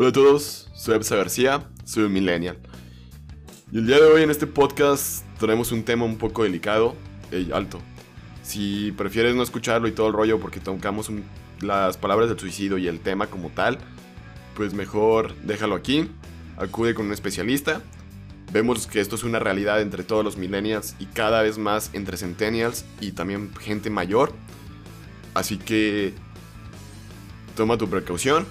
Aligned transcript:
Hola 0.00 0.08
a 0.08 0.12
todos, 0.12 0.70
soy 0.74 0.94
Absa 0.94 1.14
García, 1.14 1.68
soy 1.84 2.04
un 2.04 2.14
millennial. 2.14 2.56
Y 3.70 3.80
el 3.80 3.86
día 3.86 3.96
de 3.96 4.04
hoy 4.04 4.22
en 4.22 4.30
este 4.30 4.46
podcast 4.46 5.26
tenemos 5.38 5.72
un 5.72 5.82
tema 5.82 6.06
un 6.06 6.16
poco 6.16 6.42
delicado. 6.42 6.96
Ey, 7.30 7.50
alto. 7.52 7.82
Si 8.42 8.92
prefieres 8.92 9.34
no 9.34 9.42
escucharlo 9.42 9.88
y 9.88 9.92
todo 9.92 10.06
el 10.06 10.14
rollo 10.14 10.40
porque 10.40 10.58
tocamos 10.58 11.10
las 11.60 11.98
palabras 11.98 12.30
del 12.30 12.38
suicidio 12.38 12.78
y 12.78 12.88
el 12.88 13.00
tema 13.00 13.26
como 13.26 13.50
tal, 13.50 13.76
pues 14.54 14.72
mejor 14.72 15.36
déjalo 15.42 15.74
aquí, 15.74 16.10
acude 16.56 16.94
con 16.94 17.04
un 17.04 17.12
especialista. 17.12 17.82
Vemos 18.54 18.86
que 18.86 19.00
esto 19.00 19.16
es 19.16 19.22
una 19.22 19.38
realidad 19.38 19.82
entre 19.82 20.02
todos 20.02 20.24
los 20.24 20.38
millennials 20.38 20.96
y 20.98 21.04
cada 21.04 21.42
vez 21.42 21.58
más 21.58 21.90
entre 21.92 22.16
centennials 22.16 22.86
y 23.02 23.12
también 23.12 23.54
gente 23.54 23.90
mayor. 23.90 24.32
Así 25.34 25.58
que 25.58 26.14
toma 27.54 27.76
tu 27.76 27.86
precaución. 27.86 28.46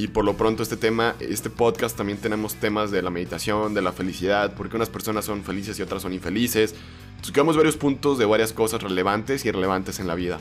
Y 0.00 0.08
por 0.08 0.24
lo 0.24 0.34
pronto 0.34 0.62
este 0.62 0.78
tema, 0.78 1.14
este 1.20 1.50
podcast 1.50 1.94
también 1.94 2.16
tenemos 2.16 2.54
temas 2.54 2.90
de 2.90 3.02
la 3.02 3.10
meditación, 3.10 3.74
de 3.74 3.82
la 3.82 3.92
felicidad, 3.92 4.54
porque 4.54 4.76
unas 4.76 4.88
personas 4.88 5.26
son 5.26 5.44
felices 5.44 5.78
y 5.78 5.82
otras 5.82 6.00
son 6.00 6.14
infelices. 6.14 6.74
Tocamos 7.22 7.54
varios 7.54 7.76
puntos 7.76 8.16
de 8.16 8.24
varias 8.24 8.54
cosas 8.54 8.82
relevantes 8.82 9.44
y 9.44 9.48
irrelevantes 9.48 10.00
en 10.00 10.06
la 10.06 10.14
vida. 10.14 10.40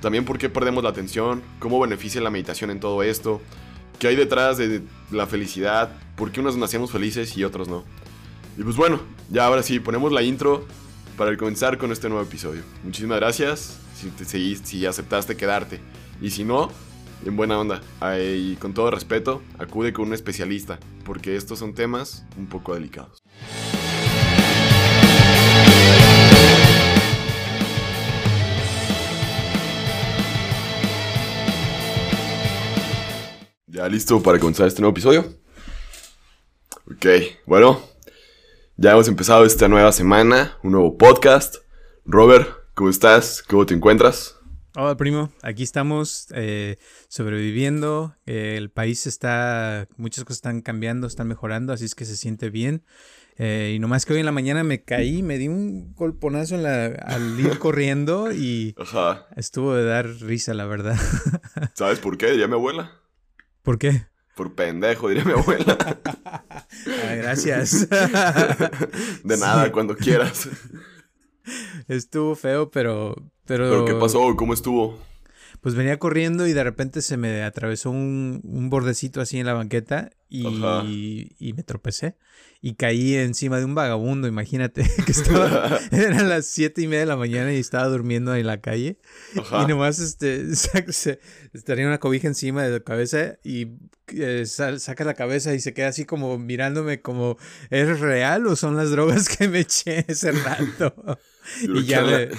También 0.00 0.24
por 0.24 0.38
qué 0.38 0.48
perdemos 0.48 0.82
la 0.82 0.90
atención, 0.90 1.40
cómo 1.60 1.78
beneficia 1.78 2.20
la 2.20 2.30
meditación 2.30 2.72
en 2.72 2.80
todo 2.80 3.04
esto, 3.04 3.40
qué 4.00 4.08
hay 4.08 4.16
detrás 4.16 4.58
de 4.58 4.82
la 5.12 5.28
felicidad, 5.28 5.92
por 6.16 6.32
qué 6.32 6.40
unos 6.40 6.56
nacemos 6.56 6.90
felices 6.90 7.36
y 7.36 7.44
otros 7.44 7.68
no. 7.68 7.84
Y 8.58 8.64
pues 8.64 8.74
bueno, 8.74 8.98
ya 9.30 9.46
ahora 9.46 9.62
sí, 9.62 9.78
ponemos 9.78 10.10
la 10.10 10.22
intro 10.22 10.66
para 11.16 11.36
comenzar 11.36 11.78
con 11.78 11.92
este 11.92 12.08
nuevo 12.08 12.24
episodio. 12.24 12.62
Muchísimas 12.82 13.20
gracias 13.20 13.78
si, 13.94 14.08
te 14.08 14.24
si 14.24 14.84
aceptaste 14.84 15.36
quedarte. 15.36 15.78
Y 16.20 16.30
si 16.30 16.42
no, 16.42 16.72
en 17.24 17.36
buena 17.36 17.58
onda. 17.58 17.80
Y 18.18 18.56
con 18.56 18.74
todo 18.74 18.90
respeto, 18.90 19.42
acude 19.58 19.92
con 19.92 20.08
un 20.08 20.14
especialista, 20.14 20.78
porque 21.04 21.36
estos 21.36 21.58
son 21.58 21.74
temas 21.74 22.24
un 22.36 22.46
poco 22.46 22.74
delicados. 22.74 23.22
¿Ya 33.66 33.88
listo 33.88 34.22
para 34.22 34.38
comenzar 34.38 34.66
este 34.68 34.80
nuevo 34.80 34.92
episodio? 34.92 35.26
Ok, 36.90 37.06
bueno, 37.46 37.80
ya 38.76 38.92
hemos 38.92 39.08
empezado 39.08 39.44
esta 39.44 39.68
nueva 39.68 39.92
semana, 39.92 40.56
un 40.62 40.72
nuevo 40.72 40.96
podcast. 40.96 41.56
Robert, 42.04 42.48
¿cómo 42.74 42.88
estás? 42.88 43.42
¿Cómo 43.42 43.66
te 43.66 43.74
encuentras? 43.74 44.35
Hola 44.78 44.94
primo, 44.98 45.32
aquí 45.40 45.62
estamos 45.62 46.26
eh, 46.34 46.76
sobreviviendo, 47.08 48.14
eh, 48.26 48.56
el 48.58 48.68
país 48.68 49.06
está, 49.06 49.88
muchas 49.96 50.24
cosas 50.24 50.36
están 50.36 50.60
cambiando, 50.60 51.06
están 51.06 51.28
mejorando, 51.28 51.72
así 51.72 51.86
es 51.86 51.94
que 51.94 52.04
se 52.04 52.14
siente 52.14 52.50
bien. 52.50 52.84
Eh, 53.38 53.72
y 53.74 53.78
nomás 53.78 54.04
que 54.04 54.12
hoy 54.12 54.20
en 54.20 54.26
la 54.26 54.32
mañana 54.32 54.64
me 54.64 54.84
caí, 54.84 55.22
me 55.22 55.38
di 55.38 55.48
un 55.48 55.94
golponazo 55.94 56.56
al 56.56 57.40
ir 57.40 57.58
corriendo 57.58 58.30
y 58.32 58.74
estuvo 59.34 59.74
de 59.74 59.84
dar 59.86 60.08
risa, 60.08 60.52
la 60.52 60.66
verdad. 60.66 60.98
¿Sabes 61.72 61.98
por 61.98 62.18
qué? 62.18 62.30
Diría 62.32 62.46
mi 62.46 62.54
abuela. 62.54 63.00
¿Por 63.62 63.78
qué? 63.78 64.08
Por 64.34 64.54
pendejo, 64.54 65.08
diría 65.08 65.24
mi 65.24 65.32
abuela. 65.32 65.78
gracias. 67.16 67.88
de 67.88 69.36
nada, 69.38 69.72
cuando 69.72 69.96
quieras. 69.96 70.50
Estuvo 71.88 72.34
feo, 72.34 72.70
pero, 72.70 73.16
pero... 73.46 73.70
¿Pero 73.70 73.84
qué 73.84 73.94
pasó? 73.94 74.34
¿Cómo 74.36 74.54
estuvo? 74.54 74.98
Pues 75.60 75.74
venía 75.74 75.98
corriendo 75.98 76.46
y 76.46 76.52
de 76.52 76.62
repente 76.62 77.02
se 77.02 77.16
me 77.16 77.42
atravesó 77.42 77.90
un, 77.90 78.40
un 78.44 78.70
bordecito 78.70 79.20
así 79.20 79.38
en 79.38 79.46
la 79.46 79.54
banqueta 79.54 80.10
y, 80.28 81.34
y, 81.38 81.52
me 81.54 81.62
tropecé. 81.62 82.16
Y 82.60 82.74
caí 82.74 83.14
encima 83.14 83.58
de 83.58 83.64
un 83.64 83.74
vagabundo, 83.74 84.28
imagínate, 84.28 84.88
que 85.06 85.12
estaba, 85.12 85.80
eran 85.90 86.28
las 86.28 86.46
siete 86.46 86.82
y 86.82 86.86
media 86.86 87.00
de 87.00 87.06
la 87.06 87.16
mañana 87.16 87.52
y 87.52 87.58
estaba 87.58 87.86
durmiendo 87.86 88.34
en 88.34 88.46
la 88.46 88.60
calle. 88.60 88.98
Y 89.34 89.66
nomás 89.66 89.98
este, 89.98 90.44
tenía 91.64 91.86
una 91.86 91.98
cobija 91.98 92.28
encima 92.28 92.62
de 92.64 92.70
la 92.70 92.80
cabeza 92.80 93.38
y 93.42 93.68
eh, 94.08 94.44
saca 94.46 95.04
la 95.04 95.14
cabeza 95.14 95.54
y 95.54 95.60
se 95.60 95.74
queda 95.74 95.88
así 95.88 96.04
como 96.04 96.38
mirándome 96.38 97.00
como, 97.00 97.38
¿es 97.70 98.00
real 98.00 98.46
o 98.46 98.56
son 98.56 98.76
las 98.76 98.90
drogas 98.90 99.28
que 99.28 99.48
me 99.48 99.60
eché 99.60 100.04
ese 100.08 100.32
rato? 100.32 101.18
y 101.62 101.84
ya 101.84 102.02
le 102.02 102.30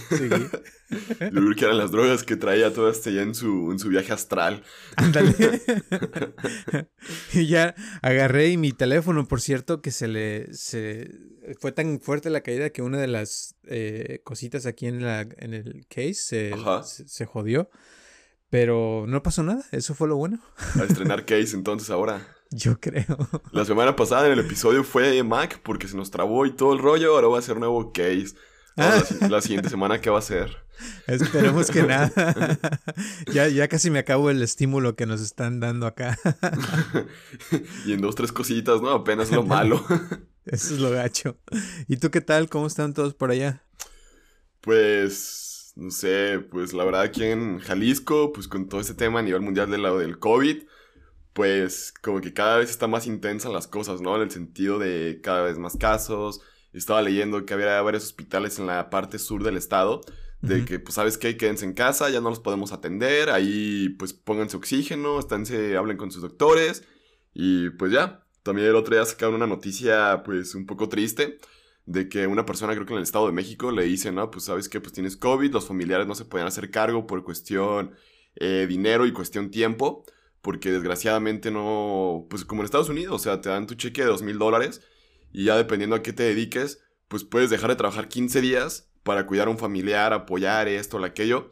Yo 1.20 1.30
creo 1.32 1.56
que 1.56 1.66
eran 1.66 1.78
las 1.78 1.92
drogas 1.92 2.24
que 2.24 2.36
traía 2.38 2.74
todo 2.74 2.90
este 2.90 3.14
ya 3.14 3.22
en 3.22 3.36
su, 3.36 3.72
en 3.72 3.80
su 3.80 3.90
viaje 3.90 4.14
astral. 4.14 4.64
Ándale. 4.96 5.34
y 7.34 7.48
ya 7.48 7.76
agarré 8.02 8.50
y 8.50 8.58
mi 8.58 8.72
teléfono, 8.72 9.28
por 9.28 9.42
cierto, 9.42 9.82
que 9.82 9.92
se 9.92 10.08
le. 10.08 10.54
Se, 10.54 11.12
fue 11.60 11.72
tan 11.72 12.00
fuerte 12.00 12.30
la 12.30 12.42
caída 12.42 12.70
que 12.70 12.82
una 12.82 13.00
de 13.00 13.08
las 13.08 13.56
eh, 13.66 14.22
cositas 14.24 14.66
aquí 14.66 14.88
en, 14.88 15.04
la, 15.04 15.22
en 15.22 15.54
el 15.54 15.86
case 15.90 16.14
se, 16.14 16.54
se, 16.84 17.26
jodió. 17.26 17.70
Pero 18.50 19.06
no 19.08 19.22
pasó 19.24 19.44
nada, 19.44 19.66
eso 19.74 19.94
fue 19.94 20.08
lo 20.08 20.16
bueno. 20.16 20.40
A 20.80 20.84
estrenar 20.84 21.26
case 21.26 21.54
entonces 21.54 21.90
ahora. 21.90 22.36
Yo 22.52 22.80
creo. 22.80 23.18
La 23.52 23.66
semana 23.66 23.98
pasada 23.98 24.28
en 24.28 24.32
el 24.32 24.40
episodio 24.40 24.86
fue 24.86 25.22
Mac 25.24 25.60
porque 25.64 25.90
se 25.90 25.98
nos 25.98 26.12
trabó 26.12 26.46
y 26.46 26.56
todo 26.56 26.74
el 26.74 26.80
rollo, 26.80 27.14
ahora 27.14 27.28
va 27.28 27.40
a 27.40 27.42
ser 27.42 27.58
nuevo 27.58 27.92
case. 27.92 28.36
Ah. 28.78 29.04
la, 29.28 29.42
siguiente 29.42 29.70
semana, 29.70 30.00
¿qué 30.00 30.12
va 30.12 30.20
a 30.20 30.22
ser? 30.22 30.56
Esperemos 31.08 31.72
que 31.72 31.82
nada. 31.82 32.12
ya, 33.34 33.48
ya 33.48 33.68
casi 33.68 33.90
me 33.90 34.00
acabo 34.00 34.30
el 34.30 34.42
estímulo 34.44 34.96
que 34.96 35.08
nos 35.08 35.20
están 35.20 35.60
dando 35.60 35.88
acá. 35.88 36.18
y 37.86 37.94
en 37.94 38.02
dos, 38.02 38.14
tres 38.14 38.32
cositas, 38.32 38.82
¿no? 38.82 38.92
Apenas 38.92 39.32
lo 39.32 39.44
malo. 39.44 39.84
Eso 40.46 40.76
es 40.76 40.80
lo 40.80 40.92
gacho. 40.92 41.38
¿Y 41.88 41.98
tú 41.98 42.12
qué 42.12 42.22
tal? 42.22 42.50
¿Cómo 42.50 42.68
están 42.68 42.94
todos 42.94 43.16
por 43.16 43.32
allá? 43.32 43.64
Pues, 44.62 45.74
no 45.76 45.90
sé, 45.90 46.40
pues 46.52 46.74
la 46.74 46.84
verdad 46.84 47.02
aquí 47.02 47.24
en 47.24 47.60
Jalisco, 47.60 48.32
pues 48.32 48.48
con 48.48 48.70
todo 48.70 48.80
este 48.80 48.94
tema 48.94 49.20
a 49.20 49.24
nivel 49.24 49.42
mundial 49.42 49.72
del 49.72 49.82
lado 49.82 49.98
del 49.98 50.20
COVID, 50.20 50.64
pues 51.34 51.94
como 52.02 52.22
que 52.22 52.34
cada 52.34 52.58
vez 52.58 52.70
está 52.70 52.88
más 52.88 53.08
intensa 53.08 53.50
las 53.50 53.68
cosas, 53.68 54.02
¿no? 54.02 54.16
En 54.16 54.24
el 54.24 54.32
sentido 54.32 54.78
de 54.78 55.20
cada 55.24 55.42
vez 55.42 55.58
más 55.58 55.78
casos, 55.78 56.42
estaba 56.78 57.02
leyendo 57.02 57.46
que 57.46 57.54
había 57.54 57.82
varios 57.82 58.04
hospitales 58.04 58.60
en 58.60 58.68
la 58.68 58.90
parte 58.90 59.20
sur 59.20 59.44
del 59.44 59.58
estado, 59.58 60.02
de 60.42 60.66
que, 60.66 60.80
pues, 60.80 60.96
¿sabes 60.96 61.18
qué? 61.18 61.36
Quédense 61.36 61.66
en 61.66 61.74
casa, 61.74 62.10
ya 62.10 62.22
no 62.22 62.30
los 62.30 62.40
podemos 62.40 62.72
atender, 62.72 63.30
ahí, 63.30 63.90
pues, 63.98 64.14
pónganse 64.14 64.56
oxígeno, 64.56 65.20
esténse, 65.20 65.76
hablen 65.76 65.98
con 65.98 66.12
sus 66.12 66.22
doctores, 66.22 66.84
y 67.34 67.70
pues 67.72 67.92
ya. 67.92 68.24
También 68.44 68.68
el 68.68 68.76
otro 68.76 68.96
día 68.96 69.04
sacaron 69.06 69.36
una 69.36 69.48
noticia, 69.48 70.22
pues, 70.24 70.56
un 70.56 70.66
poco 70.66 70.88
triste, 70.90 71.40
de 71.86 72.08
que 72.10 72.28
una 72.28 72.46
persona, 72.46 72.74
creo 72.74 72.86
que 72.86 72.94
en 72.94 72.98
el 72.98 73.04
Estado 73.04 73.26
de 73.26 73.32
México, 73.34 73.72
le 73.72 73.84
dice, 73.84 74.12
no, 74.12 74.30
pues, 74.30 74.46
¿sabes 74.46 74.70
qué? 74.70 74.80
Pues 74.80 74.94
tienes 74.94 75.18
COVID, 75.18 75.52
los 75.52 75.68
familiares 75.68 76.08
no 76.08 76.16
se 76.16 76.26
pueden 76.26 76.48
hacer 76.48 76.70
cargo 76.70 77.08
por 77.08 77.24
cuestión 77.24 77.92
eh, 78.36 78.68
dinero 78.70 79.06
y 79.06 79.14
cuestión 79.14 79.52
tiempo, 79.52 80.06
porque 80.42 80.72
desgraciadamente 80.72 81.50
no, 81.52 82.28
pues, 82.30 82.46
como 82.46 82.62
en 82.62 82.66
Estados 82.66 82.90
Unidos, 82.90 83.16
o 83.16 83.20
sea, 83.20 83.42
te 83.42 83.50
dan 83.50 83.68
tu 83.68 83.76
cheque 83.76 84.02
de 84.02 84.08
dos 84.08 84.22
mil 84.22 84.38
dólares, 84.38 84.82
y 85.32 85.46
ya 85.46 85.58
dependiendo 85.58 85.96
a 85.96 86.04
qué 86.04 86.14
te 86.14 86.24
dediques, 86.24 86.84
pues 87.08 87.24
puedes 87.24 87.50
dejar 87.50 87.70
de 87.70 87.76
trabajar 87.76 88.10
15 88.10 88.42
días 88.42 88.90
para 89.04 89.26
cuidar 89.26 89.48
a 89.48 89.52
un 89.52 89.58
familiar, 89.58 90.14
apoyar 90.14 90.68
esto 90.68 90.98
o 90.98 91.06
aquello, 91.06 91.50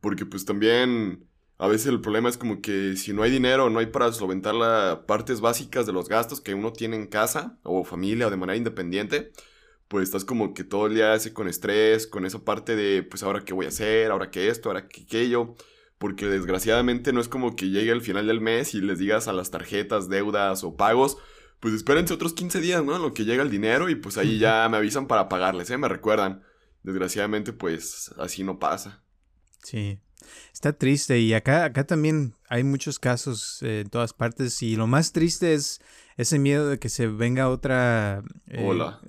porque 0.00 0.26
pues 0.26 0.44
también 0.44 1.28
a 1.58 1.68
veces 1.68 1.86
el 1.86 2.00
problema 2.00 2.28
es 2.28 2.36
como 2.36 2.60
que 2.60 2.96
si 2.96 3.12
no 3.12 3.22
hay 3.22 3.30
dinero, 3.30 3.70
no 3.70 3.78
hay 3.78 3.86
para 3.86 4.12
solventar 4.12 4.54
las 4.54 4.98
partes 5.06 5.40
básicas 5.40 5.86
de 5.86 5.92
los 5.92 6.08
gastos 6.08 6.40
que 6.40 6.54
uno 6.54 6.72
tiene 6.72 6.96
en 6.96 7.06
casa 7.06 7.58
o 7.62 7.84
familia 7.84 8.26
o 8.26 8.30
de 8.30 8.36
manera 8.36 8.56
independiente, 8.56 9.32
pues 9.88 10.04
estás 10.04 10.24
como 10.24 10.52
que 10.52 10.64
todo 10.64 10.86
el 10.86 10.94
día 10.94 11.16
con 11.32 11.48
estrés, 11.48 12.06
con 12.06 12.26
esa 12.26 12.44
parte 12.44 12.76
de 12.76 13.02
pues 13.02 13.22
ahora 13.22 13.44
qué 13.44 13.54
voy 13.54 13.66
a 13.66 13.68
hacer, 13.70 14.10
ahora 14.10 14.30
qué 14.30 14.48
esto, 14.48 14.68
ahora 14.68 14.88
qué 14.88 15.02
aquello, 15.02 15.54
porque 15.98 16.26
desgraciadamente 16.26 17.12
no 17.12 17.20
es 17.20 17.28
como 17.28 17.56
que 17.56 17.70
llegue 17.70 17.92
al 17.92 18.02
final 18.02 18.26
del 18.26 18.40
mes 18.40 18.74
y 18.74 18.80
les 18.80 18.98
digas 18.98 19.28
a 19.28 19.32
las 19.32 19.50
tarjetas, 19.50 20.08
deudas 20.08 20.64
o 20.64 20.76
pagos, 20.76 21.16
pues 21.60 21.74
espérense 21.74 22.14
otros 22.14 22.32
15 22.34 22.60
días, 22.60 22.84
¿no? 22.84 22.96
En 22.96 23.02
lo 23.02 23.14
que 23.14 23.24
llega 23.24 23.42
el 23.42 23.50
dinero 23.50 23.88
y 23.88 23.94
pues 23.94 24.18
ahí 24.18 24.38
ya 24.38 24.68
me 24.68 24.76
avisan 24.76 25.06
para 25.06 25.28
pagarles, 25.28 25.70
¿eh? 25.70 25.78
Me 25.78 25.88
recuerdan. 25.88 26.42
Desgraciadamente, 26.82 27.52
pues 27.52 28.12
así 28.18 28.44
no 28.44 28.60
pasa. 28.60 29.02
Sí. 29.62 29.98
Está 30.52 30.72
triste 30.72 31.18
y 31.18 31.34
acá, 31.34 31.64
acá 31.64 31.84
también 31.84 32.34
hay 32.48 32.64
muchos 32.64 32.98
casos 32.98 33.60
eh, 33.62 33.80
en 33.80 33.90
todas 33.90 34.12
partes 34.12 34.62
y 34.62 34.76
lo 34.76 34.86
más 34.86 35.12
triste 35.12 35.54
es 35.54 35.80
ese 36.16 36.38
miedo 36.38 36.68
de 36.68 36.78
que 36.78 36.88
se 36.88 37.08
venga 37.08 37.48
otra... 37.48 38.22
Eh, 38.46 38.64
Hola. 38.64 39.00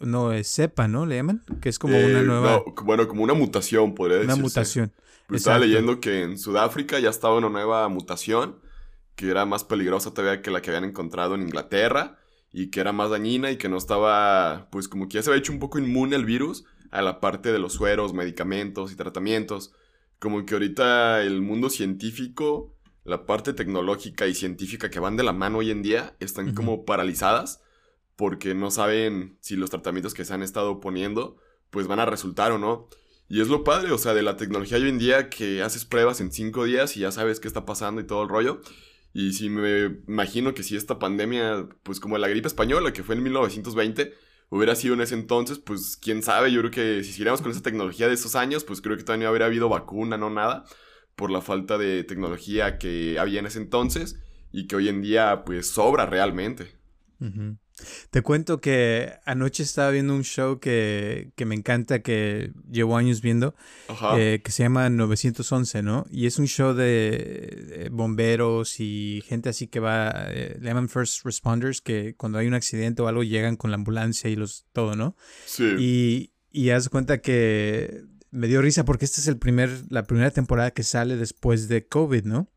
No, 0.00 0.32
es 0.32 0.48
cepa, 0.48 0.88
¿no? 0.88 1.06
¿Le 1.06 1.16
llaman? 1.16 1.44
Que 1.60 1.68
es 1.68 1.78
como 1.78 1.96
una 1.96 2.20
eh, 2.20 2.24
nueva... 2.24 2.64
bueno, 2.82 3.06
como 3.06 3.22
una 3.22 3.34
mutación, 3.34 3.94
podría 3.94 4.16
decirse. 4.16 4.34
Una 4.34 4.42
mutación. 4.42 4.92
Pues 5.28 5.42
estaba 5.42 5.58
leyendo 5.58 6.00
que 6.00 6.22
en 6.22 6.38
Sudáfrica 6.38 6.98
ya 6.98 7.10
estaba 7.10 7.36
una 7.36 7.48
nueva 7.48 7.88
mutación 7.88 8.60
que 9.16 9.30
era 9.30 9.46
más 9.46 9.64
peligrosa 9.64 10.14
todavía 10.14 10.42
que 10.42 10.50
la 10.50 10.62
que 10.62 10.70
habían 10.70 10.84
encontrado 10.84 11.34
en 11.34 11.42
Inglaterra 11.42 12.18
y 12.52 12.70
que 12.70 12.80
era 12.80 12.92
más 12.92 13.10
dañina 13.10 13.50
y 13.50 13.56
que 13.56 13.68
no 13.68 13.76
estaba, 13.76 14.68
pues 14.70 14.88
como 14.88 15.08
que 15.08 15.14
ya 15.14 15.22
se 15.22 15.30
había 15.30 15.40
hecho 15.40 15.52
un 15.52 15.58
poco 15.58 15.78
inmune 15.78 16.16
el 16.16 16.24
virus 16.24 16.64
a 16.90 17.02
la 17.02 17.20
parte 17.20 17.52
de 17.52 17.58
los 17.58 17.72
sueros, 17.72 18.14
medicamentos 18.14 18.92
y 18.92 18.96
tratamientos. 18.96 19.72
Como 20.18 20.46
que 20.46 20.54
ahorita 20.54 21.22
el 21.22 21.42
mundo 21.42 21.68
científico 21.68 22.76
la 23.06 23.24
parte 23.24 23.52
tecnológica 23.52 24.26
y 24.26 24.34
científica 24.34 24.90
que 24.90 24.98
van 24.98 25.16
de 25.16 25.22
la 25.22 25.32
mano 25.32 25.58
hoy 25.58 25.70
en 25.70 25.82
día 25.82 26.16
están 26.18 26.54
como 26.54 26.84
paralizadas 26.84 27.62
porque 28.16 28.54
no 28.54 28.70
saben 28.70 29.38
si 29.40 29.54
los 29.56 29.70
tratamientos 29.70 30.12
que 30.12 30.24
se 30.24 30.34
han 30.34 30.42
estado 30.42 30.80
poniendo 30.80 31.36
pues 31.70 31.86
van 31.86 32.00
a 32.00 32.06
resultar 32.06 32.52
o 32.52 32.58
no. 32.58 32.88
Y 33.28 33.40
es 33.40 33.48
lo 33.48 33.64
padre, 33.64 33.92
o 33.92 33.98
sea, 33.98 34.14
de 34.14 34.22
la 34.22 34.36
tecnología 34.36 34.78
hoy 34.78 34.88
en 34.88 34.98
día 34.98 35.28
que 35.28 35.62
haces 35.62 35.84
pruebas 35.84 36.20
en 36.20 36.32
cinco 36.32 36.64
días 36.64 36.96
y 36.96 37.00
ya 37.00 37.12
sabes 37.12 37.40
qué 37.40 37.48
está 37.48 37.64
pasando 37.64 38.00
y 38.00 38.04
todo 38.04 38.22
el 38.22 38.28
rollo. 38.28 38.60
Y 39.18 39.32
si 39.32 39.48
me 39.48 40.02
imagino 40.06 40.52
que 40.52 40.62
si 40.62 40.76
esta 40.76 40.98
pandemia, 40.98 41.66
pues 41.84 42.00
como 42.00 42.18
la 42.18 42.28
gripe 42.28 42.48
española, 42.48 42.92
que 42.92 43.02
fue 43.02 43.14
en 43.14 43.22
1920, 43.22 44.12
hubiera 44.50 44.76
sido 44.76 44.92
en 44.92 45.00
ese 45.00 45.14
entonces, 45.14 45.58
pues 45.58 45.96
quién 45.96 46.22
sabe, 46.22 46.52
yo 46.52 46.60
creo 46.60 46.70
que 46.70 47.02
si 47.02 47.12
siguiéramos 47.12 47.40
con 47.40 47.50
esa 47.50 47.62
tecnología 47.62 48.08
de 48.08 48.12
esos 48.12 48.34
años, 48.36 48.62
pues 48.64 48.82
creo 48.82 48.94
que 48.94 49.04
todavía 49.04 49.24
no 49.24 49.30
habría 49.30 49.46
habido 49.46 49.70
vacuna, 49.70 50.18
no 50.18 50.28
nada, 50.28 50.64
por 51.14 51.30
la 51.30 51.40
falta 51.40 51.78
de 51.78 52.04
tecnología 52.04 52.76
que 52.76 53.18
había 53.18 53.40
en 53.40 53.46
ese 53.46 53.58
entonces 53.58 54.22
y 54.52 54.66
que 54.66 54.76
hoy 54.76 54.90
en 54.90 55.00
día 55.00 55.44
pues 55.46 55.66
sobra 55.70 56.04
realmente. 56.04 56.76
Te 58.10 58.22
cuento 58.22 58.60
que 58.60 59.12
anoche 59.26 59.62
estaba 59.62 59.90
viendo 59.90 60.14
un 60.14 60.24
show 60.24 60.58
que, 60.60 61.32
me 61.44 61.54
encanta, 61.54 62.00
que 62.00 62.52
llevo 62.70 62.96
años 62.96 63.20
viendo, 63.20 63.54
eh, 64.16 64.40
que 64.42 64.50
se 64.50 64.62
llama 64.62 64.88
911, 64.88 65.82
¿no? 65.82 66.06
Y 66.10 66.26
es 66.26 66.38
un 66.38 66.46
show 66.46 66.72
de, 66.72 67.88
bomberos 67.92 68.80
y 68.80 69.22
gente 69.26 69.50
así 69.50 69.66
que 69.66 69.80
va, 69.80 70.26
eh, 70.28 70.56
le 70.58 70.66
llaman 70.66 70.88
first 70.88 71.24
responders, 71.24 71.82
que 71.82 72.14
cuando 72.16 72.38
hay 72.38 72.46
un 72.46 72.54
accidente 72.54 73.02
o 73.02 73.08
algo 73.08 73.22
llegan 73.22 73.56
con 73.56 73.70
la 73.70 73.76
ambulancia 73.76 74.30
y 74.30 74.36
los 74.36 74.64
todo, 74.72 74.96
¿no? 74.96 75.14
Sí. 75.44 75.74
Y, 75.78 76.30
y 76.50 76.70
haz 76.70 76.88
cuenta 76.88 77.20
que 77.20 78.04
me 78.30 78.48
dio 78.48 78.62
risa 78.62 78.86
porque 78.86 79.04
esta 79.04 79.20
es 79.20 79.28
el 79.28 79.36
primer, 79.36 79.70
la 79.90 80.04
primera 80.04 80.30
temporada 80.30 80.70
que 80.70 80.82
sale 80.82 81.16
después 81.16 81.68
de 81.68 81.86
COVID, 81.86 82.24
¿no? 82.24 82.50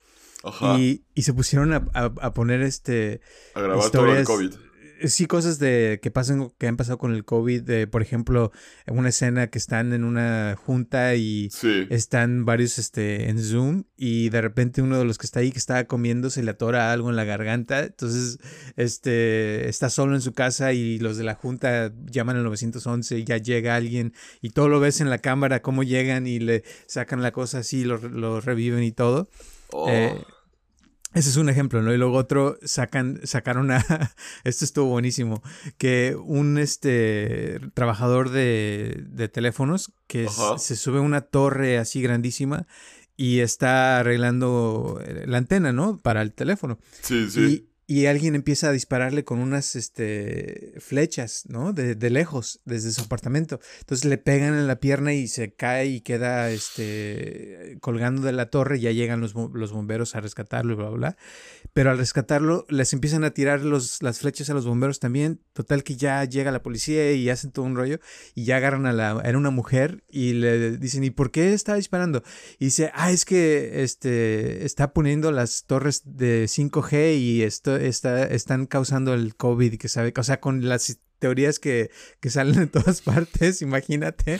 Ajá. 0.44 0.80
Y, 0.80 1.04
se 1.18 1.33
pusieron 1.33 1.74
a, 1.74 2.33
poner 2.33 2.62
este... 2.62 3.19
A 3.54 3.60
grabar 3.60 3.89
todo 3.92 4.15
el 4.15 4.24
COVID 4.24 4.69
sí 5.06 5.25
cosas 5.25 5.60
de 5.60 6.00
que 6.01 6.12
pasan 6.12 6.51
que 6.57 6.68
han 6.68 6.78
pasado 6.78 6.98
con 6.98 7.13
el 7.13 7.25
COVID, 7.25 7.62
de, 7.62 7.88
por 7.88 8.01
ejemplo, 8.01 8.51
una 8.88 9.10
escena 9.10 9.48
que 9.48 9.57
están 9.57 9.94
en 9.94 10.04
una 10.04 10.56
junta 10.57 11.16
y 11.16 11.50
están 11.90 12.46
varios 12.46 12.80
este 12.80 13.30
en 13.30 13.42
Zoom 13.42 13.84
y 13.98 14.30
de 14.30 14.42
repente 14.42 14.81
uno 14.81 14.98
de 14.98 15.06
los 15.06 15.18
que 15.18 15.25
está 15.25 15.40
ahí 15.40 15.51
que 15.51 15.57
estaba 15.60 15.84
comiendo 15.86 16.30
se 16.30 16.44
le 16.44 16.51
atora 16.51 16.92
algo 16.92 17.10
en 17.10 17.16
la 17.16 17.24
garganta, 17.24 17.84
entonces 17.84 18.40
este 18.75 19.69
está 19.69 19.90
solo 19.90 20.16
en 20.16 20.22
su 20.22 20.34
casa 20.34 20.74
y 20.74 21.00
los 21.00 21.18
de 21.18 21.24
la 21.24 21.36
junta 21.36 21.94
llaman 22.06 22.38
al 22.38 22.44
911 22.44 23.19
y 23.19 23.24
ya 23.24 23.38
llega 23.38 23.75
alguien 23.75 24.13
y 24.42 24.50
todo 24.50 24.68
lo 24.69 24.80
ves 24.80 25.01
en 25.01 25.10
la 25.10 25.19
cámara 25.19 25.62
cómo 25.62 25.84
llegan 25.84 26.28
y 26.28 26.40
le 26.40 26.63
sacan 26.88 27.22
la 27.22 27.31
cosa 27.31 27.60
así, 27.60 27.84
lo, 27.84 27.98
lo 27.98 28.42
reviven 28.42 28.84
y 28.84 28.92
todo. 28.92 29.30
Eh, 29.88 30.13
oh. 30.16 30.38
Ese 31.13 31.29
es 31.29 31.38
un 31.38 31.50
ejemplo, 31.50 31.81
¿no? 31.81 31.94
Y 31.94 31.97
luego 31.97 32.17
otro 32.17 32.57
sacan, 32.63 33.19
sacaron 33.23 33.71
a, 33.71 33.83
esto 34.44 34.65
estuvo 34.65 34.89
buenísimo, 34.89 35.41
que 35.77 36.15
un 36.15 36.57
este 36.57 37.59
trabajador 37.73 38.29
de, 38.29 39.06
de 39.07 39.27
teléfonos 39.27 39.91
que 40.07 40.27
se 40.57 40.75
sube 40.75 41.00
a 41.00 41.01
una 41.01 41.21
torre 41.21 41.77
así 41.77 42.01
grandísima 42.01 42.67
y 43.17 43.39
está 43.39 44.00
arreglando 44.00 45.01
eh, 45.03 45.25
la 45.25 45.39
antena, 45.39 45.73
¿no? 45.73 45.97
Para 45.97 46.21
el 46.21 46.33
teléfono. 46.33 46.79
Sí, 47.01 47.29
sí 47.29 47.65
y 47.89 48.06
alguien 48.06 48.36
empieza 48.36 48.69
a 48.69 48.71
dispararle 48.71 49.24
con 49.24 49.39
unas 49.39 49.75
este, 49.75 50.75
flechas, 50.77 51.45
¿no? 51.47 51.74
De, 51.74 51.95
de, 51.95 52.09
lejos, 52.12 52.62
desde 52.63 52.91
su 52.91 53.01
apartamento. 53.01 53.59
Entonces 53.80 54.06
le 54.06 54.19
pegan 54.19 54.53
en 54.53 54.68
la 54.68 54.80
pierna 54.80 55.15
y 55.15 55.27
se 55.27 55.56
cae 55.56 55.88
y 55.88 56.01
queda 56.01 56.51
este, 56.51 57.80
colgando 57.81 58.21
de 58.21 58.31
la 58.31 58.51
torre. 58.51 58.80
Ya 58.80 58.91
llegan 58.91 59.21
los, 59.21 59.33
los 59.33 59.71
bomberos 59.71 60.13
a 60.13 60.21
rescatarlo 60.21 60.74
y 60.74 60.75
bla, 60.75 60.89
bla, 60.89 60.97
bla. 60.97 61.18
Pero 61.74 61.89
al 61.89 61.97
rescatarlo, 61.97 62.68
les 62.69 62.94
empiezan 62.94 63.24
a 63.24 63.31
tirar 63.31 63.62
los, 63.62 64.03
las 64.03 64.19
flechas 64.19 64.51
a 64.51 64.53
los 64.53 64.68
bomberos 64.68 65.00
también. 65.00 65.41
Total 65.53 65.83
que 65.83 65.95
ya 65.95 66.24
llega 66.25 66.51
la 66.51 66.62
policía 66.62 67.12
y 67.13 67.27
hacen 67.31 67.51
todo 67.51 67.65
un 67.65 67.75
rollo. 67.75 68.00
Y 68.36 68.44
ya 68.44 68.57
agarran 68.57 68.86
a 68.86 68.94
la... 68.94 69.19
Era 69.25 69.39
una 69.39 69.50
mujer 69.50 70.03
y 70.07 70.33
le 70.33 70.77
dicen, 70.77 71.03
¿y 71.03 71.09
por 71.09 71.31
qué 71.31 71.53
está 71.53 71.74
disparando? 71.74 72.21
Y 72.59 72.65
dice, 72.65 72.91
ah, 72.94 73.12
es 73.12 73.25
que 73.25 73.81
este, 73.81 74.63
está 74.63 74.94
poniendo 74.94 75.31
las 75.31 75.63
torres 75.65 76.03
de 76.06 76.44
5G 76.45 77.18
y 77.18 77.41
esto 77.41 77.78
está, 77.87 78.23
están 78.25 78.65
causando 78.65 79.13
el 79.13 79.35
COVID, 79.35 79.77
que 79.77 79.87
sabe, 79.87 80.13
o 80.15 80.23
sea, 80.23 80.39
con 80.39 80.67
las 80.67 80.99
teorías 81.19 81.59
que, 81.59 81.91
salen 82.27 82.63
en 82.63 82.69
todas 82.69 83.01
partes, 83.03 83.61
imagínate. 83.61 84.39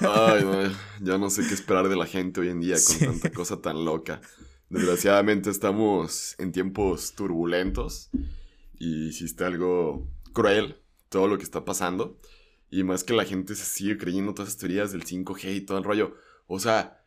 Ay, 0.00 0.44
ya 1.00 1.18
no 1.18 1.30
sé 1.30 1.46
qué 1.46 1.54
esperar 1.54 1.88
de 1.88 1.96
la 1.96 2.06
gente 2.06 2.40
hoy 2.40 2.48
en 2.48 2.60
día 2.60 2.76
con 2.86 2.98
tanta 2.98 3.30
cosa 3.30 3.60
tan 3.60 3.84
loca. 3.84 4.20
Desgraciadamente 4.68 5.50
estamos 5.50 6.34
en 6.38 6.52
tiempos 6.52 7.14
turbulentos 7.14 8.10
y 8.78 9.08
hiciste 9.08 9.44
algo 9.44 10.08
cruel 10.32 10.82
todo 11.08 11.28
lo 11.28 11.38
que 11.38 11.44
está 11.44 11.64
pasando. 11.64 12.18
Y 12.70 12.82
más 12.82 13.04
que 13.04 13.14
la 13.14 13.24
gente 13.24 13.54
se 13.54 13.64
sigue 13.64 13.96
creyendo 13.96 14.34
todas 14.34 14.48
esas 14.48 14.60
teorías 14.60 14.90
del 14.90 15.04
5G 15.04 15.54
y 15.54 15.60
todo 15.60 15.78
el 15.78 15.84
rollo. 15.84 16.16
O 16.48 16.58
sea, 16.58 17.04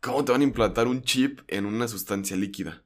¿cómo 0.00 0.24
te 0.24 0.30
van 0.30 0.42
a 0.42 0.44
implantar 0.44 0.86
un 0.86 1.02
chip 1.02 1.40
en 1.48 1.66
una 1.66 1.88
sustancia 1.88 2.36
líquida? 2.36 2.84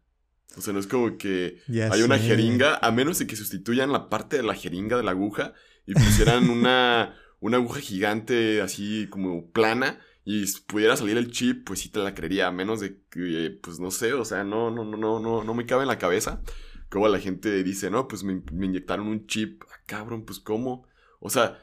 O 0.56 0.60
sea, 0.60 0.72
no 0.72 0.80
es 0.80 0.86
como 0.86 1.18
que 1.18 1.60
hay 1.90 2.02
una 2.02 2.18
jeringa, 2.18 2.78
a 2.80 2.90
menos 2.90 3.18
de 3.18 3.26
que 3.26 3.36
sustituyan 3.36 3.92
la 3.92 4.08
parte 4.08 4.36
de 4.36 4.42
la 4.42 4.54
jeringa 4.54 4.96
de 4.96 5.02
la 5.02 5.12
aguja 5.12 5.52
y 5.86 5.94
pusieran 5.94 6.48
una, 6.50 7.14
una 7.40 7.58
aguja 7.58 7.80
gigante 7.80 8.60
así 8.60 9.06
como 9.10 9.50
plana 9.50 10.00
y 10.24 10.44
pudiera 10.66 10.96
salir 10.96 11.16
el 11.16 11.30
chip, 11.30 11.66
pues 11.66 11.80
sí 11.80 11.88
te 11.88 12.00
la 12.00 12.14
creería, 12.14 12.48
a 12.48 12.52
menos 12.52 12.80
de 12.80 13.00
que, 13.10 13.58
pues 13.62 13.80
no 13.80 13.90
sé, 13.90 14.12
o 14.12 14.26
sea, 14.26 14.44
no, 14.44 14.70
no, 14.70 14.84
no, 14.84 14.98
no, 14.98 15.20
no, 15.20 15.42
no 15.42 15.54
me 15.54 15.64
cabe 15.64 15.82
en 15.82 15.88
la 15.88 15.98
cabeza. 15.98 16.42
Como 16.90 17.08
la 17.08 17.18
gente 17.18 17.62
dice, 17.62 17.90
no, 17.90 18.08
pues 18.08 18.24
me, 18.24 18.42
inyectaron 18.52 19.06
un 19.06 19.26
chip, 19.26 19.62
ah, 19.70 19.80
cabrón, 19.86 20.26
pues 20.26 20.38
cómo. 20.38 20.86
O 21.20 21.30
sea, 21.30 21.58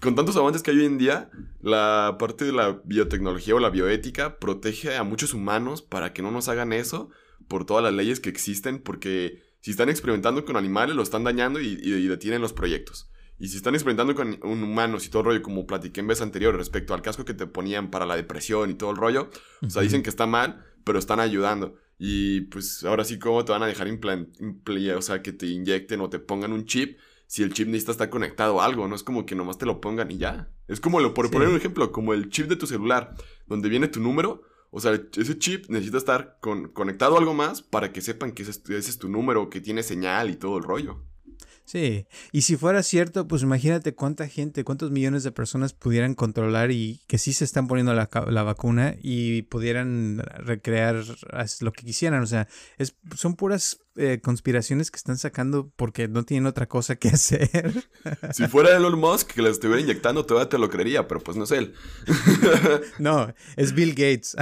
con 0.00 0.14
tantos 0.14 0.38
avances 0.38 0.62
que 0.62 0.70
hay 0.70 0.78
hoy 0.78 0.86
en 0.86 0.96
día, 0.96 1.30
la 1.60 2.16
parte 2.18 2.46
de 2.46 2.52
la 2.52 2.80
biotecnología 2.84 3.54
o 3.54 3.60
la 3.60 3.68
bioética 3.68 4.38
protege 4.38 4.96
a 4.96 5.02
muchos 5.02 5.34
humanos 5.34 5.82
para 5.82 6.14
que 6.14 6.22
no 6.22 6.30
nos 6.30 6.48
hagan 6.48 6.72
eso 6.72 7.10
por 7.48 7.64
todas 7.64 7.82
las 7.82 7.92
leyes 7.92 8.20
que 8.20 8.28
existen, 8.28 8.78
porque 8.78 9.42
si 9.60 9.72
están 9.72 9.88
experimentando 9.88 10.44
con 10.44 10.56
animales, 10.56 10.94
lo 10.94 11.02
están 11.02 11.24
dañando 11.24 11.60
y, 11.60 11.76
detienen 12.06 12.40
los 12.40 12.52
proyectos. 12.52 13.10
Y 13.38 13.48
si 13.48 13.56
están 13.56 13.74
experimentando 13.74 14.14
con 14.14 14.38
un 14.42 14.62
humanos 14.62 15.06
y 15.06 15.10
todo 15.10 15.20
el 15.20 15.26
rollo, 15.26 15.42
como 15.42 15.66
platiqué 15.66 16.00
en 16.00 16.08
vez 16.08 16.20
anterior 16.20 16.56
respecto 16.56 16.94
al 16.94 17.02
casco 17.02 17.24
que 17.24 17.34
te 17.34 17.46
ponían 17.46 17.90
para 17.90 18.06
la 18.06 18.16
depresión 18.16 18.70
y 18.70 18.74
todo 18.74 18.90
el 18.90 18.96
rollo, 18.96 19.30
o 19.62 19.70
sea, 19.70 19.82
dicen 19.82 20.02
que 20.02 20.10
está 20.10 20.26
mal, 20.26 20.64
pero 20.84 20.98
están 20.98 21.20
ayudando. 21.20 21.76
Y 21.98 22.42
pues 22.42 22.84
ahora 22.84 23.04
sí, 23.04 23.18
¿cómo 23.18 23.44
te 23.44 23.52
van 23.52 23.62
a 23.62 23.66
dejar 23.66 23.88
implantar, 23.88 24.96
o 24.96 25.02
sea, 25.02 25.22
que 25.22 25.32
te 25.32 25.46
inyecten 25.46 26.00
o 26.00 26.08
te 26.08 26.18
pongan 26.18 26.52
un 26.52 26.64
chip 26.64 26.98
si 27.26 27.42
el 27.42 27.52
chip 27.52 27.66
necesita 27.66 27.92
estar 27.92 28.10
conectado 28.10 28.60
a 28.60 28.64
algo? 28.64 28.88
No 28.88 28.94
es 28.94 29.02
como 29.02 29.26
que 29.26 29.34
nomás 29.34 29.58
te 29.58 29.66
lo 29.66 29.80
pongan 29.80 30.10
y 30.10 30.18
ya. 30.18 30.50
Es 30.66 30.80
como, 30.80 31.00
lo, 31.00 31.14
por 31.14 31.30
poner 31.30 31.48
un 31.48 31.56
ejemplo, 31.56 31.92
como 31.92 32.14
el 32.14 32.30
chip 32.30 32.46
de 32.46 32.56
tu 32.56 32.66
celular, 32.66 33.14
donde 33.46 33.68
viene 33.68 33.88
tu 33.88 34.00
número, 34.00 34.42
o 34.70 34.80
sea, 34.80 35.00
ese 35.16 35.38
chip 35.38 35.68
necesita 35.68 35.98
estar 35.98 36.38
conectado 36.40 37.16
a 37.16 37.18
algo 37.18 37.34
más 37.34 37.62
para 37.62 37.92
que 37.92 38.00
sepan 38.00 38.32
que 38.32 38.42
ese, 38.42 38.60
es 38.76 38.98
tu 38.98 39.08
número, 39.08 39.48
que 39.48 39.60
tiene 39.60 39.82
señal 39.82 40.30
y 40.30 40.36
todo 40.36 40.58
el 40.58 40.64
rollo. 40.64 41.02
Sí, 41.68 42.06
y 42.32 42.42
si 42.42 42.56
fuera 42.56 42.82
cierto, 42.82 43.28
pues 43.28 43.42
imagínate 43.42 43.94
cuánta 43.94 44.26
gente, 44.26 44.64
cuántos 44.64 44.90
millones 44.90 45.22
de 45.22 45.32
personas 45.32 45.74
pudieran 45.74 46.14
controlar 46.14 46.70
y 46.70 47.02
que 47.06 47.18
sí 47.18 47.34
se 47.34 47.44
están 47.44 47.68
poniendo 47.68 47.92
la, 47.92 48.08
la 48.30 48.42
vacuna 48.42 48.94
y 49.02 49.42
pudieran 49.42 50.22
recrear 50.38 51.04
lo 51.60 51.72
que 51.72 51.84
quisieran. 51.84 52.22
O 52.22 52.26
sea, 52.26 52.48
es, 52.78 52.96
son 53.14 53.36
puras 53.36 53.80
eh, 53.96 54.18
conspiraciones 54.22 54.90
que 54.90 54.96
están 54.96 55.18
sacando 55.18 55.70
porque 55.76 56.08
no 56.08 56.22
tienen 56.22 56.46
otra 56.46 56.66
cosa 56.66 56.96
que 56.96 57.08
hacer. 57.10 57.86
Si 58.32 58.46
fuera 58.46 58.74
Elon 58.74 58.98
Musk 58.98 59.32
que 59.32 59.42
les 59.42 59.52
estuviera 59.52 59.82
inyectando, 59.82 60.24
todavía 60.24 60.48
te 60.48 60.56
lo 60.56 60.70
creería, 60.70 61.06
pero 61.06 61.20
pues 61.20 61.36
no 61.36 61.44
es 61.44 61.50
él. 61.50 61.74
No, 62.98 63.34
es 63.56 63.74
Bill 63.74 63.90
Gates. 63.90 64.34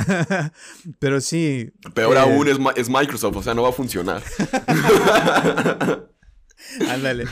Pero 1.01 1.21
sí. 1.21 1.73
Peor 1.95 2.17
eh, 2.17 2.21
aún 2.21 2.49
es, 2.49 2.59
es 2.77 2.89
Microsoft, 2.89 3.37
o 3.37 3.43
sea, 3.43 3.55
no 3.55 3.63
va 3.63 3.71
a 3.71 3.73
funcionar. 3.73 4.23
Ándale. 6.89 7.27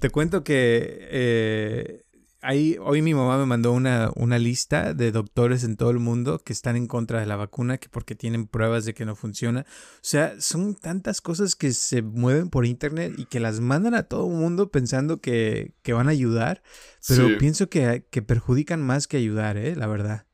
te 0.00 0.10
cuento 0.10 0.44
que 0.44 0.98
eh, 1.10 2.06
ahí, 2.46 2.76
hoy 2.80 3.02
mi 3.02 3.12
mamá 3.12 3.38
me 3.38 3.46
mandó 3.46 3.72
una, 3.72 4.10
una 4.14 4.38
lista 4.38 4.94
de 4.94 5.10
doctores 5.10 5.64
en 5.64 5.76
todo 5.76 5.90
el 5.90 5.98
mundo 5.98 6.38
que 6.38 6.52
están 6.52 6.76
en 6.76 6.86
contra 6.86 7.20
de 7.20 7.26
la 7.26 7.36
vacuna, 7.36 7.78
que 7.78 7.88
porque 7.88 8.14
tienen 8.14 8.46
pruebas 8.46 8.84
de 8.84 8.94
que 8.94 9.04
no 9.04 9.16
funciona. 9.16 9.66
O 9.96 9.98
sea, 10.02 10.40
son 10.40 10.76
tantas 10.76 11.20
cosas 11.20 11.56
que 11.56 11.72
se 11.72 12.02
mueven 12.02 12.48
por 12.48 12.64
internet 12.64 13.14
y 13.16 13.26
que 13.26 13.40
las 13.40 13.60
mandan 13.60 13.94
a 13.94 14.04
todo 14.04 14.28
el 14.28 14.34
mundo 14.34 14.70
pensando 14.70 15.20
que, 15.20 15.74
van 15.88 16.08
a 16.08 16.12
ayudar, 16.12 16.62
pero 17.08 17.36
pienso 17.38 17.68
que, 17.68 18.06
que, 18.10 18.22
perjudican 18.22 18.82
más 18.82 19.08
que 19.08 19.16
ayudar, 19.16 19.56
¿eh? 19.56 19.74
La 19.74 19.86
verdad. 19.86 20.26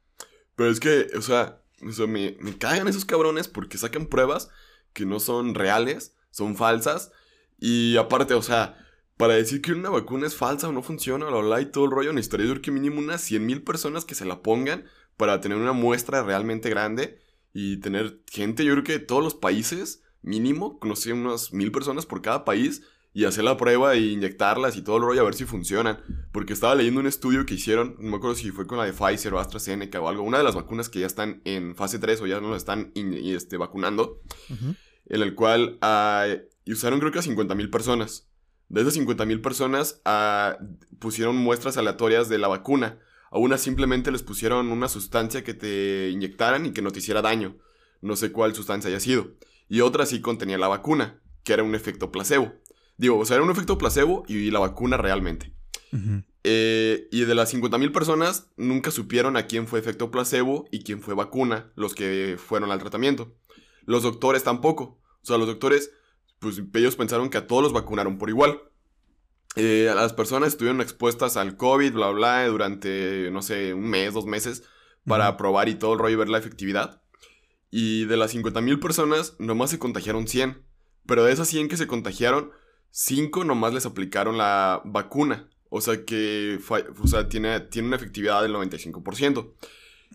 Pero 0.56 0.70
es 0.70 0.80
que, 0.80 1.08
o 1.16 1.22
sea, 1.22 1.62
me, 1.80 2.36
me 2.40 2.58
cagan 2.58 2.88
esos 2.88 3.04
cabrones 3.04 3.48
porque 3.48 3.78
sacan 3.78 4.06
pruebas 4.06 4.50
que 4.92 5.06
no 5.06 5.18
son 5.20 5.54
reales, 5.54 6.14
son 6.30 6.56
falsas 6.56 7.12
y 7.64 7.96
aparte, 7.96 8.34
o 8.34 8.42
sea, 8.42 8.76
para 9.16 9.34
decir 9.34 9.62
que 9.62 9.70
una 9.70 9.88
vacuna 9.88 10.26
es 10.26 10.34
falsa 10.34 10.68
o 10.68 10.72
no 10.72 10.82
funciona, 10.82 11.30
la 11.30 11.38
bla, 11.38 11.60
y 11.60 11.66
todo 11.66 11.84
el 11.84 11.92
rollo, 11.92 12.12
necesitaría 12.12 12.52
que 12.60 12.72
mínimo 12.72 12.98
unas 12.98 13.30
100.000 13.30 13.62
personas 13.62 14.04
que 14.04 14.16
se 14.16 14.24
la 14.24 14.42
pongan 14.42 14.84
para 15.16 15.40
tener 15.40 15.56
una 15.56 15.72
muestra 15.72 16.24
realmente 16.24 16.68
grande 16.70 17.20
y 17.54 17.76
tener 17.76 18.20
gente, 18.28 18.64
yo 18.64 18.72
creo 18.72 18.82
que 18.82 18.92
de 18.94 18.98
todos 18.98 19.22
los 19.22 19.36
países, 19.36 20.02
mínimo, 20.22 20.80
no 20.82 20.96
sé, 20.96 21.12
unas 21.12 21.52
mil 21.52 21.70
personas 21.70 22.04
por 22.04 22.20
cada 22.20 22.44
país, 22.44 22.82
y 23.14 23.26
hacer 23.26 23.44
la 23.44 23.56
prueba 23.56 23.94
e 23.94 24.00
inyectarlas 24.00 24.76
y 24.76 24.82
todo 24.82 24.96
el 24.96 25.02
rollo 25.04 25.20
a 25.20 25.24
ver 25.24 25.34
si 25.34 25.44
funcionan. 25.44 25.98
Porque 26.32 26.54
estaba 26.54 26.74
leyendo 26.74 26.98
un 26.98 27.06
estudio 27.06 27.46
que 27.46 27.54
hicieron, 27.54 27.94
no 28.00 28.10
me 28.10 28.16
acuerdo 28.16 28.34
si 28.34 28.50
fue 28.50 28.66
con 28.66 28.78
la 28.78 28.86
de 28.86 28.92
Pfizer 28.92 29.34
o 29.34 29.38
AstraZeneca 29.38 30.00
o 30.00 30.08
algo, 30.08 30.24
una 30.24 30.38
de 30.38 30.44
las 30.44 30.56
vacunas 30.56 30.88
que 30.88 30.98
ya 30.98 31.06
están 31.06 31.42
en 31.44 31.76
fase 31.76 32.00
3 32.00 32.22
o 32.22 32.26
ya 32.26 32.40
no 32.40 32.48
lo 32.48 32.56
están 32.56 32.90
este, 32.96 33.56
vacunando, 33.56 34.20
en 35.06 35.22
el 35.22 35.36
cual 35.36 35.78
uh, 35.80 36.51
usaron 36.66 37.00
creo 37.00 37.10
que 37.10 37.18
a 37.18 37.22
50 37.22 37.54
mil 37.54 37.70
personas. 37.70 38.28
De 38.68 38.80
esas 38.80 38.94
50 38.94 39.24
mil 39.26 39.40
personas 39.40 40.00
uh, 40.06 40.62
pusieron 40.98 41.36
muestras 41.36 41.76
aleatorias 41.76 42.28
de 42.28 42.38
la 42.38 42.48
vacuna. 42.48 43.00
A 43.30 43.38
unas 43.38 43.60
simplemente 43.60 44.10
les 44.12 44.22
pusieron 44.22 44.70
una 44.70 44.88
sustancia 44.88 45.42
que 45.42 45.54
te 45.54 46.10
inyectaran 46.10 46.66
y 46.66 46.72
que 46.72 46.82
no 46.82 46.90
te 46.90 47.00
hiciera 47.00 47.22
daño. 47.22 47.56
No 48.00 48.16
sé 48.16 48.32
cuál 48.32 48.54
sustancia 48.54 48.88
haya 48.88 49.00
sido. 49.00 49.32
Y 49.68 49.80
otra 49.80 50.06
sí 50.06 50.20
contenía 50.20 50.58
la 50.58 50.68
vacuna, 50.68 51.20
que 51.44 51.54
era 51.54 51.62
un 51.62 51.74
efecto 51.74 52.12
placebo. 52.12 52.52
Digo, 52.98 53.18
o 53.18 53.24
sea, 53.24 53.36
era 53.36 53.44
un 53.44 53.50
efecto 53.50 53.78
placebo 53.78 54.24
y 54.28 54.50
la 54.50 54.58
vacuna 54.58 54.96
realmente. 54.96 55.54
Eh, 56.44 57.08
y 57.10 57.24
de 57.24 57.34
las 57.34 57.52
50.000 57.54 57.92
personas, 57.92 58.50
nunca 58.56 58.90
supieron 58.90 59.36
a 59.36 59.46
quién 59.46 59.66
fue 59.66 59.78
efecto 59.78 60.10
placebo 60.10 60.66
y 60.70 60.82
quién 60.82 61.00
fue 61.00 61.14
vacuna, 61.14 61.72
los 61.76 61.94
que 61.94 62.36
fueron 62.38 62.70
al 62.70 62.80
tratamiento. 62.80 63.34
Los 63.84 64.02
doctores 64.02 64.42
tampoco. 64.42 65.00
O 65.22 65.26
sea, 65.26 65.38
los 65.38 65.46
doctores, 65.46 65.92
pues 66.42 66.60
ellos 66.74 66.96
pensaron 66.96 67.30
que 67.30 67.38
a 67.38 67.46
todos 67.46 67.62
los 67.62 67.72
vacunaron 67.72 68.18
por 68.18 68.28
igual. 68.28 68.60
Eh, 69.54 69.88
a 69.88 69.94
las 69.94 70.12
personas 70.12 70.48
estuvieron 70.48 70.80
expuestas 70.80 71.36
al 71.36 71.56
COVID, 71.56 71.92
bla, 71.92 72.10
bla, 72.10 72.46
durante, 72.48 73.30
no 73.30 73.42
sé, 73.42 73.72
un 73.72 73.88
mes, 73.88 74.12
dos 74.12 74.26
meses, 74.26 74.64
para 75.06 75.36
probar 75.36 75.68
y 75.68 75.76
todo 75.76 75.92
el 75.92 75.98
rollo 76.00 76.14
y 76.14 76.16
ver 76.16 76.28
la 76.28 76.38
efectividad. 76.38 77.00
Y 77.70 78.06
de 78.06 78.16
las 78.16 78.34
50.000 78.34 78.80
personas, 78.80 79.36
nomás 79.38 79.70
se 79.70 79.78
contagiaron 79.78 80.26
100. 80.26 80.62
Pero 81.06 81.24
de 81.24 81.32
esas 81.32 81.48
100 81.48 81.68
que 81.68 81.76
se 81.76 81.86
contagiaron, 81.86 82.50
5 82.90 83.44
nomás 83.44 83.72
les 83.72 83.86
aplicaron 83.86 84.36
la 84.36 84.82
vacuna. 84.84 85.48
O 85.70 85.80
sea 85.80 86.04
que 86.04 86.58
o 87.02 87.06
sea, 87.06 87.28
tiene, 87.28 87.60
tiene 87.60 87.88
una 87.88 87.96
efectividad 87.96 88.42
del 88.42 88.54
95%. 88.54 89.52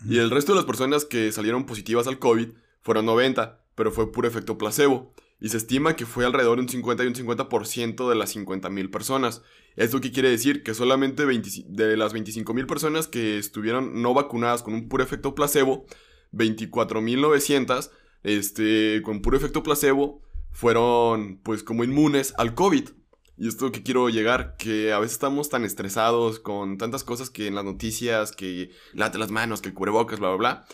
Y 0.07 0.19
el 0.19 0.29
resto 0.29 0.51
de 0.51 0.57
las 0.57 0.65
personas 0.65 1.05
que 1.05 1.31
salieron 1.31 1.65
positivas 1.65 2.05
al 2.07 2.19
COVID 2.19 2.49
fueron 2.81 3.05
90, 3.05 3.65
pero 3.75 3.91
fue 3.91 4.11
puro 4.11 4.27
efecto 4.27 4.57
placebo. 4.57 5.15
Y 5.39 5.49
se 5.49 5.57
estima 5.57 5.95
que 5.95 6.05
fue 6.05 6.25
alrededor 6.25 6.57
de 6.57 6.63
un 6.63 6.69
50 6.69 7.03
y 7.03 7.07
un 7.07 7.13
50% 7.13 8.09
de 8.09 8.15
las 8.15 8.35
50.000 8.35 8.89
personas. 8.89 9.43
¿Esto 9.75 10.01
qué 10.01 10.11
quiere 10.11 10.29
decir? 10.29 10.63
Que 10.63 10.73
solamente 10.73 11.25
de 11.25 11.97
las 11.97 12.13
25.000 12.15 12.65
personas 12.65 13.07
que 13.07 13.37
estuvieron 13.37 14.01
no 14.01 14.13
vacunadas 14.15 14.63
con 14.63 14.73
un 14.73 14.89
puro 14.89 15.03
efecto 15.03 15.35
placebo, 15.35 15.85
24.900 16.33 17.91
este, 18.23 19.01
con 19.03 19.21
puro 19.21 19.37
efecto 19.37 19.63
placebo 19.63 20.21
fueron 20.51 21.39
pues 21.43 21.63
como 21.63 21.83
inmunes 21.83 22.33
al 22.37 22.55
COVID. 22.55 22.89
Y 23.37 23.47
esto 23.47 23.71
que 23.71 23.83
quiero 23.83 24.09
llegar, 24.09 24.55
que 24.57 24.91
a 24.91 24.99
veces 24.99 25.13
estamos 25.13 25.49
tan 25.49 25.63
estresados 25.63 26.39
con 26.39 26.79
tantas 26.79 27.03
cosas 27.03 27.29
que 27.29 27.45
en 27.45 27.53
las 27.53 27.63
noticias, 27.63 28.31
que 28.31 28.71
late 28.93 29.19
las 29.19 29.29
manos, 29.29 29.61
que 29.61 29.69
el 29.69 29.75
cubrebocas, 29.75 30.19
bla, 30.19 30.29
bla, 30.29 30.37
bla, 30.37 30.65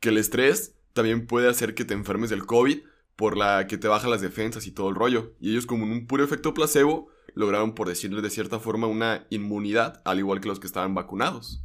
que 0.00 0.10
el 0.10 0.18
estrés 0.18 0.76
también 0.92 1.26
puede 1.26 1.48
hacer 1.48 1.74
que 1.74 1.86
te 1.86 1.94
enfermes 1.94 2.28
del 2.28 2.44
COVID 2.44 2.80
por 3.20 3.36
la 3.36 3.66
que 3.66 3.76
te 3.76 3.86
baja 3.86 4.08
las 4.08 4.22
defensas 4.22 4.66
y 4.66 4.70
todo 4.70 4.88
el 4.88 4.94
rollo. 4.94 5.34
Y 5.40 5.50
ellos 5.50 5.66
como 5.66 5.84
en 5.84 5.92
un 5.92 6.06
puro 6.06 6.24
efecto 6.24 6.54
placebo 6.54 7.08
lograron, 7.34 7.74
por 7.74 7.86
decirle 7.86 8.22
de 8.22 8.30
cierta 8.30 8.58
forma, 8.60 8.86
una 8.86 9.26
inmunidad, 9.28 10.00
al 10.06 10.20
igual 10.20 10.40
que 10.40 10.48
los 10.48 10.58
que 10.58 10.66
estaban 10.66 10.94
vacunados. 10.94 11.62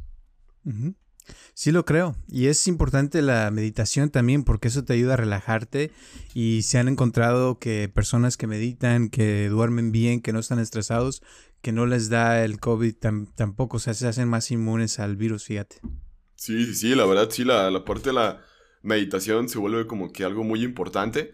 Sí 1.54 1.72
lo 1.72 1.86
creo. 1.86 2.14
Y 2.28 2.48
es 2.48 2.68
importante 2.68 3.22
la 3.22 3.50
meditación 3.50 4.10
también 4.10 4.44
porque 4.44 4.68
eso 4.68 4.84
te 4.84 4.92
ayuda 4.92 5.14
a 5.14 5.16
relajarte. 5.16 5.92
Y 6.34 6.60
se 6.60 6.76
han 6.76 6.88
encontrado 6.88 7.58
que 7.58 7.88
personas 7.88 8.36
que 8.36 8.46
meditan, 8.46 9.08
que 9.08 9.48
duermen 9.48 9.92
bien, 9.92 10.20
que 10.20 10.34
no 10.34 10.40
están 10.40 10.58
estresados, 10.58 11.22
que 11.62 11.72
no 11.72 11.86
les 11.86 12.10
da 12.10 12.44
el 12.44 12.60
COVID 12.60 12.96
tampoco. 13.34 13.78
O 13.78 13.80
sea, 13.80 13.94
se 13.94 14.06
hacen 14.06 14.28
más 14.28 14.50
inmunes 14.50 14.98
al 14.98 15.16
virus, 15.16 15.44
fíjate. 15.44 15.80
Sí, 16.34 16.66
sí, 16.66 16.74
sí, 16.74 16.94
la 16.94 17.06
verdad, 17.06 17.30
sí, 17.30 17.44
la, 17.44 17.70
la 17.70 17.82
parte 17.82 18.10
de 18.10 18.12
la 18.12 18.42
meditación 18.86 19.48
se 19.48 19.58
vuelve 19.58 19.86
como 19.86 20.12
que 20.12 20.24
algo 20.24 20.44
muy 20.44 20.62
importante. 20.62 21.32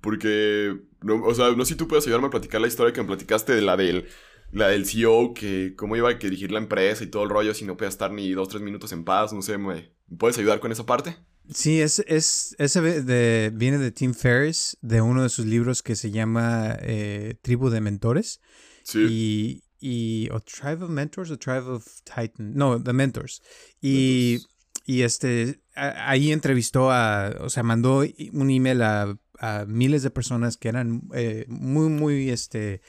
Porque, 0.00 0.76
no, 1.02 1.22
o 1.22 1.34
sea, 1.34 1.50
no 1.52 1.64
sé 1.64 1.74
si 1.74 1.78
tú 1.78 1.86
puedes 1.86 2.04
ayudarme 2.06 2.28
a 2.28 2.30
platicar 2.30 2.60
la 2.60 2.66
historia 2.66 2.92
que 2.92 3.02
me 3.02 3.06
platicaste 3.06 3.54
de 3.54 3.62
la 3.62 3.76
del 3.76 4.06
la 4.52 4.68
del 4.68 4.86
CEO, 4.86 5.32
que 5.34 5.74
cómo 5.76 5.96
iba 5.96 6.10
a 6.10 6.14
dirigir 6.14 6.52
la 6.52 6.58
empresa 6.58 7.02
y 7.02 7.06
todo 7.06 7.24
el 7.24 7.30
rollo, 7.30 7.54
si 7.54 7.64
no 7.64 7.76
podía 7.76 7.88
estar 7.88 8.12
ni 8.12 8.30
dos, 8.32 8.48
tres 8.48 8.62
minutos 8.62 8.92
en 8.92 9.04
paz, 9.04 9.32
no 9.32 9.40
sé, 9.42 9.56
¿me, 9.58 9.90
puedes 10.18 10.38
ayudar 10.38 10.60
con 10.60 10.70
esa 10.70 10.84
parte? 10.84 11.16
Sí, 11.50 11.80
es, 11.80 12.04
es, 12.06 12.54
ese 12.58 12.80
de, 12.80 13.50
viene 13.52 13.78
de 13.78 13.90
Tim 13.90 14.14
Ferriss, 14.14 14.76
de 14.80 15.00
uno 15.00 15.22
de 15.22 15.28
sus 15.28 15.46
libros 15.46 15.82
que 15.82 15.96
se 15.96 16.10
llama 16.10 16.76
eh, 16.80 17.34
Tribu 17.42 17.70
de 17.70 17.80
Mentores. 17.80 18.40
Sí. 18.84 19.06
Y, 19.08 19.62
y, 19.80 20.30
o 20.30 20.40
Tribe 20.40 20.84
of 20.84 20.90
Mentors 20.90 21.30
o 21.30 21.38
Tribe 21.38 21.66
of 21.70 21.86
Titan, 22.04 22.54
no, 22.54 22.80
The 22.80 22.92
Mentors. 22.92 23.42
Y, 23.80 24.38
y 24.84 25.02
este, 25.02 25.60
ahí 25.74 26.32
entrevistó 26.32 26.90
a, 26.90 27.34
o 27.40 27.50
sea, 27.50 27.62
mandó 27.62 28.04
un 28.32 28.50
email 28.50 28.82
a, 28.82 29.16
a 29.42 29.64
miles 29.66 30.02
de 30.02 30.10
personas 30.10 30.56
que 30.56 30.68
eran 30.68 31.02
eh, 31.14 31.44
muy, 31.48 31.88
muy, 31.88 32.30
este, 32.30 32.80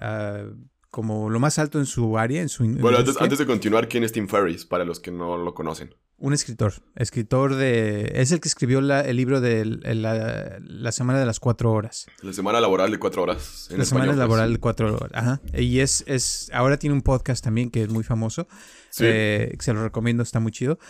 uh, 0.00 0.54
como 0.90 1.28
lo 1.28 1.40
más 1.40 1.58
alto 1.58 1.78
en 1.78 1.86
su 1.86 2.16
área, 2.18 2.40
en 2.40 2.48
su 2.48 2.64
Bueno, 2.64 2.98
antes, 2.98 3.38
de 3.38 3.46
continuar, 3.46 3.88
¿quién 3.88 4.04
es 4.04 4.12
Tim 4.12 4.28
Ferriss? 4.28 4.64
Para 4.64 4.84
los 4.84 5.00
que 5.00 5.10
no 5.10 5.36
lo 5.36 5.54
conocen. 5.54 5.94
Un 6.16 6.32
escritor. 6.32 6.72
Escritor 6.96 7.54
de... 7.54 8.10
Es 8.14 8.32
el 8.32 8.40
que 8.40 8.48
escribió 8.48 8.80
el 8.80 9.16
libro 9.16 9.40
de 9.40 9.64
la, 9.64 10.92
Semana 10.92 11.20
de 11.20 11.26
las 11.26 11.38
Cuatro 11.38 11.70
Horas. 11.70 12.06
La 12.22 12.32
Semana 12.32 12.60
Laboral 12.60 12.90
de 12.90 12.98
Cuatro 12.98 13.22
Horas. 13.22 13.68
la 13.70 13.84
Semana 13.84 14.06
pues. 14.06 14.18
Laboral 14.18 14.52
de 14.52 14.58
Cuatro 14.58 14.96
Horas. 14.96 15.10
Ajá. 15.14 15.40
Y 15.52 15.78
es, 15.78 16.02
es... 16.08 16.50
Ahora 16.52 16.76
tiene 16.76 16.94
un 16.94 17.02
podcast 17.02 17.44
también 17.44 17.70
que 17.70 17.82
es 17.82 17.88
muy 17.88 18.02
famoso. 18.02 18.48
Sí. 18.90 19.04
Eh, 19.06 19.56
se 19.60 19.72
lo 19.72 19.84
recomiendo, 19.84 20.24
está 20.24 20.40
muy 20.40 20.50
chido. 20.50 20.80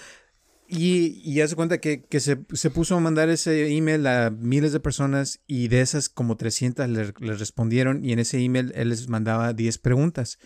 Y, 0.70 1.22
y 1.25 1.40
hace 1.40 1.56
cuenta 1.56 1.78
que, 1.78 2.04
se, 2.20 2.37
puso 2.37 2.94
a 2.94 3.00
mandar 3.00 3.30
ese 3.30 3.75
email 3.75 4.06
a 4.06 4.28
miles 4.28 4.75
de 4.75 4.80
personas 4.80 5.40
y 5.46 5.68
de 5.68 5.80
esas 5.80 6.10
como 6.10 6.37
300 6.37 6.87
le, 6.90 7.12
respondieron 7.37 8.04
y 8.04 8.12
en 8.12 8.18
ese 8.18 8.38
email 8.38 8.72
él 8.75 8.90
les 8.90 9.08
mandaba 9.08 9.54
10 9.54 9.78
preguntas. 9.78 10.38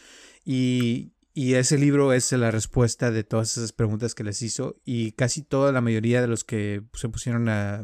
Y, 0.45 1.11
ese 1.35 1.79
libro 1.79 2.13
es 2.13 2.31
la 2.33 2.51
respuesta 2.51 3.11
de 3.11 3.25
todas 3.25 3.57
esas 3.57 3.73
preguntas 3.73 4.15
que 4.15 4.23
les 4.23 4.43
hizo 4.43 4.77
y 4.85 5.13
casi 5.13 5.43
toda 5.43 5.73
la 5.73 5.81
mayoría 5.81 6.21
de 6.21 6.27
los 6.29 6.45
que 6.45 6.83
se 6.93 7.09
pusieron 7.09 7.49
a, 7.49 7.83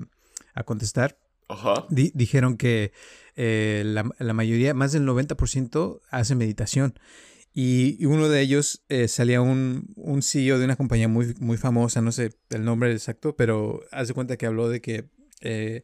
contestar 0.64 1.18
dijeron 1.90 2.57
que 2.57 2.92
eh, 3.37 3.83
la, 3.87 4.11
la, 4.18 4.35
mayoría, 4.35 4.75
más 4.75 4.92
del 4.92 5.07
90% 5.07 6.00
hace 6.11 6.35
meditación. 6.35 6.99
Y, 7.61 8.07
uno 8.07 8.29
de 8.29 8.41
ellos 8.41 8.85
eh, 8.88 9.09
salía 9.09 9.41
un, 9.41 9.93
un, 9.97 10.23
CEO 10.23 10.61
de 10.61 10.65
una 10.65 10.77
compañía 10.77 11.09
muy, 11.09 11.35
muy 11.41 11.57
famosa, 11.57 12.00
no 12.00 12.12
sé 12.12 12.31
el 12.50 12.65
nombre 12.65 12.93
exacto, 12.93 13.35
pero 13.35 13.81
hace 13.91 14.15
cuenta 14.15 14.37
que 14.37 14.47
habló 14.47 14.69
de 14.69 14.81
que 14.81 15.09
eh, 15.41 15.83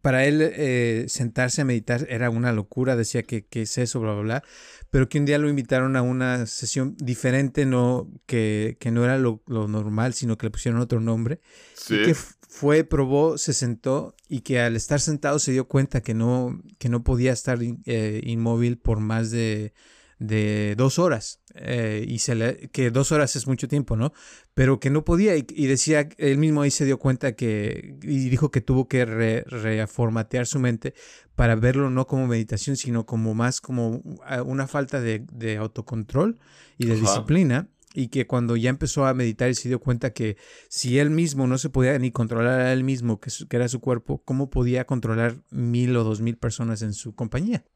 para 0.00 0.24
él 0.26 0.40
eh, 0.42 1.04
sentarse 1.06 1.62
a 1.62 1.64
meditar 1.64 2.04
era 2.10 2.30
una 2.30 2.52
locura, 2.52 2.96
decía 2.96 3.22
que, 3.22 3.46
que, 3.46 3.62
es 3.62 3.78
eso, 3.78 4.00
bla, 4.00 4.14
bla, 4.14 4.22
bla, 4.22 4.44
pero 4.90 5.08
que 5.08 5.20
un 5.20 5.24
día 5.24 5.38
lo 5.38 5.48
invitaron 5.48 5.94
a 5.94 6.02
una 6.02 6.46
sesión 6.46 6.96
diferente, 6.98 7.64
no, 7.64 8.10
que, 8.26 8.76
que 8.80 8.90
no 8.90 9.04
era 9.04 9.18
lo, 9.18 9.40
lo, 9.46 9.68
normal, 9.68 10.14
sino 10.14 10.36
que 10.36 10.46
le 10.46 10.50
pusieron 10.50 10.80
otro 10.80 10.98
nombre. 10.98 11.38
¿Sí? 11.74 11.94
Y 11.94 12.06
que 12.06 12.14
fue, 12.14 12.82
probó, 12.82 13.38
se 13.38 13.52
sentó 13.52 14.16
y 14.28 14.40
que 14.40 14.58
al 14.58 14.74
estar 14.74 14.98
sentado 14.98 15.38
se 15.38 15.52
dio 15.52 15.68
cuenta 15.68 16.00
que 16.00 16.14
no, 16.14 16.60
que 16.80 16.88
no 16.88 17.04
podía 17.04 17.32
estar 17.32 17.60
inmóvil 17.62 18.78
por 18.78 18.98
más 18.98 19.30
de 19.30 19.74
de 20.22 20.74
dos 20.76 20.98
horas. 20.98 21.40
Eh, 21.54 22.04
y 22.08 22.20
se 22.20 22.34
le, 22.34 22.70
que 22.70 22.90
dos 22.90 23.12
horas 23.12 23.36
es 23.36 23.46
mucho 23.46 23.68
tiempo, 23.68 23.96
¿no? 23.96 24.12
Pero 24.54 24.80
que 24.80 24.88
no 24.88 25.04
podía 25.04 25.36
y, 25.36 25.66
decía, 25.66 26.08
él 26.16 26.38
mismo 26.38 26.62
ahí 26.62 26.70
se 26.70 26.84
dio 26.84 26.98
cuenta 26.98 27.32
que, 27.32 27.98
y 28.02 28.28
dijo 28.28 28.50
que 28.50 28.60
tuvo 28.60 28.88
que 28.88 29.04
reformatear 29.04 30.46
su 30.46 30.58
mente 30.58 30.94
para 31.34 31.56
verlo 31.56 31.90
no 31.90 32.06
como 32.06 32.26
meditación, 32.26 32.76
sino 32.76 33.04
como 33.04 33.34
más 33.34 33.60
como 33.60 34.02
una 34.46 34.66
falta 34.66 35.00
de, 35.00 35.56
autocontrol 35.58 36.38
y 36.78 36.86
de 36.86 36.96
disciplina. 36.96 37.68
Y 37.94 38.08
que 38.08 38.26
cuando 38.26 38.56
ya 38.56 38.70
empezó 38.70 39.04
a 39.04 39.12
meditar 39.12 39.50
y 39.50 39.54
se 39.54 39.68
dio 39.68 39.78
cuenta 39.78 40.14
que 40.14 40.38
si 40.70 40.98
él 40.98 41.10
mismo 41.10 41.46
no 41.46 41.58
se 41.58 41.68
podía 41.68 41.98
ni 41.98 42.10
controlar 42.10 42.60
a 42.60 42.72
él 42.72 42.84
mismo, 42.84 43.20
que, 43.20 43.30
que 43.46 43.56
era 43.56 43.68
su 43.68 43.80
cuerpo, 43.80 44.22
¿cómo 44.24 44.48
podía 44.48 44.86
controlar 44.86 45.36
mil 45.50 45.94
o 45.96 46.02
dos 46.02 46.22
mil 46.22 46.38
personas 46.38 46.80
en 46.80 46.94
su 46.94 47.14
compañía? 47.14 47.66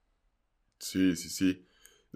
Sí, 0.78 1.16
sí, 1.16 1.28
sí. 1.28 1.65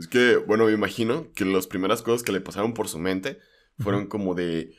Es 0.00 0.08
que, 0.08 0.36
bueno, 0.36 0.64
me 0.64 0.72
imagino 0.72 1.30
que 1.34 1.44
las 1.44 1.66
primeras 1.66 2.00
cosas 2.00 2.22
que 2.22 2.32
le 2.32 2.40
pasaron 2.40 2.72
por 2.72 2.88
su 2.88 2.98
mente 2.98 3.38
fueron 3.78 4.06
como 4.06 4.34
de, 4.34 4.74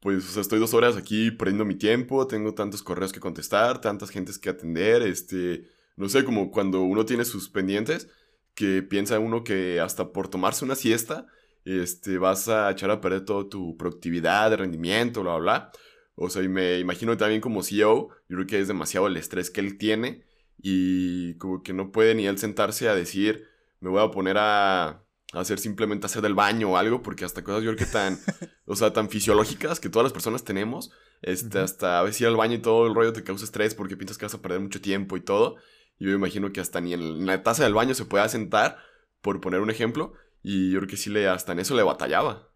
pues, 0.00 0.28
o 0.28 0.32
sea, 0.32 0.42
estoy 0.42 0.58
dos 0.58 0.74
horas 0.74 0.96
aquí 0.96 1.30
perdiendo 1.30 1.64
mi 1.64 1.76
tiempo, 1.76 2.26
tengo 2.26 2.54
tantos 2.54 2.82
correos 2.82 3.12
que 3.12 3.20
contestar, 3.20 3.80
tantas 3.80 4.10
gentes 4.10 4.36
que 4.36 4.50
atender, 4.50 5.02
este, 5.02 5.68
no 5.94 6.08
sé, 6.08 6.24
como 6.24 6.50
cuando 6.50 6.82
uno 6.82 7.06
tiene 7.06 7.24
sus 7.24 7.48
pendientes, 7.48 8.08
que 8.56 8.82
piensa 8.82 9.20
uno 9.20 9.44
que 9.44 9.78
hasta 9.78 10.12
por 10.12 10.26
tomarse 10.26 10.64
una 10.64 10.74
siesta, 10.74 11.28
este, 11.64 12.18
vas 12.18 12.48
a 12.48 12.68
echar 12.72 12.90
a 12.90 13.00
perder 13.00 13.24
toda 13.24 13.48
tu 13.48 13.76
productividad, 13.76 14.52
rendimiento, 14.56 15.22
bla, 15.22 15.36
bla, 15.36 15.40
bla. 15.40 15.72
O 16.16 16.30
sea, 16.30 16.42
y 16.42 16.48
me 16.48 16.80
imagino 16.80 17.16
también 17.16 17.40
como 17.40 17.62
CEO, 17.62 18.08
yo 18.28 18.36
creo 18.36 18.46
que 18.48 18.58
es 18.58 18.66
demasiado 18.66 19.06
el 19.06 19.16
estrés 19.18 19.50
que 19.50 19.60
él 19.60 19.78
tiene 19.78 20.24
y 20.60 21.34
como 21.34 21.62
que 21.62 21.72
no 21.72 21.92
puede 21.92 22.16
ni 22.16 22.26
él 22.26 22.38
sentarse 22.38 22.88
a 22.88 22.96
decir, 22.96 23.46
me 23.80 23.90
voy 23.90 24.02
a 24.02 24.10
poner 24.10 24.36
a, 24.38 25.04
hacer 25.32 25.58
simplemente 25.58 26.06
hacer 26.06 26.22
del 26.22 26.34
baño 26.34 26.72
o 26.72 26.76
algo, 26.76 27.02
porque 27.02 27.24
hasta 27.24 27.44
cosas 27.44 27.62
yo 27.62 27.74
creo 27.74 27.86
que 27.86 27.92
tan, 27.92 28.18
o 28.66 28.76
sea, 28.76 28.92
tan 28.92 29.08
fisiológicas 29.08 29.80
que 29.80 29.88
todas 29.88 30.04
las 30.04 30.12
personas 30.12 30.44
tenemos, 30.44 30.90
este, 31.22 31.58
hasta 31.58 31.98
a 31.98 32.02
veces 32.02 32.22
ir 32.22 32.26
al 32.28 32.36
baño 32.36 32.54
y 32.54 32.62
todo 32.62 32.86
el 32.86 32.94
rollo 32.94 33.12
te 33.12 33.24
causa 33.24 33.44
estrés 33.44 33.74
porque 33.74 33.96
piensas 33.96 34.18
que 34.18 34.24
vas 34.24 34.34
a 34.34 34.42
perder 34.42 34.60
mucho 34.60 34.80
tiempo 34.80 35.16
y 35.16 35.20
todo. 35.20 35.56
Y 35.98 36.04
yo 36.04 36.10
me 36.10 36.16
imagino 36.16 36.52
que 36.52 36.60
hasta 36.60 36.80
ni 36.80 36.94
en 36.94 37.26
la 37.26 37.42
taza 37.42 37.64
del 37.64 37.74
baño 37.74 37.94
se 37.94 38.04
pueda 38.04 38.28
sentar, 38.28 38.78
por 39.20 39.40
poner 39.40 39.60
un 39.60 39.70
ejemplo, 39.70 40.12
y 40.42 40.70
yo 40.70 40.78
creo 40.78 40.88
que 40.88 40.96
sí 40.96 41.10
le, 41.10 41.28
hasta 41.28 41.52
en 41.52 41.58
eso 41.58 41.74
le 41.74 41.82
batallaba. 41.82 42.48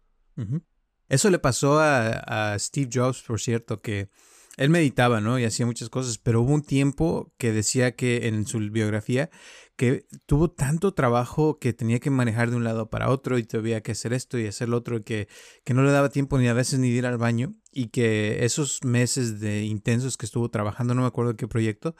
Eso 1.09 1.29
le 1.29 1.39
pasó 1.39 1.79
a, 1.79 2.53
a 2.53 2.57
Steve 2.57 2.89
Jobs, 2.91 3.21
por 3.21 3.39
cierto, 3.39 3.81
que 3.81 4.09
él 4.57 4.69
meditaba, 4.69 5.19
¿no? 5.19 5.39
Y 5.39 5.45
hacía 5.45 5.65
muchas 5.65 5.89
cosas, 5.89 6.17
pero 6.17 6.41
hubo 6.41 6.53
un 6.53 6.63
tiempo 6.63 7.33
que 7.37 7.51
decía 7.51 7.95
que 7.95 8.27
en 8.27 8.45
su 8.45 8.59
biografía 8.59 9.29
que 9.75 10.05
tuvo 10.27 10.51
tanto 10.51 10.93
trabajo 10.93 11.57
que 11.57 11.73
tenía 11.73 11.99
que 11.99 12.11
manejar 12.11 12.51
de 12.51 12.57
un 12.57 12.63
lado 12.63 12.89
para 12.89 13.09
otro 13.09 13.39
y 13.39 13.43
todavía 13.43 13.81
que 13.81 13.93
hacer 13.93 14.13
esto 14.13 14.37
y 14.37 14.45
hacer 14.45 14.69
lo 14.69 14.77
otro, 14.77 15.03
que, 15.03 15.27
que 15.63 15.73
no 15.73 15.83
le 15.83 15.91
daba 15.91 16.09
tiempo 16.09 16.37
ni 16.37 16.47
a 16.47 16.53
veces 16.53 16.79
ni 16.79 16.91
de 16.91 16.97
ir 16.97 17.05
al 17.07 17.17
baño 17.17 17.55
y 17.71 17.87
que 17.87 18.45
esos 18.45 18.83
meses 18.83 19.39
de 19.39 19.63
intensos 19.63 20.17
que 20.17 20.27
estuvo 20.27 20.49
trabajando, 20.49 20.93
no 20.93 21.01
me 21.01 21.07
acuerdo 21.07 21.35
qué 21.35 21.47
proyecto, 21.47 21.95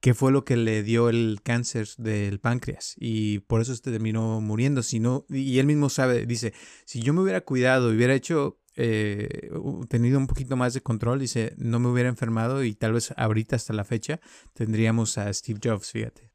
que 0.00 0.14
fue 0.14 0.30
lo 0.30 0.44
que 0.44 0.56
le 0.56 0.84
dio 0.84 1.08
el 1.08 1.40
cáncer 1.42 1.88
del 1.98 2.38
páncreas 2.38 2.94
y 2.98 3.40
por 3.40 3.60
eso 3.60 3.74
se 3.74 3.82
terminó 3.82 4.40
muriendo. 4.40 4.84
Si 4.84 5.02
y 5.28 5.58
él 5.58 5.66
mismo 5.66 5.90
sabe, 5.90 6.24
dice, 6.24 6.54
si 6.84 7.02
yo 7.02 7.12
me 7.12 7.22
hubiera 7.22 7.40
cuidado 7.40 7.92
y 7.92 7.96
hubiera 7.96 8.14
hecho 8.14 8.60
eh, 8.80 9.50
tenido 9.88 10.18
un 10.18 10.28
poquito 10.28 10.56
más 10.56 10.72
de 10.72 10.80
control, 10.80 11.18
dice, 11.18 11.52
no 11.58 11.80
me 11.80 11.88
hubiera 11.88 12.08
enfermado 12.08 12.62
y 12.62 12.74
tal 12.74 12.92
vez 12.92 13.12
ahorita 13.16 13.56
hasta 13.56 13.72
la 13.72 13.84
fecha 13.84 14.20
tendríamos 14.54 15.18
a 15.18 15.32
Steve 15.34 15.58
Jobs, 15.60 15.90
fíjate. 15.90 16.30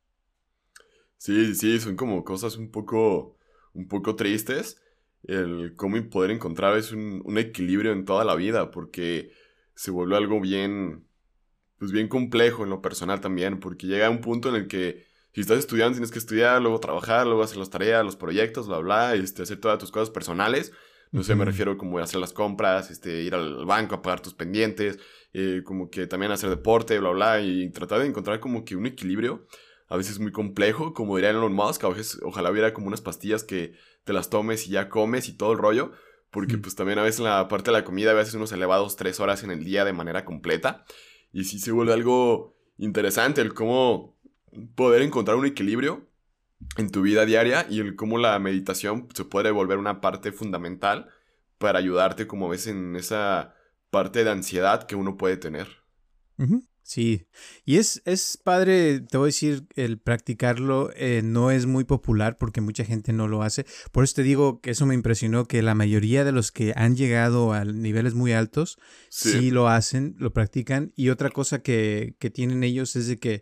Sí, 1.18 1.56
sí, 1.56 1.80
son 1.80 1.96
como 1.96 2.26
cosas 2.26 2.58
un 2.58 2.70
poco, 2.70 3.38
un 3.74 3.88
poco 3.88 4.18
tristes. 4.18 4.82
El 5.24 5.74
cómo 5.78 5.96
poder 6.10 6.32
encontrar 6.32 6.78
es 6.78 6.92
un, 6.92 7.22
un 7.24 7.38
equilibrio 7.38 7.94
en 7.94 8.04
toda 8.04 8.26
la 8.26 8.36
vida, 8.36 8.72
porque 8.72 9.32
se 9.74 9.92
vuelve 9.92 10.18
algo 10.18 10.42
bien, 10.42 11.08
pues 11.78 11.94
bien 11.94 12.10
complejo 12.10 12.66
en 12.66 12.72
lo 12.72 12.82
personal 12.82 13.22
también, 13.22 13.62
porque 13.62 13.88
llega 13.88 14.10
un 14.10 14.20
punto 14.20 14.50
en 14.50 14.56
el 14.56 14.68
que 14.68 15.06
si 15.34 15.40
estás 15.40 15.60
estudiando 15.60 15.94
tienes 15.94 16.12
que 16.12 16.20
estudiar, 16.20 16.62
luego 16.62 16.82
trabajar, 16.82 17.26
luego 17.26 17.42
hacer 17.42 17.58
las 17.58 17.70
tareas, 17.70 18.04
los 18.04 18.18
proyectos, 18.18 18.68
bla, 18.68 18.80
bla, 18.80 19.16
este, 19.16 19.44
hacer 19.44 19.62
todas 19.62 19.80
tus 19.80 19.92
cosas 19.92 20.10
personales 20.10 20.74
no 21.14 21.22
sé, 21.24 21.36
me 21.36 21.46
refiero 21.46 21.78
como 21.78 22.00
a 22.00 22.04
hacer 22.04 22.20
las 22.20 22.34
compras, 22.34 22.90
este, 22.90 23.22
ir 23.22 23.36
al 23.36 23.68
banco 23.68 23.94
a 23.94 24.02
pagar 24.02 24.20
tus 24.20 24.34
pendientes, 24.34 24.98
eh, 25.32 25.62
como 25.64 25.92
que 25.92 26.08
también 26.08 26.32
hacer 26.32 26.50
deporte, 26.50 26.98
bla, 26.98 27.12
bla, 27.12 27.40
y 27.40 27.70
tratar 27.70 28.00
de 28.00 28.08
encontrar 28.08 28.40
como 28.40 28.66
que 28.66 28.76
un 28.76 28.88
equilibrio. 28.88 29.46
A 29.88 29.96
veces 29.96 30.20
muy 30.20 30.32
complejo, 30.32 30.96
como 30.96 31.16
diría 31.16 31.30
Elon 31.30 31.54
Musk, 31.54 31.84
a 31.84 31.90
veces 31.90 32.20
ojalá 32.24 32.50
hubiera 32.50 32.74
como 32.74 32.88
unas 32.88 33.02
pastillas 33.02 33.44
que 33.44 33.74
te 34.06 34.12
las 34.12 34.32
tomes 34.32 34.66
y 34.68 34.72
ya 34.72 34.90
comes 34.90 35.30
y 35.30 35.38
todo 35.38 35.52
el 35.52 35.60
rollo, 35.60 35.92
porque 36.32 36.58
pues 36.58 36.74
también 36.74 36.98
a 36.98 37.04
veces 37.04 37.20
en 37.20 37.26
la 37.26 37.48
parte 37.48 37.70
de 37.70 37.78
la 37.78 37.84
comida 37.84 38.10
a 38.10 38.16
veces 38.16 38.34
unos 38.34 38.52
elevados 38.52 38.96
tres 38.96 39.20
horas 39.20 39.44
en 39.44 39.52
el 39.52 39.64
día 39.64 39.86
de 39.86 39.94
manera 39.94 40.26
completa, 40.26 40.84
y 41.32 41.44
sí 41.44 41.60
se 41.60 41.72
vuelve 41.72 41.94
algo 41.94 42.58
interesante 42.80 43.42
el 43.42 43.54
cómo 43.54 44.18
poder 44.74 45.04
encontrar 45.04 45.38
un 45.38 45.46
equilibrio 45.46 46.08
en 46.78 46.90
tu 46.90 47.02
vida 47.02 47.26
diaria 47.26 47.66
y 47.70 47.80
el 47.80 47.96
cómo 47.96 48.18
la 48.18 48.38
meditación 48.40 49.08
se 49.14 49.26
puede 49.26 49.52
volver 49.52 49.78
una 49.78 50.02
parte 50.02 50.32
fundamental 50.32 51.10
para 51.58 51.80
ayudarte, 51.80 52.28
como 52.28 52.50
ves, 52.50 52.68
en 52.68 52.96
esa 52.96 53.56
parte 53.90 54.24
de 54.24 54.32
ansiedad 54.32 54.84
que 54.84 54.96
uno 54.96 55.18
puede 55.18 55.38
tener. 55.38 55.68
Sí, 56.86 57.28
y 57.64 57.78
es, 57.78 58.02
es 58.04 58.38
padre, 58.38 59.00
te 59.00 59.18
voy 59.18 59.28
a 59.28 59.28
decir, 59.28 59.66
el 59.76 60.00
practicarlo 60.00 60.92
eh, 60.96 61.22
no 61.24 61.50
es 61.50 61.66
muy 61.66 61.86
popular 61.86 62.38
porque 62.38 62.60
mucha 62.60 62.84
gente 62.84 63.14
no 63.14 63.30
lo 63.30 63.42
hace. 63.42 63.66
Por 63.94 64.04
eso 64.04 64.16
te 64.16 64.24
digo 64.24 64.60
que 64.60 64.72
eso 64.72 64.86
me 64.86 64.94
impresionó, 64.94 65.46
que 65.46 65.62
la 65.62 65.76
mayoría 65.76 66.26
de 66.26 66.34
los 66.34 66.52
que 66.52 66.74
han 66.76 66.98
llegado 66.98 67.54
a 67.54 67.64
niveles 67.64 68.16
muy 68.16 68.34
altos 68.34 68.78
sí, 69.10 69.50
lo 69.50 69.70
hacen, 69.70 70.16
lo 70.20 70.34
practican. 70.34 70.92
Y 70.98 71.08
otra 71.08 71.30
cosa 71.30 71.62
que, 71.62 72.18
que 72.20 72.30
tienen 72.30 72.66
ellos 72.66 72.98
es 72.98 73.08
de 73.08 73.18
que 73.18 73.42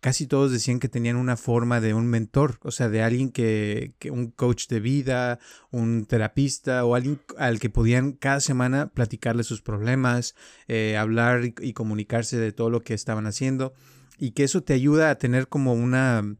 casi 0.00 0.26
todos 0.26 0.50
decían 0.50 0.80
que 0.80 0.88
tenían 0.88 1.16
una 1.16 1.36
forma 1.36 1.80
de 1.80 1.94
un 1.94 2.06
mentor, 2.06 2.58
o 2.62 2.70
sea, 2.70 2.88
de 2.88 3.02
alguien 3.02 3.30
que, 3.30 3.94
un 4.10 4.30
coach 4.30 4.66
de 4.68 4.80
vida, 4.80 5.38
un 5.70 6.06
terapista 6.06 6.84
o 6.84 6.94
alguien 6.94 7.20
al 7.38 7.60
que 7.60 7.70
podían 7.70 8.12
cada 8.12 8.40
semana 8.40 8.90
platicarle 8.90 9.44
sus 9.44 9.62
problemas, 9.62 10.34
eh, 10.68 10.96
hablar 10.96 11.44
y, 11.44 11.72
comunicarse 11.74 12.38
de 12.38 12.52
todo 12.52 12.70
lo 12.70 12.82
que 12.82 12.94
estaban 12.94 13.26
haciendo 13.26 13.74
y 14.18 14.32
que 14.32 14.44
eso 14.44 14.62
te 14.62 14.72
ayuda 14.72 15.10
a 15.10 15.18
tener 15.18 15.48
como 15.48 15.74
una, 15.74 16.36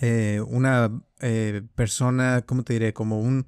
eh, 0.00 0.40
una 0.46 1.02
eh, 1.20 1.62
persona, 1.74 2.42
¿cómo 2.46 2.64
te 2.64 2.74
diré? 2.74 2.92
Como 2.92 3.20
un 3.20 3.46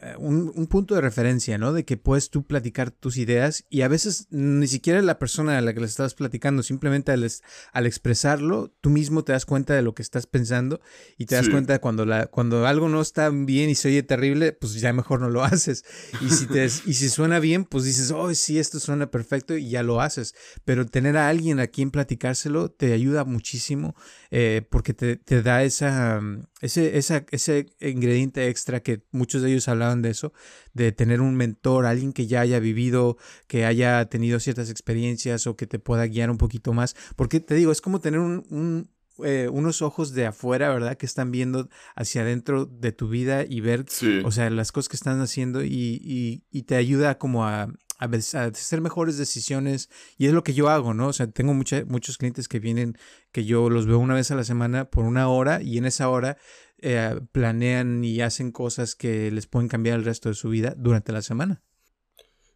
eh, 0.00 0.14
un, 0.18 0.66
punto 0.68 0.94
de 0.94 1.00
referencia, 1.00 1.58
¿no? 1.58 1.72
De 1.72 1.84
que 1.84 1.96
puedes 1.96 2.30
tú 2.30 2.46
platicar 2.46 2.90
tus 2.90 3.16
ideas 3.16 3.64
y 3.68 3.82
a 3.82 3.88
veces 3.88 4.26
ni 4.30 4.66
siquiera 4.66 5.02
la 5.02 5.18
persona 5.18 5.58
a 5.58 5.60
la 5.60 5.74
que 5.74 5.80
le 5.80 5.86
estás 5.86 6.14
platicando, 6.14 6.62
simplemente 6.62 7.10
al, 7.10 7.28
al, 7.72 7.86
expresarlo, 7.86 8.72
tú 8.80 8.90
mismo 8.90 9.24
te 9.24 9.32
das 9.32 9.46
cuenta 9.46 9.74
de 9.74 9.82
lo 9.82 9.94
que 9.94 10.02
estás 10.02 10.26
pensando 10.26 10.80
y 11.16 11.26
te 11.26 11.34
das 11.34 11.48
cuenta 11.48 11.80
cuando, 11.80 12.04
la, 12.04 12.26
cuando 12.26 12.66
algo 12.66 12.88
no 12.88 13.00
está 13.00 13.30
bien 13.30 13.70
y 13.70 13.74
se 13.74 13.88
oye 13.88 14.02
terrible, 14.02 14.52
pues 14.52 14.74
ya 14.74 14.92
mejor 14.92 15.20
no 15.20 15.30
lo 15.30 15.42
haces. 15.44 15.84
Y 16.20 16.30
si, 16.30 16.46
te, 16.46 16.64
y 16.64 16.94
si 16.94 17.08
suena 17.08 17.40
bien, 17.40 17.64
pues 17.64 17.84
dices, 17.84 18.10
oh, 18.10 18.32
sí, 18.34 18.58
esto 18.58 18.78
suena 18.80 19.10
perfecto 19.10 19.56
y 19.56 19.70
ya 19.70 19.82
lo 19.82 20.00
haces. 20.00 20.34
Pero 20.64 20.86
tener 20.86 21.16
a 21.16 21.28
alguien 21.28 21.60
a 21.60 21.66
quien 21.66 21.90
platicárselo 21.90 22.70
te 22.70 22.92
ayuda 22.92 23.24
muchísimo 23.24 23.94
eh, 24.30 24.62
porque 24.70 24.94
te, 24.94 25.16
te 25.16 25.42
da 25.42 25.64
esa, 25.64 26.20
ese, 26.60 26.98
esa, 26.98 27.24
ese 27.30 27.66
ingrediente 27.80 28.48
extra 28.48 28.80
que 28.80 29.02
muchos 29.10 29.42
de 29.42 29.50
ellos 29.50 29.68
hablaban 29.88 30.02
de 30.02 30.10
eso, 30.10 30.32
de 30.74 30.92
tener 30.92 31.20
un 31.20 31.36
mentor, 31.36 31.86
alguien 31.86 32.12
que 32.12 32.26
ya 32.26 32.40
haya 32.40 32.58
vivido, 32.60 33.16
que 33.46 33.64
haya 33.64 34.04
tenido 34.06 34.40
ciertas 34.40 34.70
experiencias 34.70 35.46
o 35.46 35.56
que 35.56 35.66
te 35.66 35.78
pueda 35.78 36.06
guiar 36.06 36.30
un 36.30 36.38
poquito 36.38 36.72
más. 36.72 36.94
Porque 37.16 37.40
te 37.40 37.54
digo, 37.54 37.72
es 37.72 37.80
como 37.80 38.00
tener 38.00 38.20
un, 38.20 38.90
eh, 39.24 39.48
unos 39.50 39.82
ojos 39.82 40.12
de 40.12 40.26
afuera, 40.26 40.68
¿verdad? 40.70 40.96
Que 40.96 41.06
están 41.06 41.30
viendo 41.30 41.68
hacia 41.96 42.22
adentro 42.22 42.66
de 42.66 42.92
tu 42.92 43.08
vida 43.08 43.44
y 43.48 43.60
ver, 43.60 43.86
o 44.24 44.30
sea, 44.30 44.50
las 44.50 44.72
cosas 44.72 44.88
que 44.88 44.96
están 44.96 45.20
haciendo 45.20 45.64
y, 45.64 46.42
y 46.50 46.62
te 46.62 46.76
ayuda 46.76 47.18
como 47.18 47.44
a, 47.44 47.68
a, 47.98 48.06
hacer 48.06 48.80
mejores 48.80 49.18
decisiones 49.18 49.90
y 50.16 50.26
es 50.26 50.32
lo 50.32 50.42
que 50.42 50.54
yo 50.54 50.68
hago, 50.68 50.94
¿no? 50.94 51.08
O 51.08 51.12
sea, 51.12 51.26
tengo 51.30 51.52
muchos 51.54 52.18
clientes 52.18 52.48
que 52.48 52.60
vienen, 52.60 52.96
que 53.32 53.44
yo 53.44 53.68
los 53.70 53.86
veo 53.86 53.98
una 53.98 54.14
vez 54.14 54.30
a 54.30 54.36
la 54.36 54.44
semana 54.44 54.86
por 54.86 55.04
una 55.04 55.28
hora 55.28 55.60
y 55.62 55.78
en 55.78 55.84
esa 55.84 56.08
hora 56.08 56.38
eh, 56.80 57.20
planean 57.32 58.04
y 58.04 58.20
hacen 58.20 58.52
cosas 58.52 58.94
que 58.94 59.30
les 59.30 59.46
pueden 59.46 59.68
cambiar 59.68 59.98
el 59.98 60.04
resto 60.04 60.28
de 60.28 60.34
su 60.34 60.48
vida 60.48 60.74
durante 60.76 61.12
la 61.12 61.22
semana. 61.22 61.62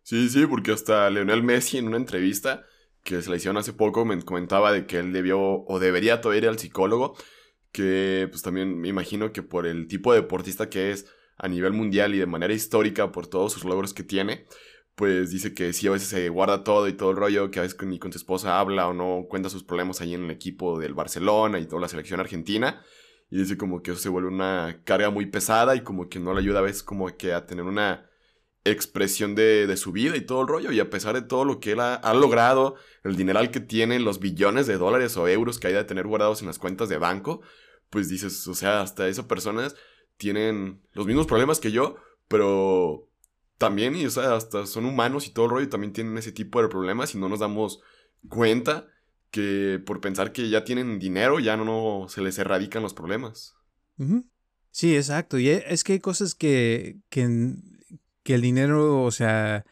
Sí, 0.03 0.29
sí, 0.29 0.47
porque 0.47 0.73
hasta 0.73 1.09
Leonel 1.11 1.43
Messi 1.43 1.79
en 1.79 1.87
una 1.87 1.97
entrevista 1.97 2.65
que 3.05 3.21
se 3.23 3.31
la 3.31 3.37
hicieron 3.37 3.57
hace 3.57 3.73
poco 3.73 4.05
me 4.05 4.21
comentaba 4.23 4.73
de 4.73 4.87
que 4.87 4.99
él 4.99 5.13
debió 5.13 5.65
o 5.65 5.79
debería 5.79 6.21
todavía 6.21 6.43
ir 6.43 6.49
al 6.49 6.59
psicólogo, 6.59 7.17
que 7.73 8.29
pues 8.31 8.43
también 8.43 8.79
me 8.81 8.89
imagino 8.89 9.33
que 9.33 9.43
por 9.43 9.67
el 9.67 9.89
tipo 9.89 10.13
de 10.13 10.21
deportista 10.21 10.69
que 10.69 10.91
es 10.91 11.07
a 11.37 11.49
nivel 11.49 11.73
mundial 11.73 12.15
y 12.15 12.19
de 12.19 12.27
manera 12.27 12.53
histórica 12.53 13.11
por 13.11 13.27
todos 13.27 13.53
sus 13.53 13.65
logros 13.65 13.95
que 13.95 14.05
tiene, 14.05 14.47
pues 14.95 15.31
dice 15.31 15.55
que 15.55 15.73
sí, 15.73 15.87
a 15.89 15.93
veces 15.93 16.09
se 16.09 16.29
guarda 16.29 16.65
todo 16.65 16.87
y 16.87 16.93
todo 16.93 17.11
el 17.11 17.17
rollo, 17.17 17.51
que 17.51 17.59
a 17.59 17.63
veces 17.63 17.81
ni 17.83 17.99
con 17.99 18.13
su 18.13 18.19
esposa 18.19 18.61
habla 18.61 18.89
o 18.89 18.93
no 18.93 19.27
cuenta 19.29 19.49
sus 19.49 19.65
problemas 19.65 20.01
ahí 20.01 20.15
en 20.15 20.25
el 20.25 20.31
equipo 20.31 20.79
del 20.79 20.95
Barcelona 20.95 21.59
y 21.59 21.67
toda 21.67 21.83
la 21.83 21.89
selección 21.89 22.21
argentina. 22.21 22.83
Y 23.33 23.38
dice 23.38 23.57
como 23.57 23.83
que 23.83 23.92
eso 23.92 24.01
se 24.01 24.11
vuelve 24.11 24.29
una 24.29 24.83
carga 24.85 25.09
muy 25.09 25.25
pesada 25.25 25.75
y 25.75 25.81
como 25.81 26.11
que 26.11 26.21
no 26.21 26.35
le 26.35 26.40
ayuda 26.40 26.59
a 26.59 26.62
veces 26.62 26.83
como 26.83 27.07
que 27.16 27.33
a 27.33 27.47
tener 27.47 27.64
una 27.64 28.07
expresión 28.62 29.35
de, 29.35 29.75
su 29.79 29.90
vida 29.90 30.18
y 30.18 30.21
todo 30.21 30.42
el 30.42 30.49
rollo. 30.49 30.71
Y 30.71 30.81
a 30.81 30.90
pesar 30.90 31.14
de 31.14 31.23
todo 31.23 31.47
lo 31.47 31.59
que 31.59 31.73
él 31.73 31.81
ha, 31.81 32.12
logrado, 32.12 32.75
el 33.05 33.16
dineral 33.16 33.51
que 33.51 33.61
tiene, 33.61 34.01
los 34.01 34.21
billones 34.21 34.66
de 34.66 34.77
dólares 34.77 35.16
o 35.16 35.29
euros 35.29 35.59
que 35.59 35.68
hay 35.68 35.73
de 35.73 35.83
tener 35.85 36.07
guardados 36.07 36.42
en 36.42 36.47
las 36.47 36.59
cuentas 36.59 36.90
de 36.90 36.99
banco, 36.99 37.40
pues 37.88 38.11
dices, 38.11 38.47
o 38.49 38.55
sea, 38.55 38.83
hasta 38.83 39.09
esas 39.09 39.25
personas 39.25 39.77
tienen 40.18 40.83
los 40.92 41.07
mismos 41.07 41.27
problemas 41.27 41.59
que 41.59 41.73
yo, 41.73 41.97
pero 42.29 43.09
también, 43.57 43.97
y 43.97 44.05
o 44.05 44.11
sea, 44.11 44.35
hasta 44.35 44.66
son 44.66 44.85
humanos 44.85 45.27
y 45.27 45.33
todo 45.33 45.47
el 45.47 45.53
rollo, 45.53 45.68
también 45.71 45.95
tienen 45.95 46.18
ese 46.18 46.33
tipo 46.33 46.61
de 46.61 46.68
problemas 46.68 47.14
y 47.14 47.18
no 47.18 47.31
nos 47.31 47.40
damos 47.40 47.81
cuenta 48.29 48.91
que 49.33 49.83
por 49.85 50.01
pensar 50.01 50.31
que 50.31 50.49
ya 50.49 50.62
tienen 50.62 51.01
dinero 51.01 51.40
ya 51.40 51.57
no, 51.57 52.07
se 52.09 52.21
les 52.21 52.38
erradican 52.38 52.83
los 52.83 52.95
problemas. 52.95 53.57
Sí, 54.71 54.95
exacto. 54.95 55.38
Y 55.38 55.49
e, 55.49 55.64
es 55.68 55.83
que 55.83 55.95
hay 55.95 56.01
cosas 56.01 56.35
que, 56.35 56.99
que, 57.09 57.55
que, 58.23 58.35
el 58.35 58.42
dinero, 58.42 59.03
o 59.03 59.11
sea, 59.11 59.64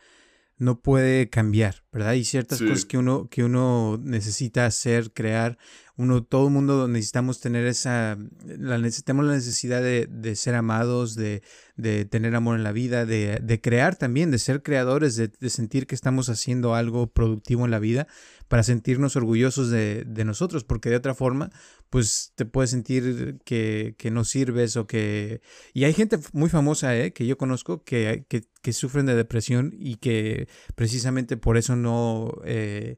no 0.56 0.80
puede 0.80 1.28
cambiar, 1.28 1.84
¿verdad? 1.92 2.14
Y 2.14 2.24
ciertas 2.24 2.60
cosas 2.60 2.84
que 2.86 2.98
uno, 2.98 3.28
que 3.28 3.44
uno 3.44 3.98
necesita 4.02 4.66
hacer, 4.66 5.12
crear, 5.12 5.58
uno, 6.00 6.24
todo 6.24 6.46
el 6.46 6.52
mundo 6.54 6.88
necesitamos 6.88 7.40
tener 7.40 7.66
esa, 7.66 8.16
la, 8.46 8.78
necesitamos 8.78 9.26
la 9.26 9.34
necesidad 9.34 9.82
de, 9.82 10.06
de 10.06 10.34
ser 10.34 10.54
amados, 10.54 11.14
de, 11.14 11.42
de, 11.76 12.06
tener 12.06 12.34
amor 12.34 12.56
en 12.56 12.64
la 12.64 12.72
vida, 12.72 13.04
de, 13.04 13.38
de 13.42 13.60
crear 13.60 13.96
también, 13.96 14.30
de 14.30 14.38
ser 14.38 14.62
creadores, 14.62 15.16
de, 15.16 15.28
de, 15.28 15.50
sentir 15.50 15.86
que 15.86 15.94
estamos 15.94 16.30
haciendo 16.30 16.74
algo 16.74 17.08
productivo 17.08 17.66
en 17.66 17.70
la 17.70 17.78
vida 17.78 18.06
para 18.48 18.62
sentirnos 18.62 19.14
orgullosos 19.14 19.68
de, 19.68 20.24
nosotros, 20.24 20.64
porque 20.64 20.88
de 20.88 20.96
otra 20.96 21.14
forma, 21.14 21.50
pues 21.90 22.32
te 22.34 22.46
puedes 22.46 22.70
sentir 22.70 23.38
que, 23.44 23.94
que, 23.98 24.10
no 24.10 24.24
sirves 24.24 24.78
o 24.78 24.86
que... 24.86 25.42
Y 25.74 25.84
hay 25.84 25.92
gente 25.92 26.18
muy 26.32 26.48
famosa 26.48 26.96
¿eh? 26.96 27.12
que 27.12 27.26
yo 27.26 27.36
conozco 27.36 27.84
que, 27.84 28.24
que, 28.26 28.44
que, 28.62 28.72
sufren 28.72 29.04
de 29.04 29.16
depresión 29.16 29.74
y 29.78 29.96
que 29.96 30.48
precisamente 30.74 31.36
por 31.36 31.58
eso 31.58 31.76
no... 31.76 32.32
Eh, 32.46 32.96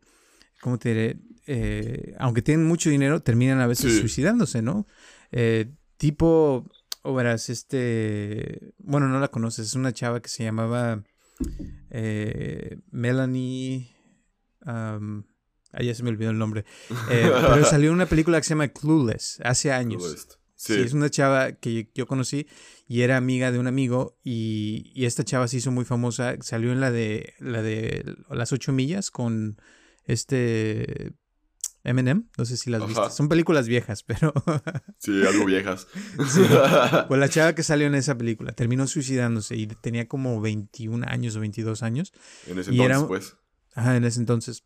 ¿Cómo 0.60 0.78
te 0.78 0.90
diré? 0.90 1.18
Eh, 1.46 2.14
aunque 2.18 2.42
tienen 2.42 2.66
mucho 2.66 2.90
dinero, 2.90 3.20
terminan 3.20 3.60
a 3.60 3.66
veces 3.66 3.98
suicidándose, 3.98 4.62
¿no? 4.62 4.86
Eh, 5.32 5.72
tipo, 5.96 6.68
o 7.02 7.14
verás, 7.14 7.50
este, 7.50 8.74
bueno, 8.78 9.08
no 9.08 9.18
la 9.18 9.28
conoces, 9.28 9.66
es 9.66 9.74
una 9.74 9.92
chava 9.92 10.20
que 10.20 10.28
se 10.28 10.44
llamaba 10.44 11.02
eh, 11.90 12.78
Melanie, 12.90 13.94
um, 14.66 15.24
ya 15.80 15.94
se 15.94 16.02
me 16.02 16.10
olvidó 16.10 16.30
el 16.30 16.38
nombre, 16.38 16.64
pero 17.08 17.64
salió 17.64 17.92
una 17.92 18.06
película 18.06 18.38
que 18.38 18.44
se 18.44 18.50
llama 18.50 18.68
Clueless 18.68 19.40
hace 19.42 19.72
años. 19.72 20.28
Sí. 20.54 20.74
es 20.74 20.92
una 20.92 21.10
chava 21.10 21.50
que 21.54 21.90
yo 21.92 22.06
conocí 22.06 22.46
y 22.86 23.00
era 23.00 23.16
amiga 23.16 23.50
de 23.50 23.58
un 23.58 23.66
amigo 23.66 24.16
y, 24.22 24.92
y, 24.94 25.06
esta 25.06 25.24
chava 25.24 25.48
se 25.48 25.56
hizo 25.56 25.72
muy 25.72 25.84
famosa, 25.84 26.36
salió 26.40 26.70
en 26.70 26.78
la 26.78 26.92
de 26.92 27.34
la 27.40 27.62
de 27.62 28.14
las 28.30 28.52
ocho 28.52 28.72
millas 28.72 29.10
con 29.10 29.60
este 30.04 31.14
Eminem, 31.84 32.28
no 32.38 32.44
sé 32.44 32.56
si 32.56 32.70
las 32.70 32.86
viste. 32.86 33.10
Son 33.10 33.28
películas 33.28 33.66
viejas, 33.66 34.02
pero. 34.04 34.32
sí, 34.98 35.22
algo 35.26 35.44
viejas. 35.44 35.88
Pues 36.16 36.36
la 37.20 37.28
chava 37.28 37.54
que 37.54 37.62
salió 37.62 37.86
en 37.86 37.94
esa 37.94 38.16
película 38.16 38.52
terminó 38.52 38.86
suicidándose 38.86 39.56
y 39.56 39.66
tenía 39.66 40.06
como 40.06 40.40
21 40.40 41.06
años 41.08 41.34
o 41.36 41.40
22 41.40 41.82
años. 41.82 42.12
En 42.46 42.58
ese 42.58 42.70
entonces, 42.70 43.04
pues. 43.08 43.36
Ajá, 43.74 43.96
en 43.96 44.04
ese 44.04 44.20
entonces. 44.20 44.64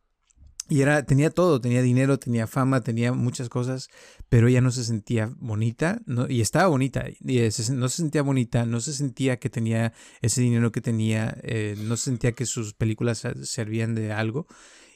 Y 0.69 0.81
era, 0.81 1.05
tenía 1.05 1.31
todo, 1.31 1.61
tenía 1.61 1.81
dinero, 1.81 2.19
tenía 2.19 2.49
fama, 2.49 2.81
tenía 2.81 3.13
muchas 3.13 3.49
cosas, 3.49 3.89
pero 4.29 4.49
ella 4.49 4.61
no 4.61 4.73
se 4.73 4.83
sentía 4.83 5.33
bonita, 5.37 6.01
no, 6.07 6.29
y 6.29 6.41
estaba 6.41 6.67
bonita, 6.67 7.05
y 7.09 7.39
no 7.71 7.89
se 7.89 7.97
sentía 7.97 8.23
bonita, 8.23 8.67
no 8.67 8.81
se 8.81 8.93
sentía 8.93 9.39
que 9.39 9.49
tenía 9.49 9.93
ese 10.23 10.41
dinero 10.41 10.73
que 10.73 10.81
tenía, 10.81 11.39
eh, 11.45 11.77
no 11.79 11.97
se 11.97 12.07
sentía 12.07 12.33
que 12.33 12.47
sus 12.47 12.75
películas 12.75 13.23
servían 13.45 13.95
de 13.95 14.13
algo, 14.13 14.49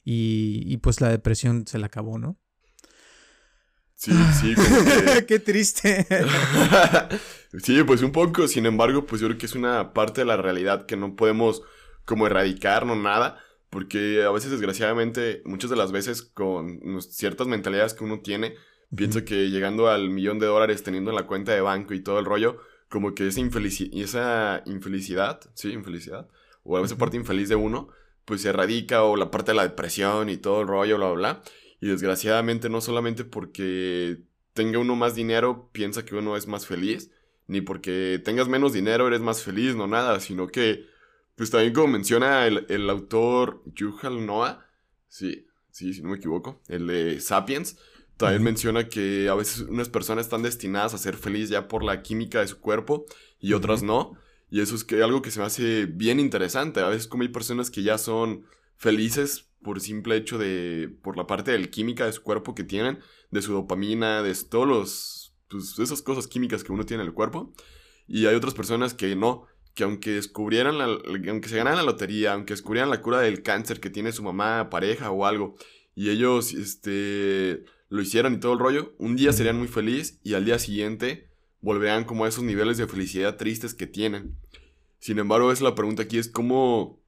y, 0.04 0.76
pues 0.78 1.00
la 1.00 1.08
depresión 1.08 1.66
se 1.66 1.78
la 1.78 1.86
acabó, 1.86 2.18
¿no? 2.18 2.38
Sí, 3.94 4.12
sí, 4.40 4.54
como 4.54 4.84
que... 4.84 5.26
Qué 5.28 5.38
triste. 5.38 6.06
sí, 7.62 7.82
pues 7.84 8.02
un 8.02 8.12
poco, 8.12 8.48
sin 8.48 8.64
embargo, 8.64 9.04
pues 9.04 9.20
yo 9.20 9.28
creo 9.28 9.38
que 9.38 9.46
es 9.46 9.54
una 9.54 9.92
parte 9.92 10.22
de 10.22 10.24
la 10.24 10.38
realidad 10.38 10.86
que 10.86 10.96
no 10.96 11.16
podemos 11.16 11.62
como 12.06 12.26
erradicar, 12.26 12.86
no 12.86 12.96
nada, 12.96 13.38
porque 13.68 14.24
a 14.24 14.30
veces 14.30 14.50
desgraciadamente, 14.50 15.42
muchas 15.44 15.70
de 15.70 15.76
las 15.76 15.92
veces 15.92 16.22
con 16.22 16.80
ciertas 17.02 17.46
mentalidades 17.46 17.92
que 17.94 18.04
uno 18.04 18.20
tiene, 18.20 18.54
pienso 18.94 19.24
que 19.24 19.50
llegando 19.50 19.88
al 19.88 20.10
millón 20.10 20.38
de 20.38 20.46
dólares 20.46 20.82
teniendo 20.82 21.10
en 21.10 21.16
la 21.16 21.26
cuenta 21.26 21.52
de 21.52 21.60
banco 21.60 21.94
y 21.94 22.00
todo 22.00 22.18
el 22.18 22.24
rollo, 22.24 22.58
como 22.88 23.14
que 23.14 23.28
esa, 23.28 23.40
esa 23.92 24.62
infelicidad, 24.66 25.40
sí, 25.54 25.72
infelicidad, 25.72 26.28
o 26.64 26.76
a 26.76 26.80
veces 26.80 26.96
parte 26.96 27.16
infeliz 27.16 27.48
de 27.48 27.54
uno, 27.54 27.88
pues 28.24 28.42
se 28.42 28.50
erradica 28.50 29.02
o 29.04 29.16
la 29.16 29.30
parte 29.30 29.52
de 29.52 29.56
la 29.56 29.62
depresión 29.62 30.28
y 30.28 30.36
todo 30.36 30.62
el 30.62 30.68
rollo, 30.68 30.96
bla, 30.96 31.06
bla, 31.10 31.14
bla. 31.14 31.42
Y 31.80 31.88
desgraciadamente 31.88 32.68
no 32.68 32.80
solamente 32.80 33.24
porque 33.24 34.22
tenga 34.52 34.78
uno 34.78 34.96
más 34.96 35.14
dinero 35.14 35.70
piensa 35.72 36.04
que 36.04 36.14
uno 36.14 36.36
es 36.36 36.46
más 36.46 36.66
feliz, 36.66 37.10
ni 37.46 37.60
porque 37.60 38.20
tengas 38.24 38.48
menos 38.48 38.72
dinero 38.72 39.06
eres 39.06 39.20
más 39.20 39.42
feliz, 39.42 39.74
no 39.74 39.86
nada, 39.86 40.20
sino 40.20 40.48
que, 40.48 40.86
pues 41.34 41.50
también 41.50 41.72
como 41.72 41.88
menciona 41.88 42.46
el, 42.46 42.90
autor 42.90 43.62
Yuhal 43.74 44.24
Noah, 44.26 44.66
sí, 45.08 45.46
sí, 45.70 45.94
si 45.94 46.02
no 46.02 46.10
me 46.10 46.16
equivoco, 46.16 46.60
el 46.68 46.86
de 46.86 47.20
Sapiens, 47.20 47.76
también 48.16 48.42
menciona 48.42 48.88
que 48.88 49.28
a 49.30 49.34
veces 49.34 49.62
unas 49.62 49.88
personas 49.88 50.26
están 50.26 50.42
destinadas 50.42 50.92
a 50.92 50.98
ser 50.98 51.16
feliz 51.16 51.48
ya 51.48 51.68
por 51.68 51.82
la 51.82 52.02
química 52.02 52.40
de 52.40 52.48
su 52.48 52.60
cuerpo 52.60 53.06
y 53.40 53.54
otras 53.54 53.82
no. 53.82 54.18
Y 54.50 54.60
eso 54.60 54.74
es 54.74 54.84
que 54.84 55.02
algo 55.02 55.22
que 55.22 55.30
se 55.30 55.40
me 55.40 55.46
hace 55.46 55.86
bien 55.86 56.18
interesante. 56.18 56.80
A 56.80 56.88
veces 56.88 57.06
como 57.06 57.22
hay 57.22 57.28
personas 57.28 57.70
que 57.70 57.82
ya 57.82 57.98
son 57.98 58.46
felices 58.76 59.48
por 59.62 59.80
simple 59.80 60.16
hecho 60.16 60.38
de, 60.38 60.90
por 61.02 61.16
la 61.16 61.26
parte 61.26 61.52
del 61.52 61.70
química 61.70 62.06
de 62.06 62.12
su 62.12 62.22
cuerpo 62.22 62.54
que 62.54 62.64
tienen, 62.64 62.98
de 63.30 63.42
su 63.42 63.52
dopamina, 63.52 64.22
de 64.22 64.34
todos 64.34 64.66
los, 64.66 65.34
pues 65.48 65.78
esas 65.78 66.02
cosas 66.02 66.26
químicas 66.26 66.64
que 66.64 66.72
uno 66.72 66.84
tiene 66.84 67.02
en 67.02 67.08
el 67.08 67.14
cuerpo. 67.14 67.52
Y 68.08 68.26
hay 68.26 68.34
otras 68.34 68.54
personas 68.54 68.94
que 68.94 69.14
no, 69.14 69.46
que 69.74 69.84
aunque 69.84 70.12
descubrieran, 70.12 70.80
aunque 70.80 71.48
se 71.48 71.56
ganaran 71.56 71.78
la 71.78 71.84
lotería, 71.84 72.32
aunque 72.32 72.54
descubrieran 72.54 72.90
la 72.90 73.02
cura 73.02 73.20
del 73.20 73.42
cáncer 73.42 73.80
que 73.80 73.90
tiene 73.90 74.12
su 74.12 74.22
mamá, 74.22 74.68
pareja 74.70 75.10
o 75.10 75.26
algo, 75.26 75.54
y 75.94 76.10
ellos, 76.10 76.54
este, 76.54 77.64
lo 77.88 78.02
hicieran 78.02 78.34
y 78.34 78.40
todo 78.40 78.54
el 78.54 78.58
rollo, 78.58 78.94
un 78.98 79.16
día 79.16 79.32
serían 79.32 79.58
muy 79.58 79.68
felices 79.68 80.18
y 80.24 80.34
al 80.34 80.44
día 80.44 80.58
siguiente 80.58 81.29
volverán 81.60 82.04
como 82.04 82.24
a 82.24 82.28
esos 82.28 82.44
niveles 82.44 82.78
de 82.78 82.86
felicidad 82.86 83.36
tristes 83.36 83.74
que 83.74 83.86
tienen. 83.86 84.36
Sin 84.98 85.18
embargo, 85.18 85.52
es 85.52 85.60
la 85.60 85.74
pregunta 85.74 86.02
aquí 86.02 86.18
es 86.18 86.28
cómo 86.28 87.00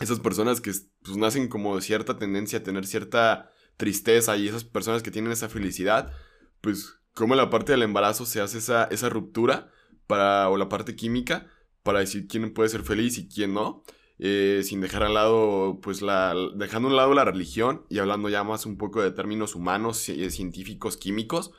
esas 0.00 0.20
personas 0.20 0.60
que 0.60 0.72
pues, 1.02 1.16
nacen 1.16 1.48
como 1.48 1.76
de 1.76 1.82
cierta 1.82 2.18
tendencia 2.18 2.60
a 2.60 2.62
tener 2.62 2.86
cierta 2.86 3.50
tristeza 3.76 4.36
y 4.36 4.48
esas 4.48 4.64
personas 4.64 5.02
que 5.02 5.10
tienen 5.10 5.32
esa 5.32 5.48
felicidad, 5.48 6.12
pues 6.60 6.98
cómo 7.14 7.34
la 7.34 7.50
parte 7.50 7.72
del 7.72 7.82
embarazo 7.82 8.26
se 8.26 8.40
hace 8.40 8.58
esa, 8.58 8.84
esa 8.84 9.08
ruptura 9.08 9.70
para, 10.06 10.48
o 10.48 10.56
la 10.56 10.68
parte 10.68 10.96
química 10.96 11.46
para 11.82 12.00
decir 12.00 12.26
quién 12.28 12.52
puede 12.52 12.68
ser 12.68 12.82
feliz 12.82 13.18
y 13.18 13.28
quién 13.28 13.54
no. 13.54 13.82
Eh, 14.20 14.62
sin 14.64 14.80
dejar 14.80 15.04
al 15.04 15.14
lado, 15.14 15.78
pues 15.80 16.02
la, 16.02 16.34
dejando 16.56 16.88
a 16.88 16.92
lado 16.92 17.14
la 17.14 17.24
religión 17.24 17.84
y 17.88 18.00
hablando 18.00 18.28
ya 18.28 18.42
más 18.42 18.66
un 18.66 18.76
poco 18.76 19.00
de 19.00 19.12
términos 19.12 19.54
humanos, 19.54 19.98
científicos, 19.98 20.96
químicos, 20.96 21.52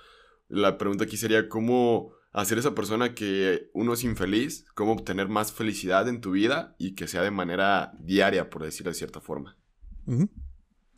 la 0.50 0.78
pregunta 0.78 1.06
aquí 1.06 1.16
sería 1.16 1.48
cómo 1.48 2.12
hacer 2.32 2.58
esa 2.58 2.76
persona 2.76 3.16
que 3.16 3.70
uno 3.74 3.94
es 3.94 4.04
infeliz, 4.04 4.66
cómo 4.76 4.94
obtener 4.94 5.28
más 5.28 5.52
felicidad 5.52 6.08
en 6.08 6.22
tu 6.22 6.32
vida 6.32 6.76
y 6.78 6.96
que 6.96 7.08
sea 7.08 7.22
de 7.22 7.32
manera 7.32 7.94
diaria, 8.00 8.50
por 8.50 8.64
decirlo 8.64 8.92
de 8.92 8.98
cierta 8.98 9.22
forma. 9.22 9.58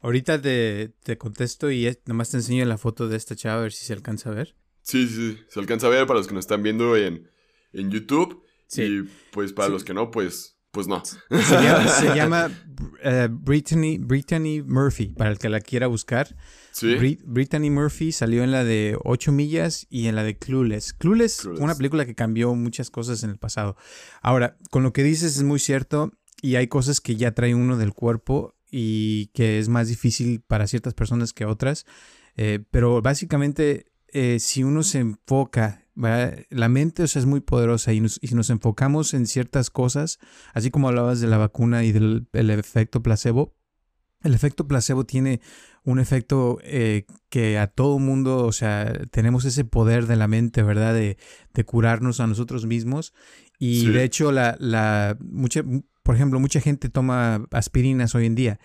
Ahorita 0.02 0.42
te, 0.42 1.18
contesto 1.18 1.72
y 1.72 1.98
nomás 2.06 2.32
te 2.32 2.38
enseño 2.38 2.66
la 2.66 2.78
foto 2.78 3.08
de 3.08 3.18
esta 3.18 3.36
chava 3.36 3.60
a 3.60 3.64
ver 3.64 3.74
si 3.74 3.86
se 3.86 3.94
alcanza 3.94 4.30
a 4.30 4.34
ver. 4.34 4.56
Sí, 4.82 5.08
sí, 5.08 5.40
se 5.48 5.60
alcanza 5.60 5.88
a 5.88 5.92
ver 5.92 6.08
para 6.08 6.20
los 6.20 6.28
que 6.28 6.34
nos 6.34 6.44
están 6.44 6.64
viendo 6.64 6.96
en, 6.98 7.30
YouTube. 7.74 8.44
Sí. 8.68 8.84
Y 8.84 9.04
pues 9.32 9.54
para 9.54 9.70
los 9.70 9.84
que 9.84 9.94
no, 9.94 10.12
pues, 10.12 10.58
pues 10.72 10.88
no. 10.88 11.04
Se 11.30 12.16
llama, 12.16 12.50
eh, 13.04 13.28
Brittany, 13.30 13.98
Brittany 13.98 14.62
Murphy, 14.62 15.08
para 15.08 15.30
el 15.30 15.38
que 15.38 15.50
la 15.50 15.60
quiera 15.60 15.88
buscar. 15.88 16.36
Brittany 17.26 17.70
Murphy 17.70 18.12
salió 18.12 18.44
en 18.44 18.52
la 18.52 18.64
de 18.64 18.98
8 19.04 19.32
millas 19.32 19.86
y 19.90 20.08
en 20.08 20.16
la 20.16 20.24
de 20.24 20.38
Clueless. 20.38 20.94
Clueless, 20.94 21.42
fue 21.42 21.60
una 21.60 21.76
película 21.76 22.06
que 22.06 22.16
cambió 22.16 22.56
muchas 22.56 22.90
cosas 22.90 23.24
en 23.24 23.30
el 23.30 23.38
pasado. 23.38 23.76
Ahora, 24.22 24.58
con 24.70 24.84
lo 24.84 24.94
que 24.94 25.04
dices 25.04 25.36
es 25.36 25.44
muy 25.44 25.60
cierto 25.60 26.12
y 26.42 26.56
hay 26.56 26.68
cosas 26.68 27.02
que 27.02 27.16
ya 27.16 27.34
trae 27.34 27.54
uno 27.54 27.78
del 27.78 27.94
cuerpo 27.94 28.56
y 28.72 29.28
que 29.28 29.60
es 29.60 29.68
más 29.68 29.90
difícil 29.90 30.42
para 30.42 30.68
ciertas 30.68 30.94
personas 30.94 31.34
que 31.34 31.46
otras. 31.46 31.86
Eh, 32.38 32.64
pero 32.72 33.02
básicamente, 33.02 33.92
eh, 34.08 34.40
si 34.40 34.64
uno 34.64 34.84
se 34.84 35.00
enfoca, 35.00 35.86
la 36.02 36.70
mente 36.70 37.04
o 37.04 37.08
sea, 37.08 37.20
es 37.20 37.26
muy 37.26 37.42
poderosa 37.42 37.94
y, 37.94 38.08
si 38.08 38.36
nos 38.36 38.50
enfocamos 38.50 39.14
en 39.14 39.28
ciertas 39.28 39.70
cosas, 39.70 40.20
así 40.54 40.72
como 40.72 40.88
hablabas 40.88 41.20
de 41.22 41.28
la 41.28 41.38
vacuna 41.38 41.84
y 41.84 41.92
del 41.92 42.28
efecto 42.34 43.02
placebo, 43.04 43.56
el 44.24 44.34
efecto 44.34 44.68
placebo 44.68 45.06
tiene 45.06 45.42
un 45.84 46.00
efecto 46.00 46.60
eh, 46.64 47.06
que 47.30 47.58
a 47.58 47.68
todo 47.68 47.98
mundo, 47.98 48.46
o 48.46 48.52
sea, 48.52 48.94
tenemos 49.10 49.46
ese 49.46 49.66
poder 49.66 50.06
de 50.06 50.16
la 50.16 50.28
mente, 50.28 50.62
¿verdad? 50.62 50.94
De, 50.94 51.18
de 51.54 51.66
curarnos 51.66 52.20
a 52.20 52.28
nosotros 52.28 52.66
mismos. 52.66 53.14
Y 53.58 53.88
de 53.88 54.04
hecho, 54.04 54.32
la, 54.32 54.58
la, 54.60 55.18
mucha, 55.20 55.64
por 56.04 56.16
ejemplo, 56.16 56.40
mucha 56.40 56.62
gente 56.62 56.90
toma 56.90 57.46
aspirinas 57.52 58.16
hoy 58.16 58.26
en 58.26 58.36
día 58.36 58.60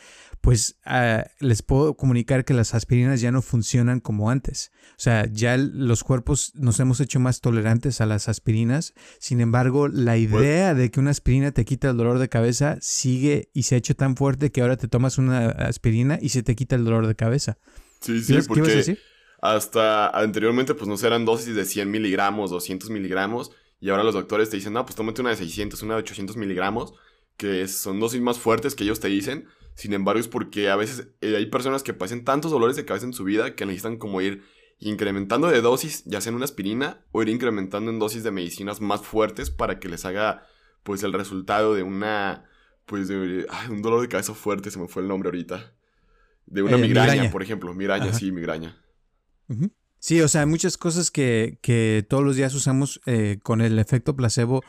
pues 0.47 0.79
ah, 0.85 1.25
les 1.41 1.63
puedo 1.63 1.97
comunicar 1.97 2.45
que 2.45 2.55
las 2.55 2.73
aspirinas 2.73 3.21
ya 3.21 3.33
no 3.33 3.43
funcionan 3.43 3.99
como 3.99 4.31
antes. 4.31 4.71
O 4.91 4.99
sea, 4.99 5.27
ya 5.29 5.57
los 5.57 6.05
cuerpos 6.05 6.53
nos 6.55 6.79
hemos 6.79 7.01
hecho 7.01 7.19
más 7.19 7.41
tolerantes 7.41 8.01
a 8.01 8.07
las 8.07 8.29
aspirinas. 8.29 8.95
Sin 9.19 9.41
embargo, 9.41 9.89
la 9.89 10.17
idea 10.17 10.73
de 10.75 10.93
que 10.93 11.01
una 11.01 11.11
aspirina 11.11 11.51
te 11.51 11.65
quita 11.65 11.91
el 11.91 11.97
dolor 11.97 12.21
de 12.21 12.29
cabeza 12.29 12.79
sigue 12.81 13.51
y 13.55 13.65
se 13.65 13.75
ha 13.75 13.79
hecho 13.79 13.97
tan 13.97 14.15
fuerte 14.15 14.53
que 14.53 14.61
ahora 14.61 14.77
te 14.77 14.87
tomas 14.87 15.19
una 15.19 15.49
aspirina 15.49 16.17
y 16.23 16.29
se 16.29 16.45
te 16.45 16.55
quita 16.55 16.77
el 16.77 16.85
dolor 16.85 17.09
de 17.09 17.17
cabeza. 17.17 17.59
Sí, 18.01 18.23
sí, 18.23 18.39
porque 18.47 18.97
hasta 19.43 20.11
anteriormente 20.11 20.75
pues 20.75 20.87
no 20.87 21.09
eran 21.09 21.25
dosis 21.25 21.57
de 21.57 21.65
100 21.65 21.91
miligramos, 21.91 22.51
200 22.51 22.89
miligramos 22.91 23.51
y 23.81 23.91
ahora 23.91 24.05
los 24.05 24.15
doctores 24.15 24.49
te 24.49 24.57
dicen, 24.57 24.73
no, 24.73 24.85
pues 24.87 24.95
tómate 24.95 25.21
una 25.21 25.31
de 25.31 25.37
600, 25.37 25.83
una 25.83 25.95
de 25.95 26.01
800 26.01 26.37
miligramos, 26.37 26.95
que 27.37 27.69
son 27.69 28.01
dosis 28.01 28.21
más 28.21 28.39
fuertes 28.39 28.75
que 28.75 28.85
ellos 28.85 29.01
te 29.01 29.09
dicen 29.09 29.47
Sin 29.75 29.93
embargo, 29.93 30.21
es 30.21 30.29
porque 30.29 30.71
a 30.71 30.77
veces 30.77 31.09
eh, 31.21 31.37
hay 31.37 31.47
personas 31.47 31.83
que 31.83 31.95
pasan 31.95 32.25
tantos 32.25 32.51
dolores 32.51 32.77
de 32.77 32.85
cabeza 32.85 33.07
en 33.07 33.13
su 33.13 33.25
vida 33.25 33.55
que 33.55 33.67
necesitan 33.67 33.99
como 33.99 34.21
ir 34.21 34.43
incrementando 34.79 35.49
de 35.49 35.61
dosis, 35.61 36.05
ya 36.05 36.21
sea 36.21 36.31
en 36.31 36.37
una 36.37 36.45
aspirina, 36.45 37.05
o 37.13 37.23
ir 37.23 37.29
incrementando 37.29 37.91
en 37.91 37.99
dosis 37.99 38.23
de 38.23 38.31
medicinas 38.31 38.81
más 38.81 39.01
fuertes 39.03 39.51
para 39.51 39.79
que 39.79 39.89
les 39.89 40.05
haga, 40.05 40.47
pues, 40.83 41.03
el 41.03 41.13
resultado 41.13 41.75
de 41.75 41.83
una, 41.83 42.45
pues, 42.85 43.09
de 43.09 43.47
un 43.71 43.83
dolor 43.83 44.03
de 44.03 44.09
cabeza 44.09 44.35
fuerte, 44.35 44.71
se 44.71 44.79
me 44.79 44.89
fue 44.89 45.03
el 45.03 45.09
nombre 45.09 45.29
ahorita. 45.29 45.73
De 46.47 46.63
una 46.63 46.77
eh, 46.77 46.81
migraña, 46.81 47.31
por 47.31 47.43
ejemplo. 47.43 47.75
Migraña, 47.75 48.13
sí, 48.13 48.31
migraña. 48.33 48.77
Sí, 49.99 50.21
o 50.21 50.29
sea, 50.29 50.47
muchas 50.47 50.77
cosas 50.77 51.11
que, 51.11 51.59
que 51.63 52.07
todos 52.09 52.23
los 52.23 52.37
días 52.37 52.55
usamos 52.55 53.01
eh, 53.07 53.39
con 53.43 53.61
el 53.61 53.79
efecto 53.79 54.15
placebo 54.15 54.63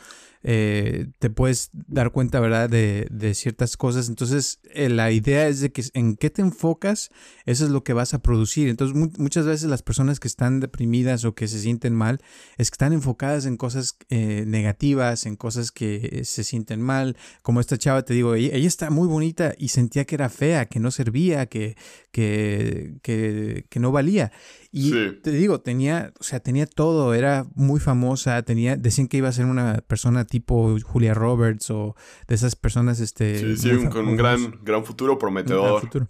eh, 0.44 1.08
te 1.20 1.30
puedes 1.30 1.70
dar 1.74 2.12
cuenta, 2.12 2.40
¿verdad?, 2.40 2.70
de, 2.70 3.08
de 3.12 3.34
ciertas 3.34 3.78
cosas. 3.78 4.10
Entonces, 4.10 4.60
eh, 4.74 4.90
la 4.90 5.12
idea 5.12 5.48
es 5.48 5.60
de 5.60 5.72
que 5.72 5.84
en 5.94 6.16
qué 6.16 6.30
te 6.30 6.42
enfocas, 6.42 7.10
eso 7.46 7.66
es 7.66 7.72
lo 7.72 7.84
que 7.84 7.94
vas 7.94 8.14
a 8.14 8.20
producir. 8.20 8.70
Entonces, 8.70 8.96
muchas 9.18 9.46
veces 9.46 9.70
las 9.70 9.84
personas 9.84 10.20
que 10.20 10.28
están 10.28 10.60
deprimidas 10.60 11.26
o 11.26 11.36
que 11.36 11.48
se 11.48 11.60
sienten 11.60 11.94
mal, 11.94 12.22
es 12.58 12.72
que 12.72 12.76
están 12.76 12.94
enfocadas 12.94 13.46
en 13.46 13.58
cosas 13.58 13.98
eh, 14.10 14.44
negativas, 14.48 15.26
en 15.26 15.36
cosas 15.36 15.72
que 15.72 16.22
se 16.24 16.44
sienten 16.44 16.82
mal. 16.82 17.18
Como 17.42 17.60
esta 17.60 17.78
chava, 17.78 18.04
te 18.04 18.14
digo, 18.14 18.36
ella, 18.36 18.56
está 18.68 18.90
muy 18.90 19.08
bonita 19.08 19.54
y 19.58 19.70
sentía 19.70 20.06
que 20.06 20.16
era 20.16 20.30
fea, 20.30 20.66
que 20.66 20.80
no 20.80 20.92
servía, 20.92 21.48
que, 21.48 21.76
que, 22.12 22.98
que, 23.02 23.66
que 23.70 23.80
no 23.80 23.92
valía. 23.92 24.32
Y 24.72 24.92
te 25.22 25.32
digo, 25.32 25.62
tenía, 25.62 26.14
o 26.20 26.24
sea, 26.24 26.40
tenía 26.40 26.66
todo, 26.66 27.14
era 27.14 27.46
muy 27.56 27.80
famosa, 27.80 28.42
tenía, 28.44 28.76
decían 28.76 29.08
que 29.08 29.18
iba 29.18 29.30
a 29.30 29.32
ser 29.32 29.46
una 29.46 29.82
persona 29.88 30.26
tipo 30.26 30.78
Julia 30.82 31.14
Roberts 31.14 31.72
o 31.72 31.96
de 32.28 32.36
esas 32.36 32.56
personas, 32.56 33.00
este... 33.00 33.56
Sí, 33.58 33.58
sí, 33.58 33.88
con 33.88 34.08
un 34.08 34.18
gran, 34.18 34.60
gran 34.64 34.84
futuro 34.84 35.18
prometedor. 35.18 35.82
futuro. 35.82 36.08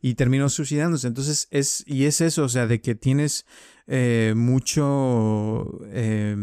Y 0.00 0.14
terminó 0.14 0.48
suicidándose. 0.48 1.08
Entonces, 1.08 1.48
es, 1.50 1.84
y 1.86 2.04
es 2.04 2.20
eso, 2.20 2.44
o 2.44 2.48
sea, 2.48 2.66
de 2.66 2.80
que 2.80 2.94
tienes 2.94 3.46
eh, 3.86 4.34
mucho... 4.36 5.80
Eh, 5.86 6.36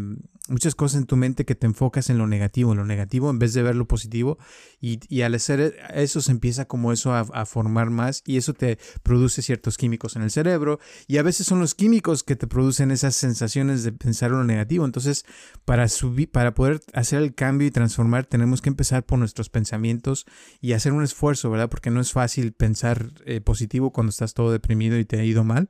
muchas 0.50 0.74
cosas 0.74 1.00
en 1.00 1.06
tu 1.06 1.16
mente 1.16 1.44
que 1.44 1.54
te 1.54 1.66
enfocas 1.66 2.10
en 2.10 2.18
lo 2.18 2.26
negativo, 2.26 2.72
en 2.72 2.78
lo 2.78 2.84
negativo 2.84 3.30
en 3.30 3.38
vez 3.38 3.54
de 3.54 3.62
ver 3.62 3.76
lo 3.76 3.86
positivo 3.86 4.38
y, 4.80 5.22
al 5.22 5.34
hacer 5.34 5.76
eso 5.94 6.20
se 6.20 6.32
empieza 6.32 6.66
como 6.66 6.92
eso 6.92 7.14
a, 7.14 7.46
formar 7.46 7.90
más 7.90 8.22
y 8.26 8.36
eso 8.36 8.52
te 8.52 8.78
produce 9.02 9.42
ciertos 9.42 9.76
químicos 9.76 10.16
en 10.16 10.22
el 10.22 10.30
cerebro 10.30 10.78
y 11.06 11.18
a 11.18 11.22
veces 11.22 11.46
son 11.46 11.60
los 11.60 11.74
químicos 11.74 12.22
que 12.22 12.36
te 12.36 12.46
producen 12.46 12.90
esas 12.90 13.14
sensaciones 13.14 13.82
de 13.84 13.92
pensar 13.92 14.30
en 14.30 14.38
lo 14.38 14.44
negativo. 14.44 14.84
Entonces, 14.84 15.24
para 15.64 15.88
subir, 15.88 16.30
para 16.30 16.54
poder 16.54 16.80
hacer 16.92 17.22
el 17.22 17.34
cambio 17.34 17.68
y 17.68 17.70
transformar, 17.70 18.26
tenemos 18.26 18.60
que 18.60 18.68
empezar 18.68 19.04
por 19.04 19.18
nuestros 19.18 19.50
pensamientos 19.50 20.26
y 20.60 20.72
hacer 20.72 20.92
un 20.92 21.02
esfuerzo, 21.02 21.50
¿verdad? 21.50 21.68
Porque 21.68 21.90
no 21.90 22.00
es 22.00 22.12
fácil 22.12 22.52
pensar 22.52 23.10
eh, 23.24 23.40
positivo 23.40 23.92
cuando 23.92 24.10
estás 24.10 24.34
todo 24.34 24.52
deprimido 24.52 24.98
y 24.98 25.04
te 25.04 25.18
ha 25.18 25.24
ido 25.24 25.44
mal. 25.44 25.68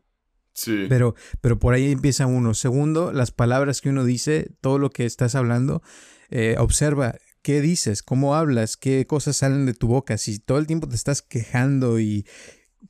Sí. 0.61 0.87
Pero, 0.88 1.14
pero 1.40 1.59
por 1.59 1.75
ahí 1.75 1.90
empieza 1.90 2.27
uno. 2.27 2.55
Segundo, 2.55 3.12
las 3.12 3.31
palabras 3.31 3.81
que 3.81 3.88
uno 3.88 4.05
dice, 4.05 4.51
todo 4.61 4.79
lo 4.79 4.90
que 4.90 5.07
estás 5.07 5.35
hablando, 5.35 5.83
eh, 6.31 6.57
observa 6.59 7.16
qué 7.42 7.61
dices, 7.61 8.03
cómo 8.03 8.35
hablas, 8.35 8.77
qué 8.77 9.07
cosas 9.07 9.38
salen 9.38 9.66
de 9.66 9.75
tu 9.75 9.88
boca. 9.88 10.18
Si 10.18 10.38
todo 10.38 10.59
el 10.59 10.66
tiempo 10.66 10.88
te 10.88 10.96
estás 10.96 11.23
quejando 11.23 11.99
y 11.99 12.27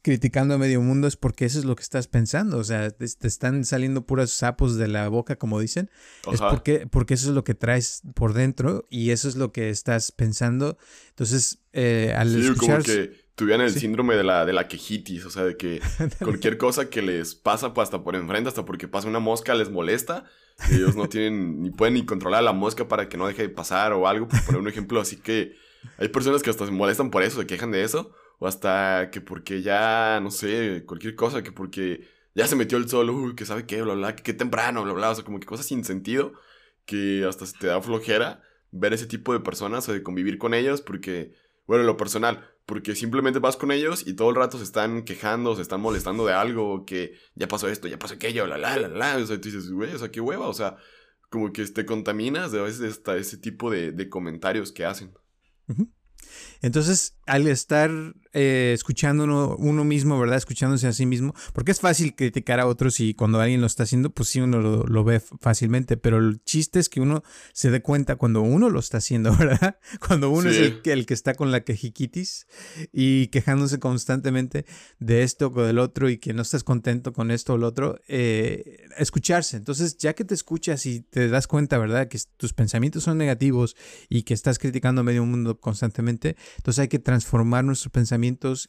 criticando 0.03 0.55
a 0.55 0.59
medio 0.59 0.81
mundo 0.81 1.09
es 1.09 1.17
porque 1.17 1.45
eso 1.45 1.59
es 1.59 1.65
lo 1.65 1.77
que 1.77 1.83
estás 1.83 2.09
pensando. 2.09 2.59
O 2.59 2.65
sea, 2.65 2.91
te, 2.91 3.05
están 3.05 3.65
saliendo 3.65 4.07
puros 4.07 4.33
sapos 4.33 4.77
de 4.77 4.89
la 4.89 5.09
boca, 5.09 5.37
como 5.37 5.61
dicen. 5.61 5.91
Es 6.33 6.41
porque, 6.41 6.87
porque 6.87 7.15
eso 7.15 7.29
es 7.29 7.35
lo 7.35 7.45
que 7.45 7.55
traes 7.55 8.03
por 8.15 8.33
dentro 8.33 8.87
y 8.91 9.11
eso 9.11 9.29
es 9.29 9.37
lo 9.37 9.53
que 9.53 9.71
estás 9.71 10.13
pensando. 10.13 10.79
Entonces, 11.11 11.59
eh, 11.73 12.15
al 12.17 12.31
sí, 12.31 12.55
Como 12.57 12.79
que 12.79 13.13
tuvieran 13.41 13.63
el 13.63 13.73
síndrome 13.73 14.17
de 14.17 14.23
la, 14.23 14.45
de 14.45 14.53
la 14.53 14.69
quejitis, 14.69 15.25
o 15.25 15.31
sea, 15.31 15.45
de 15.45 15.57
que 15.57 15.81
cualquier 16.23 16.59
cosa 16.59 16.91
que 16.91 17.01
les 17.01 17.35
pasa 17.35 17.73
pues, 17.73 17.87
hasta 17.87 18.05
por 18.05 18.15
enfrente, 18.15 18.49
hasta 18.49 18.67
porque 18.67 18.87
pasa 18.87 19.09
una 19.09 19.19
mosca 19.19 19.55
les 19.55 19.71
molesta, 19.71 20.27
y 20.71 20.75
ellos 20.75 20.95
no 20.95 21.09
tienen, 21.09 21.63
ni 21.63 21.71
pueden 21.71 21.95
ni 21.95 22.05
controlar 22.05 22.43
la 22.43 22.53
mosca 22.53 22.87
para 22.87 23.09
que 23.09 23.17
no 23.17 23.27
deje 23.27 23.41
de 23.41 23.49
pasar 23.49 23.95
o 23.95 24.07
algo, 24.07 24.29
por 24.29 24.45
poner 24.45 24.61
un 24.61 24.69
ejemplo, 24.69 25.01
así 25.01 25.17
que 25.17 25.57
hay 25.97 26.09
personas 26.09 26.43
que 26.43 26.51
hasta 26.51 26.67
se 26.67 26.71
molestan 26.71 27.11
por 27.11 27.23
eso, 27.23 27.41
se 27.41 27.47
quejan 27.47 27.71
de 27.71 27.83
eso, 27.83 28.15
o 28.41 28.47
hasta 28.47 29.09
que 29.11 29.23
porque 29.23 29.63
ya, 29.63 30.21
no 30.23 30.31
sé, 30.31 30.85
cualquier 30.85 31.15
cosa, 31.15 31.43
que 31.43 31.51
porque 31.51 32.07
ya 32.35 32.47
se 32.47 32.57
metió 32.57 32.77
el 32.77 32.91
sol, 32.91 33.09
uy, 33.09 33.35
que 33.35 33.47
sabe 33.47 33.65
qué, 33.65 33.81
bla, 33.81 33.95
bla, 33.95 34.17
que, 34.17 34.35
temprano, 34.35 34.85
bla, 34.85 34.93
bla, 34.93 35.11
o 35.13 35.15
sea, 35.15 35.25
como 35.25 35.41
que 35.41 35.47
cosas 35.47 35.65
sin 35.65 35.83
sentido, 35.83 36.35
que 36.85 37.25
hasta 37.27 37.47
se 37.47 37.57
te 37.57 37.69
da 37.69 37.81
flojera 37.81 38.43
ver 38.71 38.93
ese 38.93 39.07
tipo 39.07 39.33
de 39.33 39.41
personas 39.41 39.89
o 39.89 39.95
de 39.95 40.03
convivir 40.03 40.37
con 40.37 40.53
ellos, 40.53 40.83
porque, 40.83 41.33
bueno, 41.67 41.83
en 41.83 41.87
lo 41.87 41.97
personal, 41.97 42.49
porque 42.67 42.95
simplemente 42.95 43.39
vas 43.39 43.57
con 43.57 43.73
ellos 43.73 44.07
y 44.07 44.15
todo 44.15 44.31
el 44.31 44.37
rato 44.37 44.59
se 44.59 44.65
están 44.65 45.03
quejando, 45.03 45.57
se 45.57 45.63
están 45.63 45.81
molestando 45.81 46.27
de 46.27 46.33
algo, 46.33 46.85
que 46.85 47.15
ya 47.35 47.49
pasó 47.49 47.69
esto, 47.69 47.89
ya 47.89 47.99
pasó 47.99 48.15
aquello, 48.15 48.47
la, 48.47 48.59
la, 48.59 48.77
la, 48.77 48.89
la. 48.89 49.17
O 49.17 49.27
sea, 49.27 49.41
tú 49.41 49.49
dices, 49.49 49.71
güey, 49.71 49.95
o 49.95 49.99
sea, 49.99 50.11
qué 50.11 50.21
hueva. 50.21 50.49
O 50.49 50.55
sea, 50.55 50.77
como 51.29 51.53
que 51.53 51.65
te 51.67 51.87
contaminas 51.87 52.53
de 52.53 52.61
a 52.61 52.63
veces 52.63 52.93
hasta 52.93 53.17
ese 53.17 53.37
tipo 53.39 53.71
de 53.71 54.09
comentarios 54.09 54.73
que 54.73 54.85
hacen. 54.85 55.13
Entonces, 56.63 57.17
al 57.27 57.47
estar 57.47 57.91
eh, 58.33 58.71
escuchando 58.75 59.25
uno, 59.59 59.85
mismo, 59.85 60.19
¿verdad? 60.19 60.37
Escuchándose 60.37 60.87
a 60.87 60.93
sí 60.93 61.05
mismo, 61.05 61.35
porque 61.53 61.73
es 61.73 61.81
fácil 61.81 62.15
criticar 62.15 62.61
a 62.61 62.67
otros 62.67 63.01
y 63.01 63.15
cuando 63.15 63.41
alguien 63.41 63.61
lo 63.61 63.67
está 63.67 63.83
haciendo, 63.83 64.11
pues 64.11 64.29
sí 64.29 64.41
uno 64.41 64.61
lo, 64.61 65.05
ve 65.05 65.21
fácilmente, 65.41 65.97
pero 65.97 66.19
el 66.19 66.41
chiste 66.45 66.79
es 66.79 66.89
que 66.89 67.01
uno 67.01 67.25
se 67.53 67.71
dé 67.73 67.83
cuenta 67.83 68.15
cuando 68.17 68.43
uno 68.43 68.71
lo 68.71 68.79
está 68.79 68.99
haciendo, 68.99 69.35
¿verdad? 69.37 69.79
Cuando 70.07 70.31
uno 70.31 70.49
es 70.49 70.59
el, 70.59 70.81
el, 70.85 71.07
que 71.07 71.15
está 71.15 71.35
con 71.35 71.51
la 71.51 71.65
quejiquitis 71.65 72.47
y 72.93 73.29
quejándose 73.29 73.81
constantemente 73.81 74.65
de 75.01 75.25
esto 75.25 75.53
o 75.53 75.63
del 75.65 75.79
otro 75.79 76.09
y 76.09 76.19
que 76.19 76.33
no 76.33 76.43
estás 76.43 76.63
contento 76.63 77.13
con 77.13 77.33
esto 77.33 77.55
o 77.55 77.59
lo 77.59 77.67
otro, 77.67 77.99
eh, 78.07 78.87
escucharse. 78.97 79.57
Entonces, 79.57 79.97
ya 79.97 80.15
que 80.15 80.25
te 80.25 80.35
escuchas 80.35 80.87
y 80.87 81.01
te 81.01 81.29
das 81.29 81.49
cuenta, 81.49 81.79
¿verdad? 81.79 82.07
Que 82.07 82.21
tus 82.37 82.53
pensamientos 82.53 83.03
son 83.03 83.19
negativos 83.19 83.77
y 84.09 84.23
que 84.23 84.35
estás 84.35 84.61
criticando 84.61 85.01
a 85.01 85.05
medio 85.05 85.25
mundo 85.25 85.59
constantemente, 85.59 86.37
entonces 86.59 86.83
hay 86.83 86.89
que 86.89 87.01
transformar 87.01 87.65
nuestros 87.65 87.91
pensamientos 87.91 88.20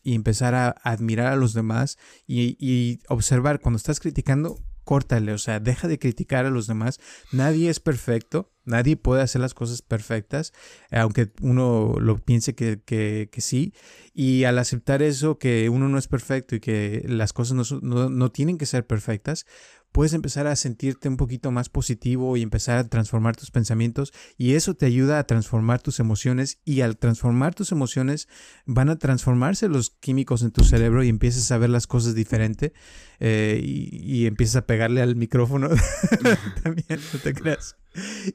y 0.04 0.16
empezar 0.16 0.56
a, 0.56 0.70
admirar 0.84 1.28
a 1.28 1.36
los 1.36 1.54
demás 1.54 1.98
y, 2.28 3.00
observar 3.08 3.60
cuando 3.60 3.78
estás 3.78 4.00
criticando, 4.00 4.60
córtale, 4.84 5.34
o 5.34 5.38
sea, 5.38 5.60
deja 5.60 5.88
de 5.88 6.00
criticar 6.00 6.46
a 6.46 6.50
los 6.50 6.68
demás. 6.68 7.00
Nadie 7.32 7.70
es 7.70 7.80
perfecto, 7.80 8.52
nadie 8.66 8.98
puede 8.98 9.22
hacer 9.22 9.42
las 9.42 9.54
cosas 9.54 9.82
perfectas, 9.82 10.54
aunque 10.92 11.32
uno 11.42 11.96
lo 12.00 12.18
piense 12.18 12.56
que, 12.56 12.82
que, 12.84 13.30
sí. 13.42 13.74
Y 14.14 14.44
al 14.44 14.58
aceptar 14.58 15.02
eso, 15.02 15.38
que 15.38 15.70
uno 15.70 15.88
no 15.88 15.98
es 15.98 16.08
perfecto 16.08 16.56
y 16.56 16.60
que 16.60 17.04
las 17.08 17.34
cosas 17.34 17.82
no, 17.82 18.10
no 18.10 18.32
tienen 18.32 18.58
que 18.58 18.66
ser 18.66 18.86
perfectas, 18.86 19.46
puedes 19.92 20.14
empezar 20.14 20.48
a 20.48 20.56
sentirte 20.56 21.10
un 21.10 21.18
poquito 21.18 21.52
más 21.52 21.70
positivo 21.70 22.38
y 22.38 22.42
empezar 22.42 22.78
a 22.78 22.88
transformar 22.88 23.36
tus 23.36 23.52
pensamientos 23.52 24.14
y 24.38 24.54
eso 24.54 24.74
te 24.74 24.86
ayuda 24.86 25.20
a 25.20 25.26
transformar 25.26 25.82
tus 25.82 26.00
emociones 26.00 26.60
y 26.66 26.82
al 26.82 26.98
transformar 26.98 27.56
tus 27.56 27.72
emociones 27.72 28.28
van 28.66 28.90
a 28.90 28.98
transformarse 28.98 29.68
los 29.68 29.90
químicos 29.90 30.44
en 30.44 30.52
tu 30.52 30.64
cerebro 30.64 31.04
y 31.04 31.10
empiezas 31.10 31.52
a 31.52 31.58
ver 31.58 31.70
las 31.70 31.88
cosas 31.88 32.16
diferente 32.16 32.74
eh, 33.20 33.62
y, 33.64 34.26
empiezas 34.26 34.58
a 34.58 34.66
pegarle 34.66 35.02
al 35.02 35.16
micrófono 35.16 35.70
también, 36.64 37.00
no 37.14 37.20
te 37.20 37.34
creas. 37.34 37.76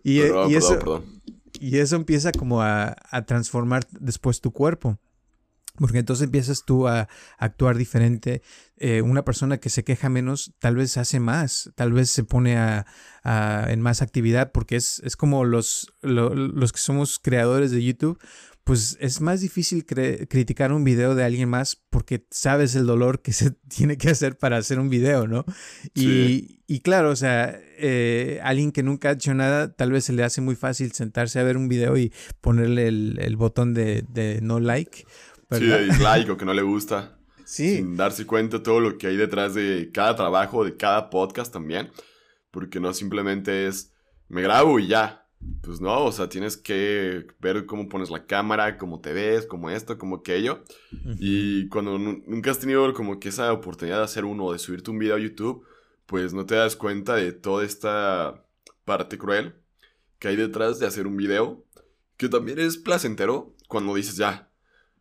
Y, 0.04 0.20
e, 0.20 0.56
eso, 0.56 1.04
y 1.58 1.78
eso 1.78 1.96
empieza 1.96 2.30
como 2.32 2.62
a, 2.62 2.94
a 3.10 3.24
transformar 3.24 3.84
después 3.98 4.40
tu 4.40 4.52
cuerpo. 4.52 4.98
Porque 5.78 5.98
entonces 5.98 6.24
empiezas 6.24 6.64
tú 6.64 6.88
a, 6.88 7.08
actuar 7.38 7.76
diferente. 7.76 8.42
Eh, 8.76 9.02
una 9.02 9.24
persona 9.24 9.58
que 9.58 9.70
se 9.70 9.84
queja 9.84 10.08
menos 10.08 10.52
tal 10.58 10.76
vez 10.76 10.96
hace 10.96 11.20
más, 11.20 11.70
tal 11.74 11.92
vez 11.92 12.10
se 12.10 12.24
pone 12.24 12.56
a, 12.56 12.86
en 13.68 13.80
más 13.80 14.02
actividad, 14.02 14.52
porque 14.52 14.76
es, 14.76 15.00
es 15.04 15.16
como 15.16 15.44
los, 15.44 15.92
los 16.02 16.72
que 16.72 16.78
somos 16.78 17.18
creadores 17.18 17.70
de 17.70 17.82
YouTube, 17.82 18.18
pues 18.66 18.98
es 19.00 19.20
más 19.20 19.42
difícil 19.42 19.86
criticar 19.86 20.72
un 20.72 20.82
video 20.82 21.14
de 21.14 21.22
alguien 21.22 21.48
más 21.48 21.80
porque 21.88 22.26
sabes 22.32 22.74
el 22.74 22.84
dolor 22.84 23.22
que 23.22 23.32
se 23.32 23.52
tiene 23.68 23.96
que 23.96 24.10
hacer 24.10 24.36
para 24.36 24.56
hacer 24.56 24.80
un 24.80 24.90
video, 24.90 25.28
¿no? 25.28 25.44
Y, 25.94 26.58
y, 26.66 26.80
claro, 26.80 27.10
o 27.10 27.16
sea, 27.16 27.60
eh, 27.78 28.40
alguien 28.42 28.72
que 28.72 28.82
nunca 28.82 29.10
ha 29.10 29.12
hecho 29.12 29.34
nada, 29.34 29.72
tal 29.72 29.92
vez 29.92 30.06
se 30.06 30.12
le 30.12 30.24
hace 30.24 30.40
muy 30.40 30.56
fácil 30.56 30.90
sentarse 30.90 31.38
a 31.38 31.44
ver 31.44 31.56
un 31.56 31.68
video 31.68 31.96
y 31.96 32.12
ponerle 32.40 32.88
el, 32.88 33.20
el 33.20 33.36
botón 33.36 33.72
de, 33.72 34.04
de 34.08 34.40
no 34.42 34.58
like 34.58 35.06
Sí, 35.50 35.66
de 35.66 35.84
dislike 35.84 36.30
o 36.30 36.36
que 36.36 36.44
no 36.44 36.54
le 36.54 36.62
gusta. 36.62 37.18
Sí. 37.44 37.76
Sin 37.76 37.96
darse 37.96 38.26
cuenta 38.26 38.62
todo 38.62 38.80
lo 38.80 38.98
que 38.98 39.06
hay 39.06 39.16
detrás 39.16 39.54
de 39.54 39.90
cada 39.92 40.16
trabajo, 40.16 40.64
de 40.64 40.76
cada 40.76 41.10
podcast 41.10 41.52
también. 41.52 41.90
Porque 42.50 42.80
no 42.80 42.92
simplemente 42.92 43.66
es, 43.66 43.92
me 44.28 44.42
grabo 44.42 44.78
y 44.78 44.88
ya. 44.88 45.26
Pues 45.62 45.80
no, 45.80 46.04
o 46.04 46.12
sea, 46.12 46.28
tienes 46.28 46.56
que 46.56 47.26
ver 47.38 47.66
cómo 47.66 47.88
pones 47.88 48.10
la 48.10 48.26
cámara, 48.26 48.78
cómo 48.78 49.00
te 49.00 49.12
ves, 49.12 49.46
cómo 49.46 49.70
esto, 49.70 49.98
cómo 49.98 50.16
aquello. 50.16 50.64
Y 51.20 51.68
cuando 51.68 51.98
nunca 51.98 52.50
has 52.50 52.58
tenido 52.58 52.92
como 52.94 53.20
que 53.20 53.28
esa 53.28 53.52
oportunidad 53.52 53.98
de 53.98 54.04
hacer 54.04 54.24
uno, 54.24 54.52
de 54.52 54.58
subirte 54.58 54.90
un 54.90 54.98
video 54.98 55.14
a 55.14 55.20
YouTube, 55.20 55.64
pues 56.06 56.32
no 56.32 56.46
te 56.46 56.54
das 56.54 56.74
cuenta 56.74 57.14
de 57.14 57.32
toda 57.32 57.64
esta 57.64 58.44
parte 58.84 59.18
cruel 59.18 59.54
que 60.18 60.28
hay 60.28 60.36
detrás 60.36 60.78
de 60.78 60.86
hacer 60.86 61.06
un 61.06 61.16
video, 61.16 61.64
que 62.16 62.28
también 62.28 62.58
es 62.58 62.78
placentero 62.78 63.54
cuando 63.68 63.94
dices 63.94 64.16
ya, 64.16 64.48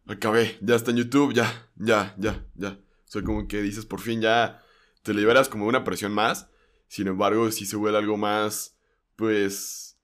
acabé, 0.07 0.57
ya 0.61 0.75
está 0.75 0.91
en 0.91 0.97
YouTube, 0.97 1.33
ya, 1.33 1.69
ya, 1.75 2.15
ya, 2.17 2.45
ya. 2.55 2.69
O 2.69 3.07
sea, 3.07 3.21
como 3.21 3.47
que 3.47 3.61
dices, 3.61 3.85
por 3.85 4.01
fin 4.01 4.21
ya 4.21 4.61
te 5.03 5.13
liberas 5.13 5.49
como 5.49 5.67
una 5.67 5.83
presión 5.83 6.11
más. 6.11 6.49
Sin 6.87 7.07
embargo, 7.07 7.51
si 7.51 7.65
se 7.65 7.75
vuelve 7.75 7.97
algo 7.97 8.17
más, 8.17 8.77
pues, 9.15 9.97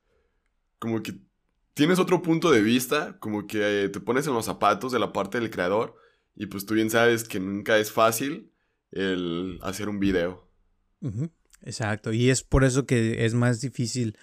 como 0.79 1.01
que 1.03 1.19
tienes 1.73 1.99
otro 1.99 2.21
punto 2.21 2.51
de 2.51 2.61
vista, 2.61 3.17
como 3.19 3.47
que 3.47 3.89
te 3.91 3.99
pones 3.99 4.27
en 4.27 4.33
los 4.33 4.45
zapatos 4.45 4.91
de 4.91 4.99
la 4.99 5.13
parte 5.13 5.39
del 5.39 5.49
creador 5.49 5.95
y 6.35 6.47
pues 6.47 6.65
tú 6.65 6.73
bien 6.73 6.89
sabes 6.89 7.23
que 7.23 7.39
nunca 7.39 7.77
es 7.77 7.91
fácil 7.91 8.51
el 8.91 9.59
hacer 9.61 9.89
un 9.89 9.99
video. 9.99 10.47
Exacto, 11.61 12.13
y 12.13 12.29
es 12.29 12.43
por 12.43 12.63
eso 12.63 12.85
que 12.85 13.25
es 13.25 13.33
más 13.33 13.61
difícil 13.61 14.17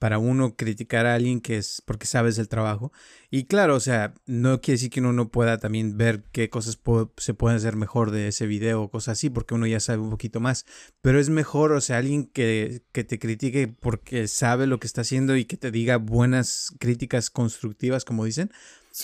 para 0.00 0.18
uno 0.18 0.56
criticar 0.56 1.04
a 1.04 1.14
alguien 1.14 1.42
que 1.42 1.58
es 1.58 1.82
porque 1.84 2.06
sabes 2.06 2.38
el 2.38 2.48
trabajo. 2.48 2.90
Y 3.30 3.44
claro, 3.44 3.76
o 3.76 3.80
sea, 3.80 4.14
no 4.24 4.62
quiere 4.62 4.76
decir 4.76 4.88
que 4.88 5.00
uno 5.00 5.12
no 5.12 5.28
pueda 5.28 5.58
también 5.58 5.98
ver 5.98 6.24
qué 6.32 6.48
cosas 6.48 6.80
se 7.18 7.34
pueden 7.34 7.58
hacer 7.58 7.76
mejor 7.76 8.10
de 8.10 8.28
ese 8.28 8.46
video 8.46 8.82
o 8.82 8.90
cosas 8.90 9.18
así, 9.18 9.28
porque 9.28 9.52
uno 9.52 9.66
ya 9.66 9.78
sabe 9.78 9.98
un 9.98 10.08
poquito 10.08 10.40
más. 10.40 10.64
Pero 11.02 11.20
es 11.20 11.28
mejor, 11.28 11.72
o 11.72 11.82
sea, 11.82 11.98
alguien 11.98 12.24
que, 12.24 12.82
que 12.92 13.04
te 13.04 13.18
critique 13.18 13.68
porque 13.68 14.26
sabe 14.26 14.66
lo 14.66 14.80
que 14.80 14.86
está 14.86 15.02
haciendo 15.02 15.36
y 15.36 15.44
que 15.44 15.58
te 15.58 15.70
diga 15.70 15.98
buenas 15.98 16.74
críticas 16.80 17.28
constructivas, 17.28 18.06
como 18.06 18.24
dicen, 18.24 18.50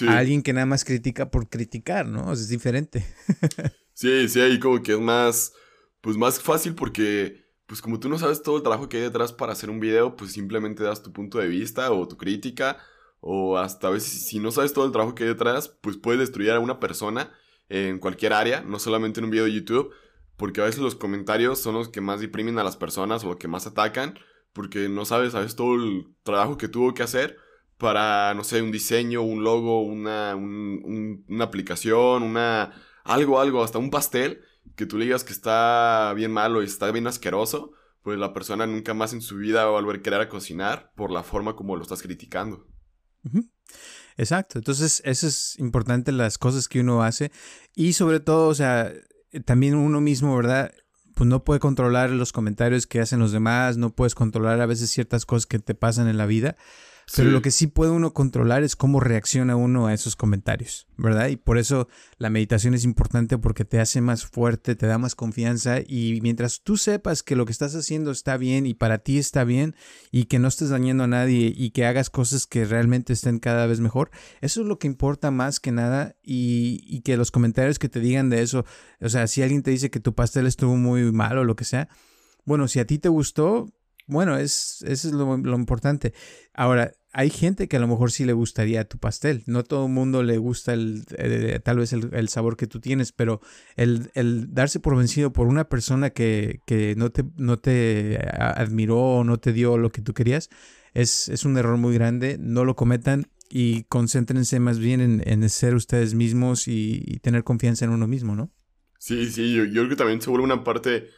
a 0.08 0.16
alguien 0.16 0.42
que 0.42 0.54
nada 0.54 0.64
más 0.64 0.86
critica 0.86 1.30
por 1.30 1.50
criticar, 1.50 2.06
¿no? 2.06 2.32
es 2.32 2.48
diferente. 2.48 3.06
sí, 3.92 4.30
sí, 4.30 4.40
ahí 4.40 4.58
como 4.58 4.82
que 4.82 4.92
es 4.92 4.98
más, 4.98 5.52
pues 6.00 6.16
más 6.16 6.40
fácil 6.40 6.74
porque 6.74 7.45
pues 7.66 7.82
como 7.82 7.98
tú 8.00 8.08
no 8.08 8.18
sabes 8.18 8.42
todo 8.42 8.56
el 8.56 8.62
trabajo 8.62 8.88
que 8.88 8.98
hay 8.98 9.02
detrás 9.04 9.32
para 9.32 9.52
hacer 9.52 9.70
un 9.70 9.80
video, 9.80 10.16
pues 10.16 10.32
simplemente 10.32 10.84
das 10.84 11.02
tu 11.02 11.12
punto 11.12 11.38
de 11.38 11.48
vista 11.48 11.90
o 11.92 12.06
tu 12.06 12.16
crítica, 12.16 12.78
o 13.20 13.58
hasta 13.58 13.88
a 13.88 13.90
veces 13.90 14.26
si 14.26 14.38
no 14.38 14.52
sabes 14.52 14.72
todo 14.72 14.86
el 14.86 14.92
trabajo 14.92 15.14
que 15.14 15.24
hay 15.24 15.30
detrás, 15.30 15.68
pues 15.80 15.96
puedes 15.96 16.20
destruir 16.20 16.52
a 16.52 16.60
una 16.60 16.78
persona 16.78 17.32
en 17.68 17.98
cualquier 17.98 18.32
área, 18.32 18.62
no 18.62 18.78
solamente 18.78 19.20
en 19.20 19.24
un 19.24 19.30
video 19.30 19.44
de 19.46 19.52
YouTube, 19.52 19.92
porque 20.36 20.60
a 20.60 20.64
veces 20.64 20.80
los 20.80 20.94
comentarios 20.94 21.58
son 21.58 21.74
los 21.74 21.88
que 21.88 22.00
más 22.00 22.20
deprimen 22.20 22.58
a 22.58 22.64
las 22.64 22.76
personas 22.76 23.24
o 23.24 23.28
los 23.28 23.36
que 23.36 23.48
más 23.48 23.66
atacan, 23.66 24.18
porque 24.52 24.88
no 24.88 25.04
sabes 25.04 25.34
a 25.34 25.46
todo 25.48 25.74
el 25.74 26.08
trabajo 26.22 26.56
que 26.58 26.68
tuvo 26.68 26.94
que 26.94 27.02
hacer 27.02 27.36
para, 27.78 28.32
no 28.34 28.44
sé, 28.44 28.62
un 28.62 28.70
diseño, 28.70 29.22
un 29.22 29.44
logo, 29.44 29.82
una, 29.82 30.34
una 30.36 31.44
aplicación, 31.44 32.22
una, 32.22 32.72
algo, 33.04 33.40
algo, 33.40 33.62
hasta 33.62 33.78
un 33.78 33.90
pastel 33.90 34.42
que 34.74 34.86
tú 34.86 34.98
le 34.98 35.04
digas 35.04 35.24
que 35.24 35.32
está 35.32 36.12
bien 36.14 36.32
malo 36.32 36.62
y 36.62 36.66
está 36.66 36.90
bien 36.90 37.06
asqueroso, 37.06 37.72
pues 38.02 38.18
la 38.18 38.32
persona 38.32 38.66
nunca 38.66 38.94
más 38.94 39.12
en 39.12 39.20
su 39.20 39.36
vida 39.36 39.64
va 39.64 39.70
a 39.70 39.80
volver 39.80 39.96
a 39.96 40.02
querer 40.02 40.20
a 40.20 40.28
cocinar 40.28 40.92
por 40.94 41.10
la 41.10 41.22
forma 41.22 41.56
como 41.56 41.76
lo 41.76 41.82
estás 41.82 42.02
criticando. 42.02 42.66
Exacto, 44.16 44.58
entonces 44.58 45.02
eso 45.04 45.26
es 45.26 45.58
importante 45.58 46.12
las 46.12 46.38
cosas 46.38 46.68
que 46.68 46.80
uno 46.80 47.02
hace 47.02 47.32
y 47.74 47.94
sobre 47.94 48.20
todo, 48.20 48.48
o 48.48 48.54
sea, 48.54 48.92
también 49.44 49.74
uno 49.74 50.00
mismo, 50.00 50.36
¿verdad? 50.36 50.72
Pues 51.14 51.28
no 51.28 51.44
puede 51.44 51.60
controlar 51.60 52.10
los 52.10 52.32
comentarios 52.32 52.86
que 52.86 53.00
hacen 53.00 53.18
los 53.18 53.32
demás, 53.32 53.76
no 53.76 53.94
puedes 53.94 54.14
controlar 54.14 54.60
a 54.60 54.66
veces 54.66 54.90
ciertas 54.90 55.26
cosas 55.26 55.46
que 55.46 55.58
te 55.58 55.74
pasan 55.74 56.08
en 56.08 56.16
la 56.16 56.26
vida, 56.26 56.56
pero 57.14 57.30
lo 57.30 57.40
que 57.40 57.52
sí 57.52 57.68
puede 57.68 57.92
uno 57.92 58.12
controlar 58.12 58.64
es 58.64 58.74
cómo 58.74 58.98
reacciona 58.98 59.54
uno 59.54 59.86
a 59.86 59.94
esos 59.94 60.16
comentarios, 60.16 60.88
¿verdad? 60.96 61.28
Y 61.28 61.36
por 61.36 61.56
eso 61.56 61.88
la 62.18 62.30
meditación 62.30 62.74
es 62.74 62.84
importante 62.84 63.38
porque 63.38 63.64
te 63.64 63.78
hace 63.78 64.00
más 64.00 64.26
fuerte, 64.26 64.74
te 64.74 64.86
da 64.86 64.98
más 64.98 65.14
confianza 65.14 65.78
y 65.86 66.18
mientras 66.22 66.62
tú 66.62 66.76
sepas 66.76 67.22
que 67.22 67.36
lo 67.36 67.46
que 67.46 67.52
estás 67.52 67.76
haciendo 67.76 68.10
está 68.10 68.36
bien 68.36 68.66
y 68.66 68.74
para 68.74 68.98
ti 68.98 69.18
está 69.18 69.44
bien 69.44 69.76
y 70.10 70.24
que 70.24 70.40
no 70.40 70.48
estés 70.48 70.70
dañando 70.70 71.04
a 71.04 71.08
nadie 71.08 71.52
y 71.56 71.70
que 71.70 71.86
hagas 71.86 72.10
cosas 72.10 72.46
que 72.46 72.64
realmente 72.64 73.12
estén 73.12 73.38
cada 73.38 73.66
vez 73.66 73.78
mejor, 73.78 74.10
eso 74.40 74.62
es 74.62 74.66
lo 74.66 74.80
que 74.80 74.88
importa 74.88 75.30
más 75.30 75.60
que 75.60 75.70
nada 75.70 76.16
y, 76.24 76.80
y 76.88 77.02
que 77.02 77.16
los 77.16 77.30
comentarios 77.30 77.78
que 77.78 77.88
te 77.88 78.00
digan 78.00 78.30
de 78.30 78.42
eso, 78.42 78.64
o 79.00 79.08
sea, 79.08 79.28
si 79.28 79.42
alguien 79.42 79.62
te 79.62 79.70
dice 79.70 79.90
que 79.90 80.00
tu 80.00 80.14
pastel 80.14 80.46
estuvo 80.46 80.76
muy 80.76 81.12
mal 81.12 81.38
o 81.38 81.44
lo 81.44 81.54
que 81.54 81.64
sea, 81.64 81.88
bueno, 82.44 82.66
si 82.66 82.80
a 82.80 82.86
ti 82.86 82.98
te 82.98 83.08
gustó, 83.08 83.72
bueno, 84.06 84.36
es, 84.38 84.82
eso 84.86 85.08
es 85.08 85.14
lo, 85.14 85.34
importante. 85.34 86.14
Ahora, 86.54 86.92
hay 87.12 87.30
gente 87.30 87.66
que 87.66 87.76
a 87.76 87.80
lo 87.80 87.88
mejor 87.88 88.12
sí 88.12 88.24
le 88.24 88.32
gustaría 88.32 88.84
tu 88.84 88.98
pastel. 88.98 89.42
No 89.46 89.64
todo 89.64 89.86
el 89.86 89.92
mundo 89.92 90.22
le 90.22 90.38
gusta 90.38 90.74
el, 90.74 91.04
eh, 91.18 91.60
tal 91.62 91.78
vez 91.78 91.92
el, 91.92 92.28
sabor 92.28 92.56
que 92.56 92.66
tú 92.66 92.80
tienes, 92.80 93.12
pero 93.12 93.40
el, 93.74 94.10
darse 94.54 94.78
por 94.78 94.96
vencido 94.96 95.32
por 95.32 95.48
una 95.48 95.68
persona 95.68 96.10
que, 96.10 96.60
no, 96.96 97.10
te, 97.10 97.24
no 97.36 97.58
te 97.58 98.18
admiró 98.38 98.98
o 98.98 99.24
no 99.24 99.38
te 99.38 99.52
dio 99.52 99.76
lo 99.76 99.90
que 99.90 100.02
tú 100.02 100.14
querías, 100.14 100.50
es, 100.94 101.28
es 101.28 101.44
un 101.44 101.56
error 101.58 101.76
muy 101.76 101.94
grande. 101.94 102.36
No 102.38 102.64
lo 102.64 102.76
cometan 102.76 103.26
y 103.50 103.84
concéntrense 103.84 104.60
más 104.60 104.78
bien 104.78 105.22
en, 105.24 105.48
ser 105.48 105.74
ustedes 105.74 106.14
mismos 106.14 106.68
y, 106.68 107.18
tener 107.22 107.44
confianza 107.44 107.84
en 107.84 107.90
uno 107.90 108.06
mismo, 108.06 108.36
¿no? 108.36 108.52
Sí, 108.98 109.30
sí, 109.30 109.52
yo, 109.54 109.64
yo 109.64 109.82
creo 109.82 109.88
que 109.90 109.96
también 109.96 110.20
se 110.20 110.30
vuelve 110.30 110.44
una 110.44 110.64
parte 110.64 111.08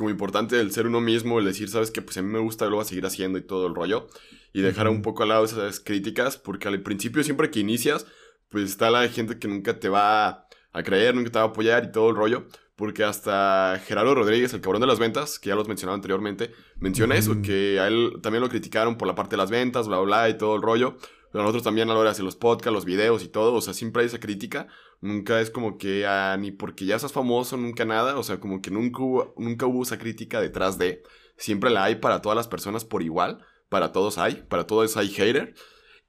como 0.00 0.08
importante 0.08 0.58
el 0.58 0.72
ser 0.72 0.86
uno 0.86 1.02
mismo, 1.02 1.38
el 1.38 1.44
decir, 1.44 1.68
sabes 1.68 1.90
que 1.90 2.00
pues 2.00 2.16
a 2.16 2.22
mí 2.22 2.28
me 2.32 2.38
gusta, 2.38 2.64
lo 2.64 2.76
voy 2.76 2.82
a 2.82 2.84
seguir 2.86 3.04
haciendo 3.04 3.38
y 3.38 3.42
todo 3.42 3.66
el 3.66 3.74
rollo. 3.74 4.08
Y 4.54 4.62
dejar 4.62 4.88
un 4.88 5.02
poco 5.02 5.24
al 5.24 5.28
lado 5.28 5.44
esas 5.44 5.78
críticas, 5.78 6.38
porque 6.38 6.68
al 6.68 6.80
principio 6.80 7.22
siempre 7.22 7.50
que 7.50 7.60
inicias, 7.60 8.06
pues 8.48 8.64
está 8.64 8.90
la 8.90 9.06
gente 9.10 9.38
que 9.38 9.46
nunca 9.46 9.78
te 9.78 9.90
va 9.90 10.48
a 10.72 10.82
creer, 10.82 11.14
nunca 11.14 11.30
te 11.30 11.38
va 11.38 11.44
a 11.44 11.48
apoyar 11.48 11.84
y 11.84 11.92
todo 11.92 12.08
el 12.08 12.16
rollo. 12.16 12.46
Porque 12.76 13.04
hasta 13.04 13.78
Gerardo 13.84 14.14
Rodríguez, 14.14 14.54
el 14.54 14.62
cabrón 14.62 14.80
de 14.80 14.86
las 14.86 14.98
ventas, 14.98 15.38
que 15.38 15.50
ya 15.50 15.54
los 15.54 15.68
mencionaba 15.68 15.96
anteriormente, 15.96 16.50
menciona 16.78 17.14
eso, 17.14 17.42
que 17.42 17.78
a 17.78 17.86
él 17.86 18.14
también 18.22 18.42
lo 18.42 18.48
criticaron 18.48 18.96
por 18.96 19.06
la 19.06 19.14
parte 19.14 19.32
de 19.32 19.36
las 19.36 19.50
ventas, 19.50 19.86
bla, 19.86 19.98
bla, 19.98 20.06
bla, 20.06 20.28
y 20.30 20.38
todo 20.38 20.56
el 20.56 20.62
rollo. 20.62 20.96
Pero 21.30 21.44
nosotros 21.44 21.62
también 21.62 21.88
a 21.88 21.94
la 21.94 22.00
hora 22.00 22.12
de 22.12 22.22
los 22.22 22.36
podcasts, 22.36 22.72
los 22.72 22.84
videos 22.84 23.22
y 23.22 23.28
todo, 23.28 23.54
o 23.54 23.60
sea, 23.60 23.72
siempre 23.72 24.02
hay 24.02 24.06
esa 24.06 24.18
crítica. 24.18 24.66
Nunca 25.00 25.40
es 25.40 25.50
como 25.50 25.78
que 25.78 26.06
ah, 26.06 26.36
ni 26.38 26.50
porque 26.50 26.84
ya 26.84 26.98
seas 26.98 27.12
famoso, 27.12 27.56
nunca 27.56 27.84
nada. 27.84 28.18
O 28.18 28.22
sea, 28.22 28.40
como 28.40 28.60
que 28.60 28.70
nunca 28.70 29.02
hubo, 29.02 29.34
nunca 29.38 29.66
hubo 29.66 29.82
esa 29.82 29.98
crítica 29.98 30.40
detrás 30.40 30.76
de. 30.78 31.02
Siempre 31.36 31.70
la 31.70 31.84
hay 31.84 31.96
para 31.96 32.20
todas 32.20 32.36
las 32.36 32.48
personas 32.48 32.84
por 32.84 33.02
igual. 33.02 33.44
Para 33.68 33.92
todos 33.92 34.18
hay. 34.18 34.44
Para 34.48 34.66
todos 34.66 34.96
hay 34.96 35.08
hater. 35.08 35.54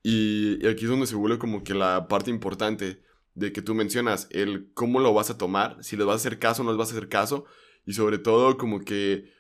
Y, 0.04 0.66
aquí 0.68 0.86
es 0.86 0.90
donde 0.90 1.08
se 1.08 1.16
vuelve 1.16 1.38
como 1.38 1.64
que 1.64 1.76
la 1.76 2.08
parte 2.08 2.32
importante 2.32 3.04
de 3.36 3.54
que 3.54 3.62
tú 3.62 3.76
mencionas. 3.76 4.28
El 4.32 4.72
cómo 4.74 5.00
lo 5.00 5.14
vas 5.14 5.30
a 5.30 5.38
tomar. 5.38 5.78
Si 5.84 5.96
les 5.96 6.06
vas 6.06 6.16
a 6.16 6.28
hacer 6.28 6.40
caso 6.40 6.64
o 6.64 6.66
no 6.66 6.72
les 6.72 6.80
vas 6.80 6.90
a 6.90 6.98
hacer 6.98 7.10
caso. 7.10 7.46
Y 7.86 7.94
sobre 7.94 8.18
todo 8.18 8.58
como 8.58 8.82
que... 8.82 9.32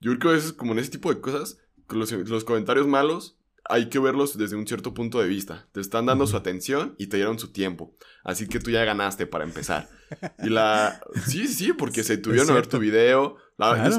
Yo 0.00 0.18
creo 0.18 0.32
que 0.32 0.38
es 0.38 0.52
como 0.52 0.72
en 0.72 0.78
ese 0.78 0.90
tipo 0.90 1.12
de 1.14 1.20
cosas. 1.20 1.58
Los, 1.90 2.10
los 2.12 2.44
comentarios 2.44 2.86
malos 2.86 3.36
hay 3.72 3.88
que 3.88 3.98
verlos 3.98 4.36
desde 4.36 4.54
un 4.54 4.66
cierto 4.66 4.92
punto 4.92 5.18
de 5.18 5.26
vista. 5.26 5.66
Te 5.72 5.80
están 5.80 6.04
dando 6.04 6.26
su 6.26 6.36
atención 6.36 6.94
y 6.98 7.06
te 7.06 7.16
dieron 7.16 7.38
su 7.38 7.52
tiempo. 7.52 7.96
Así 8.22 8.46
que 8.46 8.60
tú 8.60 8.70
ya 8.70 8.84
ganaste 8.84 9.26
para 9.26 9.44
empezar. 9.44 9.88
Y 10.44 10.50
la... 10.50 11.00
Sí, 11.26 11.48
sí, 11.48 11.72
porque 11.72 12.04
se 12.04 12.18
tuvieron 12.18 12.50
a 12.50 12.52
ver 12.52 12.66
tu 12.66 12.78
video. 12.78 13.38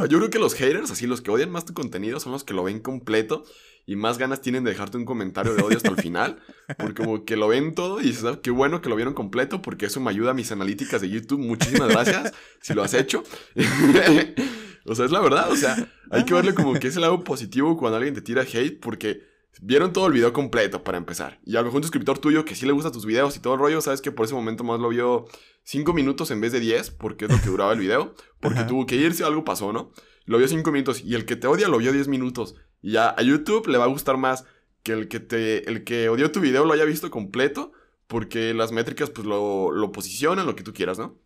Yo 0.07 0.19
creo 0.19 0.29
que 0.29 0.37
los 0.37 0.53
haters, 0.53 0.91
así 0.91 1.07
los 1.07 1.21
que 1.21 1.31
odian 1.31 1.49
más 1.49 1.65
tu 1.65 1.73
contenido, 1.73 2.19
son 2.19 2.33
los 2.33 2.43
que 2.43 2.53
lo 2.53 2.63
ven 2.63 2.81
completo 2.81 3.45
y 3.87 3.95
más 3.95 4.19
ganas 4.19 4.41
tienen 4.41 4.63
de 4.63 4.69
dejarte 4.69 4.97
un 4.97 5.05
comentario 5.05 5.55
de 5.55 5.63
odio 5.63 5.77
hasta 5.77 5.89
el 5.89 5.95
final. 5.95 6.37
Porque 6.77 7.03
como 7.03 7.25
que 7.25 7.35
lo 7.35 7.47
ven 7.47 7.73
todo 7.73 7.99
y 7.99 8.03
dices, 8.03 8.25
ah, 8.25 8.39
qué 8.43 8.51
bueno 8.51 8.79
que 8.79 8.89
lo 8.89 8.95
vieron 8.95 9.15
completo 9.15 9.63
porque 9.63 9.87
eso 9.87 9.99
me 10.01 10.11
ayuda 10.11 10.31
a 10.31 10.35
mis 10.35 10.51
analíticas 10.51 11.01
de 11.01 11.09
YouTube. 11.09 11.39
Muchísimas 11.39 11.89
gracias 11.89 12.31
si 12.61 12.75
lo 12.75 12.83
has 12.83 12.93
hecho. 12.93 13.23
o 14.85 14.93
sea, 14.93 15.05
es 15.05 15.11
la 15.11 15.19
verdad. 15.19 15.51
O 15.51 15.55
sea, 15.55 15.75
hay 16.11 16.25
que 16.25 16.35
verle 16.35 16.53
como 16.53 16.75
que 16.75 16.89
es 16.89 16.95
el 16.95 17.01
lado 17.01 17.23
positivo 17.23 17.75
cuando 17.75 17.97
alguien 17.97 18.13
te 18.13 18.21
tira 18.21 18.43
hate 18.43 18.79
porque 18.79 19.32
Vieron 19.61 19.93
todo 19.93 20.07
el 20.07 20.13
video 20.13 20.33
completo 20.33 20.83
para 20.83 20.97
empezar. 20.97 21.39
Y 21.45 21.55
a 21.55 21.59
lo 21.59 21.65
mejor 21.65 21.77
un 21.77 21.83
suscriptor 21.83 22.17
tuyo 22.17 22.43
que 22.43 22.55
sí 22.55 22.65
le 22.65 22.71
gusta 22.71 22.91
tus 22.91 23.05
videos 23.05 23.35
y 23.37 23.39
todo 23.39 23.53
el 23.53 23.59
rollo, 23.59 23.81
sabes 23.81 24.01
que 24.01 24.11
por 24.11 24.25
ese 24.25 24.33
momento 24.33 24.63
más 24.63 24.79
lo 24.79 24.89
vio 24.89 25.25
5 25.63 25.93
minutos 25.93 26.31
en 26.31 26.41
vez 26.41 26.51
de 26.51 26.59
10, 26.59 26.91
porque 26.91 27.25
es 27.25 27.31
lo 27.31 27.39
que 27.39 27.49
duraba 27.49 27.73
el 27.73 27.79
video. 27.79 28.15
Porque 28.39 28.63
tuvo 28.63 28.85
que 28.85 28.95
irse, 28.95 29.23
algo 29.23 29.43
pasó, 29.43 29.71
¿no? 29.71 29.91
Lo 30.25 30.37
vio 30.37 30.47
5 30.47 30.71
minutos. 30.71 31.01
Y 31.03 31.15
el 31.15 31.25
que 31.25 31.35
te 31.35 31.47
odia 31.47 31.67
lo 31.67 31.77
vio 31.77 31.93
10 31.93 32.07
minutos. 32.07 32.55
Y 32.81 32.93
ya 32.93 33.09
a 33.09 33.21
YouTube 33.21 33.67
le 33.67 33.77
va 33.77 33.85
a 33.85 33.89
gustar 33.89 34.17
más 34.17 34.45
que 34.81 34.93
el 34.93 35.07
que 35.07 35.19
te. 35.19 35.69
el 35.69 35.83
que 35.83 36.09
odió 36.09 36.31
tu 36.31 36.39
video 36.39 36.65
lo 36.65 36.73
haya 36.73 36.85
visto 36.85 37.11
completo. 37.11 37.71
Porque 38.07 38.53
las 38.53 38.71
métricas, 38.71 39.09
pues 39.09 39.25
lo, 39.25 39.71
lo 39.71 39.91
posicionan, 39.91 40.45
lo 40.45 40.55
que 40.55 40.63
tú 40.63 40.73
quieras, 40.73 40.99
¿no? 40.99 41.17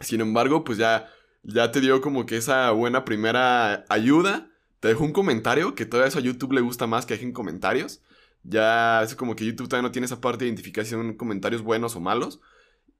Sin 0.00 0.20
embargo, 0.20 0.64
pues 0.64 0.78
ya. 0.78 1.08
Ya 1.48 1.70
te 1.70 1.80
dio 1.80 2.00
como 2.00 2.26
que 2.26 2.36
esa 2.36 2.72
buena 2.72 3.04
primera 3.04 3.84
ayuda 3.88 4.50
te 4.80 4.88
dejo 4.88 5.04
un 5.04 5.12
comentario, 5.12 5.74
que 5.74 5.86
todavía 5.86 6.08
eso 6.08 6.18
a 6.18 6.22
YouTube 6.22 6.52
le 6.52 6.60
gusta 6.60 6.86
más 6.86 7.06
que 7.06 7.14
dejen 7.14 7.32
comentarios. 7.32 8.02
Ya 8.42 9.02
es 9.02 9.14
como 9.14 9.34
que 9.34 9.44
YouTube 9.44 9.68
todavía 9.68 9.88
no 9.88 9.92
tiene 9.92 10.06
esa 10.06 10.20
parte 10.20 10.44
de 10.44 10.48
identificación 10.48 11.14
comentarios 11.14 11.62
buenos 11.62 11.96
o 11.96 12.00
malos. 12.00 12.40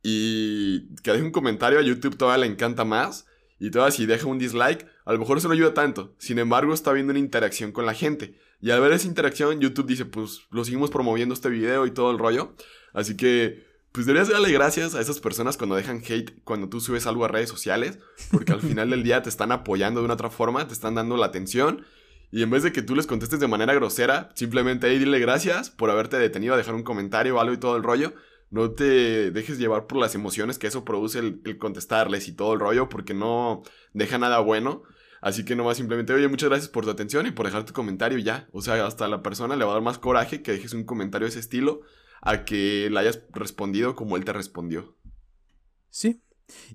Y 0.03 0.95
que 1.03 1.13
deje 1.13 1.23
un 1.23 1.33
comentario 1.33 1.79
a 1.79 1.83
YouTube 1.83 2.17
todavía 2.17 2.47
le 2.47 2.53
encanta 2.53 2.85
más. 2.85 3.27
Y 3.59 3.71
todavía 3.71 3.93
si 3.93 4.07
deja 4.07 4.27
un 4.27 4.39
dislike, 4.39 4.87
a 5.05 5.13
lo 5.13 5.19
mejor 5.19 5.39
eso 5.39 5.49
no 5.49 5.55
ayuda 5.55 5.75
tanto. 5.75 6.15
Sin 6.19 6.39
embargo, 6.39 6.75
está 6.75 6.93
viendo 6.93 7.13
una 7.13 7.21
interacción 7.21 7.73
con 7.73 7.87
la 7.87 7.95
gente. 7.95 8.39
Y 8.61 8.71
al 8.71 8.81
ver 8.81 8.93
esa 8.93 9.07
interacción, 9.07 9.61
YouTube 9.61 9.87
dice, 9.87 10.05
pues 10.05 10.43
lo 10.51 10.65
seguimos 10.65 10.91
promoviendo 10.91 11.35
este 11.35 11.49
video 11.49 11.87
y 11.87 11.91
todo 11.91 12.11
el 12.11 12.19
rollo. 12.19 12.55
Así 12.93 13.17
que 13.17 13.66
pues 13.97 14.05
deberías 14.05 14.29
darle 14.29 14.53
gracias 14.53 14.95
a 14.95 15.01
esas 15.01 15.21
personas 15.21 15.57
cuando 15.57 15.75
dejan 15.75 16.03
hate, 16.07 16.43
cuando 16.45 16.69
tú 16.69 16.83
subes 16.83 17.07
algo 17.07 17.25
a 17.25 17.29
redes 17.29 17.49
sociales, 17.49 17.99
porque 18.31 18.53
al 18.53 18.61
final 18.61 18.91
del 18.91 19.03
día 19.03 19.23
te 19.23 19.31
están 19.31 19.53
apoyando 19.53 20.01
de 20.01 20.05
una 20.05 20.13
otra 20.13 20.29
forma, 20.29 20.67
te 20.67 20.75
están 20.75 20.97
dando 20.97 21.17
la 21.17 21.25
atención. 21.25 21.87
Y 22.31 22.43
en 22.43 22.51
vez 22.51 22.63
de 22.63 22.73
que 22.73 22.83
tú 22.83 22.95
les 22.95 23.07
contestes 23.07 23.41
de 23.41 23.49
manera 23.49 23.73
grosera, 23.73 24.29
simplemente 24.35 24.87
ahí 24.87 24.99
dile 24.99 25.19
gracias 25.19 25.71
por 25.71 25.89
haberte 25.89 26.19
detenido 26.19 26.53
a 26.53 26.59
dejar 26.59 26.75
un 26.75 26.83
comentario 26.83 27.37
o 27.37 27.41
algo 27.41 27.55
y 27.55 27.57
todo 27.57 27.75
el 27.75 27.83
rollo, 27.83 28.13
no 28.51 28.73
te 28.73 29.31
dejes 29.31 29.59
llevar 29.59 29.87
por 29.87 29.97
las 29.97 30.15
emociones 30.15 30.59
que 30.59 30.67
eso 30.67 30.85
produce 30.85 31.21
el, 31.21 31.57
contestarles 31.57 32.29
y 32.29 32.33
todo 32.33 32.53
el 32.53 32.61
rollo, 32.61 32.91
porque 32.91 33.15
no 33.15 33.63
deja 33.95 34.19
nada 34.19 34.41
bueno. 34.41 34.83
Así 35.23 35.43
que 35.47 35.57
nomás 35.57 35.79
simplemente, 35.79 36.13
oye, 36.13 36.29
muchas 36.29 36.51
gracias 36.51 36.69
por 36.69 36.85
tu 36.85 36.91
atención 36.91 37.27
y 37.27 37.31
por 37.31 37.47
dejar 37.47 37.65
tu 37.65 37.73
comentario 37.73 38.19
ya. 38.19 38.47
O 38.53 38.61
sea, 38.61 38.85
hasta 38.85 39.09
la 39.09 39.23
persona 39.23 39.57
le 39.57 39.65
va 39.65 39.71
a 39.71 39.75
dar 39.77 39.83
más 39.83 39.97
coraje 39.97 40.43
que 40.43 40.53
dejes 40.53 40.75
un 40.75 40.85
comentario 40.85 41.25
de 41.25 41.31
ese 41.31 41.41
estilo 41.41 41.81
a 42.23 42.45
que 42.45 42.89
le 42.91 42.99
hayas 42.99 43.23
respondido 43.31 43.95
como 43.95 44.17
él 44.17 44.25
te 44.25 44.33
respondió. 44.33 44.97
Sí. 45.91 46.23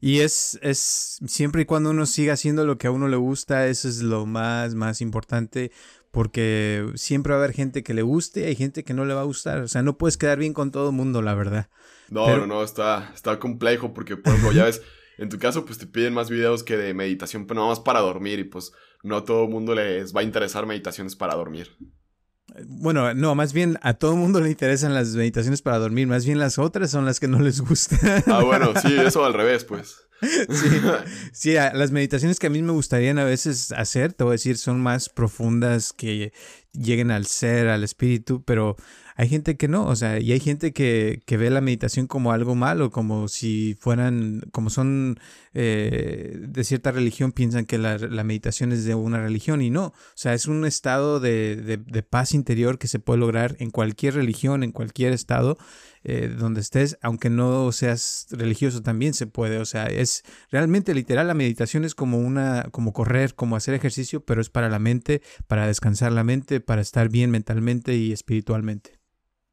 Y 0.01 0.19
es, 0.19 0.59
es 0.61 1.19
siempre 1.25 1.61
y 1.61 1.65
cuando 1.65 1.91
uno 1.91 2.05
siga 2.05 2.33
haciendo 2.33 2.65
lo 2.65 2.77
que 2.77 2.87
a 2.87 2.91
uno 2.91 3.07
le 3.07 3.15
gusta, 3.15 3.67
eso 3.67 3.87
es 3.87 4.01
lo 4.01 4.25
más, 4.25 4.75
más 4.75 4.99
importante 4.99 5.71
porque 6.11 6.91
siempre 6.95 7.31
va 7.31 7.39
a 7.39 7.43
haber 7.43 7.55
gente 7.55 7.83
que 7.83 7.93
le 7.93 8.01
guste 8.01 8.41
y 8.41 8.43
hay 8.43 8.55
gente 8.55 8.83
que 8.83 8.93
no 8.93 9.05
le 9.05 9.13
va 9.13 9.21
a 9.21 9.25
gustar. 9.25 9.61
O 9.61 9.67
sea, 9.67 9.81
no 9.81 9.97
puedes 9.97 10.17
quedar 10.17 10.37
bien 10.37 10.53
con 10.53 10.71
todo 10.71 10.89
el 10.89 10.95
mundo, 10.95 11.21
la 11.21 11.33
verdad. 11.33 11.69
No, 12.09 12.37
no, 12.37 12.45
no, 12.45 12.63
está, 12.63 13.11
está 13.15 13.39
complejo 13.39 13.93
porque, 13.93 14.17
por 14.17 14.33
ejemplo, 14.33 14.51
ya 14.51 14.65
ves, 14.65 14.81
en 15.17 15.29
tu 15.29 15.39
caso, 15.39 15.65
pues 15.65 15.77
te 15.77 15.87
piden 15.87 16.13
más 16.13 16.29
videos 16.29 16.63
que 16.63 16.75
de 16.75 16.93
meditación, 16.93 17.47
pero 17.47 17.61
nada 17.61 17.69
más 17.69 17.79
para 17.79 18.01
dormir 18.01 18.39
y 18.39 18.43
pues 18.43 18.73
no 19.03 19.17
a 19.17 19.23
todo 19.23 19.45
el 19.45 19.49
mundo 19.49 19.73
les 19.73 20.13
va 20.13 20.19
a 20.19 20.23
interesar 20.23 20.65
meditaciones 20.65 21.15
para 21.15 21.35
dormir. 21.35 21.77
Bueno, 22.67 23.13
no, 23.13 23.33
más 23.35 23.53
bien 23.53 23.77
a 23.81 23.93
todo 23.93 24.13
el 24.13 24.19
mundo 24.19 24.41
le 24.41 24.49
interesan 24.49 24.93
las 24.93 25.09
meditaciones 25.09 25.61
para 25.61 25.77
dormir, 25.77 26.07
más 26.07 26.25
bien 26.25 26.37
las 26.37 26.59
otras 26.59 26.91
son 26.91 27.05
las 27.05 27.19
que 27.19 27.27
no 27.27 27.39
les 27.39 27.61
gustan. 27.61 28.23
Ah, 28.27 28.43
bueno, 28.43 28.73
sí, 28.81 28.95
eso 28.97 29.23
al 29.23 29.33
revés, 29.33 29.63
pues. 29.63 29.95
Sí, 30.21 30.69
sí, 31.31 31.53
las 31.53 31.91
meditaciones 31.91 32.39
que 32.39 32.47
a 32.47 32.51
mí 32.51 32.61
me 32.61 32.73
gustarían 32.73 33.17
a 33.17 33.23
veces 33.23 33.71
hacer, 33.71 34.13
te 34.13 34.23
voy 34.23 34.31
a 34.31 34.33
decir, 34.33 34.57
son 34.57 34.79
más 34.79 35.09
profundas 35.09 35.93
que 35.93 36.31
lleguen 36.73 37.09
al 37.09 37.25
ser, 37.25 37.69
al 37.69 37.83
espíritu, 37.83 38.43
pero 38.43 38.75
hay 39.15 39.29
gente 39.29 39.57
que 39.57 39.67
no, 39.67 39.85
o 39.85 39.95
sea, 39.95 40.19
y 40.19 40.31
hay 40.31 40.39
gente 40.39 40.73
que, 40.73 41.21
que 41.25 41.37
ve 41.37 41.49
la 41.49 41.61
meditación 41.61 42.07
como 42.07 42.31
algo 42.31 42.55
malo, 42.55 42.91
como 42.91 43.27
si 43.27 43.75
fueran, 43.79 44.41
como 44.51 44.69
son 44.69 45.19
eh, 45.53 46.45
de 46.47 46.63
cierta 46.63 46.91
religión, 46.91 47.33
piensan 47.33 47.65
que 47.65 47.77
la, 47.77 47.97
la, 47.97 48.23
meditación 48.23 48.71
es 48.71 48.85
de 48.85 48.95
una 48.95 49.21
religión 49.21 49.61
y 49.61 49.69
no, 49.69 49.87
o 49.87 49.93
sea, 50.15 50.33
es 50.33 50.45
un 50.45 50.65
estado 50.65 51.19
de, 51.19 51.55
de, 51.55 52.03
paz 52.03 52.33
interior 52.33 52.79
que 52.79 52.87
se 52.87 52.99
puede 52.99 53.19
lograr 53.19 53.57
en 53.59 53.69
cualquier 53.69 54.15
religión, 54.15 54.63
en 54.63 54.71
cualquier 54.71 55.11
estado. 55.13 55.57
Eh, 56.03 56.33
donde 56.35 56.61
estés, 56.61 56.97
aunque 57.03 57.29
no 57.29 57.71
seas 57.71 58.25
religioso 58.31 58.81
también 58.81 59.13
se 59.13 59.27
puede, 59.27 59.59
o 59.59 59.65
sea, 59.65 59.85
es 59.85 60.23
realmente 60.49 60.95
literal 60.95 61.27
la 61.27 61.35
meditación 61.35 61.85
es 61.85 61.93
como 61.93 62.17
una, 62.17 62.69
como 62.71 62.91
correr, 62.91 63.35
como 63.35 63.55
hacer 63.55 63.75
ejercicio, 63.75 64.25
pero 64.25 64.41
es 64.41 64.49
para 64.49 64.67
la 64.67 64.79
mente, 64.79 65.21
para 65.45 65.67
descansar 65.67 66.11
la 66.11 66.23
mente, 66.23 66.59
para 66.59 66.81
estar 66.81 67.09
bien 67.09 67.29
mentalmente 67.29 67.95
y 67.95 68.13
espiritualmente. 68.13 68.99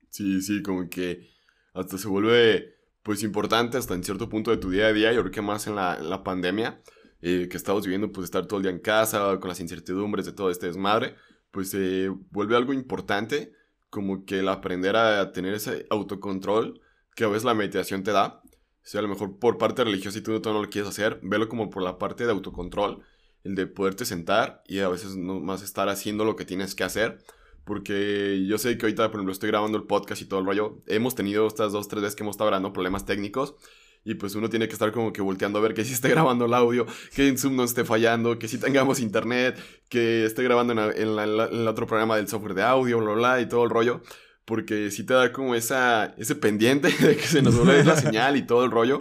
Sí, 0.08 0.40
sí, 0.40 0.62
como 0.62 0.88
que 0.88 1.28
hasta 1.74 1.98
se 1.98 2.08
vuelve 2.08 2.77
pues 3.08 3.22
importante 3.22 3.78
hasta 3.78 3.94
en 3.94 4.04
cierto 4.04 4.28
punto 4.28 4.50
de 4.50 4.58
tu 4.58 4.68
día 4.68 4.88
a 4.88 4.92
día, 4.92 5.10
creo 5.12 5.30
que 5.30 5.40
más 5.40 5.66
en 5.66 5.76
la, 5.76 6.22
pandemia, 6.22 6.82
eh, 7.22 7.48
que 7.50 7.56
estamos 7.56 7.82
viviendo, 7.82 8.12
pues 8.12 8.26
estar 8.26 8.44
todo 8.44 8.58
el 8.58 8.64
día 8.64 8.70
en 8.70 8.80
casa, 8.80 9.38
con 9.40 9.48
las 9.48 9.60
incertidumbres 9.60 10.26
de 10.26 10.32
todo 10.32 10.50
este 10.50 10.66
desmadre, 10.66 11.14
pues 11.50 11.70
se 11.70 12.10
vuelve 12.30 12.54
algo 12.54 12.74
importante, 12.74 13.54
como 13.88 14.26
que 14.26 14.40
el 14.40 14.48
aprender 14.50 14.94
a 14.96 15.32
tener 15.32 15.54
ese 15.54 15.86
autocontrol 15.88 16.82
que 17.16 17.24
a 17.24 17.28
veces 17.28 17.44
la 17.44 17.54
meditación 17.54 18.02
te 18.02 18.12
da. 18.12 18.42
O 18.44 18.50
sea, 18.82 18.98
a 18.98 19.02
lo 19.04 19.08
mejor 19.08 19.38
por 19.38 19.56
parte 19.56 19.84
religiosa 19.84 20.18
y 20.18 20.20
tú 20.20 20.38
no 20.44 20.60
lo 20.60 20.68
quieres 20.68 20.90
hacer, 20.90 21.18
velo 21.22 21.48
como 21.48 21.70
por 21.70 21.82
la 21.82 21.96
parte 21.96 22.26
de 22.26 22.32
autocontrol, 22.32 23.02
el 23.42 23.54
de 23.54 23.66
poderte 23.66 24.04
sentar 24.04 24.62
y 24.66 24.80
a 24.80 24.90
veces 24.90 25.16
no 25.16 25.40
más 25.40 25.62
estar 25.62 25.88
haciendo 25.88 26.26
lo 26.26 26.36
que 26.36 26.44
tienes 26.44 26.74
que 26.74 26.84
hacer 26.84 27.24
porque 27.68 28.46
yo 28.46 28.56
sé 28.56 28.78
que 28.78 28.86
ahorita, 28.86 29.10
por 29.10 29.16
ejemplo, 29.16 29.32
estoy 29.32 29.50
grabando 29.50 29.76
el 29.76 29.84
podcast 29.84 30.22
y 30.22 30.24
todo 30.24 30.40
el 30.40 30.46
rollo. 30.46 30.82
Hemos 30.86 31.14
tenido 31.14 31.46
estas 31.46 31.70
dos, 31.70 31.86
tres 31.86 32.00
veces 32.00 32.16
que 32.16 32.22
hemos 32.22 32.32
estado 32.32 32.48
grabando 32.48 32.72
problemas 32.72 33.04
técnicos. 33.04 33.56
Y 34.04 34.14
pues 34.14 34.34
uno 34.34 34.48
tiene 34.48 34.68
que 34.68 34.72
estar 34.72 34.90
como 34.90 35.12
que 35.12 35.20
volteando 35.20 35.58
a 35.58 35.62
ver 35.62 35.74
que 35.74 35.84
si 35.84 35.92
esté 35.92 36.08
grabando 36.08 36.46
el 36.46 36.54
audio, 36.54 36.86
que 37.14 37.28
en 37.28 37.36
Zoom 37.36 37.56
no 37.56 37.64
esté 37.64 37.84
fallando, 37.84 38.38
que 38.38 38.48
si 38.48 38.56
tengamos 38.56 39.00
internet, 39.00 39.62
que 39.90 40.24
esté 40.24 40.42
grabando 40.44 40.72
en, 40.72 41.18
el 41.18 41.68
otro 41.68 41.86
programa 41.86 42.16
del 42.16 42.26
software 42.26 42.54
de 42.54 42.62
audio, 42.62 43.00
bla, 43.00 43.12
bla, 43.12 43.40
y 43.42 43.46
todo 43.46 43.64
el 43.64 43.70
rollo. 43.70 44.00
Porque 44.46 44.90
si 44.90 45.04
te 45.04 45.12
da 45.12 45.30
como 45.30 45.54
esa, 45.54 46.14
ese 46.16 46.36
pendiente 46.36 46.88
de 47.06 47.18
que 47.18 47.26
se 47.26 47.42
nos 47.42 47.54
vuelve 47.54 47.84
la 47.84 47.96
señal 48.00 48.38
y 48.38 48.46
todo 48.46 48.64
el 48.64 48.70
rollo. 48.70 48.98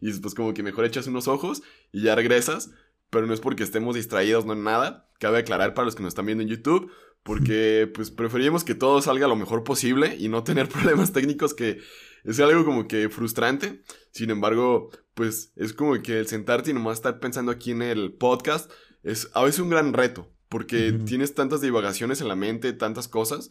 Y 0.00 0.12
pues 0.14 0.34
como 0.34 0.54
que 0.54 0.64
mejor 0.64 0.86
echas 0.86 1.06
unos 1.06 1.28
ojos 1.28 1.62
y 1.92 2.02
ya 2.02 2.16
regresas. 2.16 2.72
Pero 3.10 3.26
no 3.28 3.32
es 3.32 3.40
porque 3.40 3.62
estemos 3.62 3.94
distraídos, 3.94 4.44
no 4.44 4.54
en 4.54 4.64
nada. 4.64 5.08
Cabe 5.20 5.38
aclarar 5.38 5.72
para 5.72 5.86
los 5.86 5.94
que 5.94 6.02
nos 6.02 6.10
están 6.10 6.26
viendo 6.26 6.42
en 6.42 6.48
YouTube 6.48 6.90
porque 7.22 7.90
pues 7.92 8.10
preferíamos 8.10 8.64
que 8.64 8.74
todo 8.74 9.02
salga 9.02 9.28
lo 9.28 9.36
mejor 9.36 9.64
posible 9.64 10.16
y 10.18 10.28
no 10.28 10.44
tener 10.44 10.68
problemas 10.70 11.12
técnicos 11.12 11.54
que 11.54 11.78
es 12.24 12.40
algo 12.40 12.64
como 12.64 12.88
que 12.88 13.08
frustrante. 13.08 13.82
Sin 14.10 14.30
embargo, 14.30 14.90
pues 15.14 15.52
es 15.56 15.72
como 15.72 16.00
que 16.02 16.18
el 16.18 16.26
sentarte 16.26 16.70
y 16.70 16.74
nomás 16.74 16.98
estar 16.98 17.20
pensando 17.20 17.52
aquí 17.52 17.70
en 17.70 17.82
el 17.82 18.12
podcast 18.12 18.70
es 19.02 19.30
a 19.34 19.44
veces 19.44 19.60
un 19.60 19.70
gran 19.70 19.92
reto, 19.92 20.30
porque 20.48 20.92
tienes 21.04 21.34
tantas 21.34 21.60
divagaciones 21.60 22.20
en 22.20 22.28
la 22.28 22.36
mente, 22.36 22.72
tantas 22.72 23.08
cosas, 23.08 23.50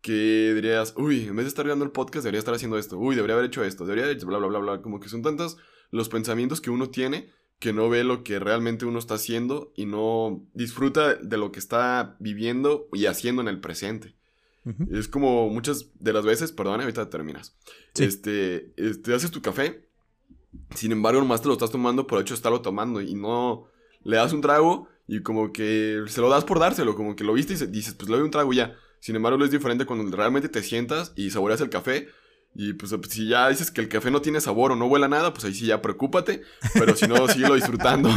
que 0.00 0.52
dirías, 0.54 0.94
uy, 0.96 1.28
en 1.28 1.36
vez 1.36 1.44
de 1.44 1.48
estar 1.48 1.64
viendo 1.64 1.84
el 1.84 1.92
podcast, 1.92 2.24
debería 2.24 2.40
estar 2.40 2.54
haciendo 2.54 2.76
esto, 2.76 2.98
uy, 2.98 3.14
debería 3.14 3.34
haber 3.34 3.46
hecho 3.46 3.64
esto, 3.64 3.84
debería 3.84 4.04
haber 4.04 4.16
hecho 4.16 4.26
bla, 4.26 4.38
bla, 4.38 4.48
bla, 4.48 4.58
bla, 4.58 4.82
como 4.82 5.00
que 5.00 5.08
son 5.08 5.22
tantos 5.22 5.56
los 5.90 6.08
pensamientos 6.08 6.60
que 6.60 6.70
uno 6.70 6.90
tiene 6.90 7.30
que 7.62 7.72
no 7.72 7.88
ve 7.88 8.02
lo 8.02 8.24
que 8.24 8.40
realmente 8.40 8.86
uno 8.86 8.98
está 8.98 9.14
haciendo 9.14 9.72
y 9.76 9.86
no 9.86 10.44
disfruta 10.52 11.14
de 11.14 11.36
lo 11.36 11.52
que 11.52 11.60
está 11.60 12.16
viviendo 12.18 12.88
y 12.92 13.06
haciendo 13.06 13.40
en 13.40 13.46
el 13.46 13.60
presente. 13.60 14.16
Es 14.90 15.06
como 15.06 15.48
muchas 15.48 15.86
de 16.00 16.12
las 16.12 16.24
veces, 16.24 16.50
perdón, 16.50 16.80
ahorita 16.80 17.08
terminas. 17.08 17.56
Este, 17.96 18.72
este, 18.76 19.14
haces 19.14 19.30
tu 19.30 19.42
café, 19.42 19.88
sin 20.74 20.90
embargo, 20.90 21.20
nomás 21.20 21.40
te 21.40 21.46
lo 21.46 21.52
estás 21.52 21.70
tomando 21.70 22.08
por 22.08 22.20
hecho 22.20 22.34
de 22.34 22.38
estarlo 22.38 22.62
tomando 22.62 23.00
y 23.00 23.14
no 23.14 23.68
le 24.02 24.16
das 24.16 24.32
un 24.32 24.40
trago 24.40 24.88
y 25.06 25.22
como 25.22 25.52
que 25.52 26.02
se 26.08 26.20
lo 26.20 26.28
das 26.28 26.44
por 26.44 26.58
dárselo, 26.58 26.96
como 26.96 27.14
que 27.14 27.22
lo 27.22 27.32
viste 27.32 27.52
y 27.52 27.66
dices, 27.68 27.94
pues 27.94 28.10
le 28.10 28.16
doy 28.16 28.24
un 28.24 28.32
trago 28.32 28.52
ya. 28.52 28.76
Sin 28.98 29.14
embargo, 29.14 29.44
es 29.44 29.52
diferente 29.52 29.86
cuando 29.86 30.16
realmente 30.16 30.48
te 30.48 30.64
sientas 30.64 31.12
y 31.14 31.30
saboreas 31.30 31.60
el 31.60 31.70
café 31.70 32.08
y 32.54 32.74
pues 32.74 32.94
si 33.08 33.28
ya 33.28 33.48
dices 33.48 33.70
que 33.70 33.80
el 33.80 33.88
café 33.88 34.10
no 34.10 34.20
tiene 34.20 34.40
sabor 34.40 34.72
o 34.72 34.76
no 34.76 34.86
huele 34.86 35.06
a 35.06 35.08
nada, 35.08 35.32
pues 35.32 35.44
ahí 35.46 35.54
sí 35.54 35.66
ya 35.66 35.80
preocúpate. 35.80 36.42
Pero 36.74 36.94
si 36.96 37.06
no, 37.06 37.26
síguelo 37.32 37.54
disfrutando. 37.54 38.10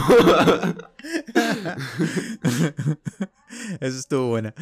Eso 3.80 3.98
estuvo 3.98 4.28
buena. 4.28 4.54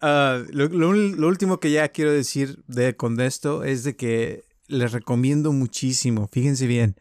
Ah, 0.00 0.42
lo, 0.50 0.88
último 1.28 1.58
que 1.58 1.72
ya 1.72 1.88
quiero 1.88 2.12
decir 2.12 2.62
de, 2.68 2.94
con 2.94 3.20
esto 3.20 3.64
es 3.64 3.82
de 3.82 3.96
que 3.96 4.44
les 4.68 4.92
recomiendo 4.92 5.52
muchísimo, 5.52 6.28
fíjense 6.30 6.66
bien, 6.66 6.96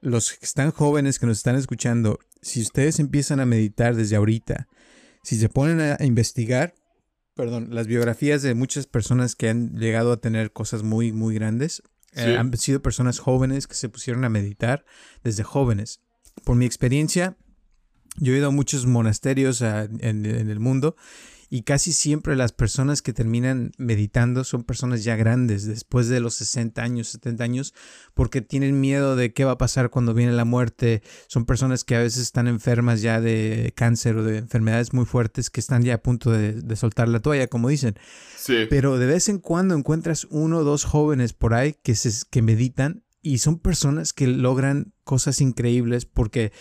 los 0.00 0.32
que 0.32 0.44
están 0.44 0.72
jóvenes 0.72 1.18
que 1.18 1.26
nos 1.26 1.38
están 1.38 1.56
escuchando, 1.56 2.18
si 2.42 2.60
ustedes 2.60 2.98
empiezan 2.98 3.38
a 3.40 3.46
meditar 3.46 3.94
desde 3.94 4.16
ahorita, 4.16 4.68
si 5.22 5.36
se 5.36 5.48
ponen 5.48 5.80
a 5.80 6.04
investigar, 6.04 6.74
perdón, 7.40 7.68
las 7.70 7.86
biografías 7.86 8.42
de 8.42 8.54
muchas 8.54 8.86
personas 8.86 9.34
que 9.34 9.48
han 9.48 9.78
llegado 9.78 10.12
a 10.12 10.18
tener 10.18 10.52
cosas 10.52 10.82
muy, 10.82 11.10
muy 11.10 11.34
grandes. 11.34 11.82
Eh, 12.12 12.36
han 12.36 12.54
sido 12.58 12.82
personas 12.82 13.18
jóvenes 13.18 13.66
que 13.66 13.74
se 13.74 13.88
pusieron 13.88 14.26
a 14.26 14.28
meditar 14.28 14.84
desde 15.24 15.42
jóvenes. 15.42 16.02
Por 16.44 16.56
mi 16.56 16.66
experiencia, 16.66 17.38
yo 18.16 18.34
he 18.34 18.36
ido 18.36 18.48
a 18.48 18.50
muchos 18.50 18.84
monasterios 18.84 19.62
en, 19.62 20.26
el 20.26 20.60
mundo 20.60 20.96
y 21.52 21.62
casi 21.62 21.92
siempre 21.92 22.36
las 22.36 22.52
personas 22.52 23.02
que 23.02 23.12
terminan 23.12 23.72
meditando 23.76 24.44
son 24.44 24.62
personas 24.62 25.02
ya 25.02 25.16
grandes, 25.16 25.66
después 25.66 26.08
de 26.08 26.20
los 26.20 26.34
60 26.34 26.80
años, 26.80 27.08
70 27.08 27.42
años, 27.42 27.74
porque 28.14 28.40
tienen 28.40 28.80
miedo 28.80 29.16
de 29.16 29.32
qué 29.32 29.44
va 29.44 29.52
a 29.52 29.58
pasar 29.58 29.90
cuando 29.90 30.14
viene 30.14 30.30
la 30.30 30.44
muerte. 30.44 31.02
Son 31.26 31.46
personas 31.46 31.82
que 31.82 31.96
a 31.96 31.98
veces 31.98 32.22
están 32.22 32.46
enfermas 32.46 33.02
ya 33.02 33.20
de 33.20 33.72
cáncer 33.74 34.16
o 34.16 34.22
de 34.22 34.38
enfermedades 34.38 34.92
muy 34.92 35.06
fuertes 35.06 35.50
que 35.50 35.58
están 35.58 35.82
ya 35.82 35.94
a 35.94 36.02
punto 36.02 36.30
de, 36.30 36.76
soltar 36.76 37.08
la 37.08 37.18
toalla, 37.18 37.48
como 37.48 37.68
dicen. 37.68 37.98
Sí. 38.36 38.66
Pero 38.70 38.98
de 38.98 39.06
vez 39.06 39.28
en 39.28 39.38
cuando 39.38 39.74
encuentras 39.74 40.28
uno 40.30 40.58
o 40.58 40.64
dos 40.64 40.84
jóvenes 40.84 41.32
por 41.32 41.54
ahí 41.54 41.74
que, 41.82 41.96
se, 41.96 42.12
que 42.30 42.42
meditan 42.42 43.02
y 43.22 43.38
son 43.38 43.58
personas 43.58 44.12
que 44.12 44.28
logran 44.28 44.94
cosas 45.02 45.40
increíbles 45.40 46.06
porque 46.06 46.52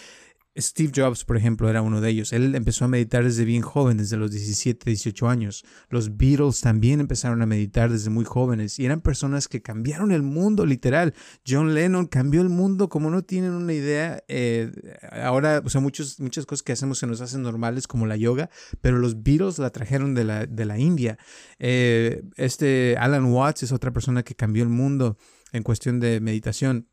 Steve 0.59 0.91
Jobs, 0.95 1.25
por 1.25 1.37
ejemplo, 1.37 1.69
era 1.69 1.81
uno 1.81 2.01
de 2.01 2.09
ellos. 2.09 2.33
Él 2.33 2.55
empezó 2.55 2.85
a 2.85 2.87
meditar 2.87 3.23
desde 3.23 3.45
bien 3.45 3.61
joven, 3.61 3.97
desde 3.97 4.17
los 4.17 4.31
17, 4.31 4.89
18 4.89 5.27
años. 5.29 5.65
Los 5.89 6.17
Beatles 6.17 6.61
también 6.61 6.99
empezaron 6.99 7.41
a 7.41 7.45
meditar 7.45 7.91
desde 7.91 8.09
muy 8.09 8.25
jóvenes 8.25 8.79
y 8.79 8.85
eran 8.85 9.01
personas 9.01 9.47
que 9.47 9.61
cambiaron 9.61 10.11
el 10.11 10.23
mundo, 10.23 10.65
literal. 10.65 11.13
John 11.47 11.73
Lennon 11.73 12.07
cambió 12.07 12.41
el 12.41 12.49
mundo 12.49 12.89
como 12.89 13.09
no 13.09 13.23
tienen 13.23 13.51
una 13.51 13.73
idea. 13.73 14.23
Eh, 14.27 14.71
ahora, 15.11 15.61
o 15.63 15.69
sea, 15.69 15.81
muchos, 15.81 16.19
muchas 16.19 16.45
cosas 16.45 16.63
que 16.63 16.71
hacemos 16.71 16.99
se 16.99 17.07
nos 17.07 17.21
hacen 17.21 17.41
normales, 17.41 17.87
como 17.87 18.05
la 18.05 18.17
yoga, 18.17 18.49
pero 18.81 18.97
los 18.97 19.23
Beatles 19.23 19.59
la 19.59 19.69
trajeron 19.69 20.13
de 20.13 20.23
la, 20.23 20.45
de 20.45 20.65
la 20.65 20.77
India. 20.77 21.17
Eh, 21.59 22.23
este 22.35 22.95
Alan 22.97 23.25
Watts 23.25 23.63
es 23.63 23.71
otra 23.71 23.91
persona 23.91 24.23
que 24.23 24.35
cambió 24.35 24.63
el 24.63 24.69
mundo 24.69 25.17
en 25.51 25.63
cuestión 25.63 25.99
de 25.99 26.19
meditación. 26.19 26.87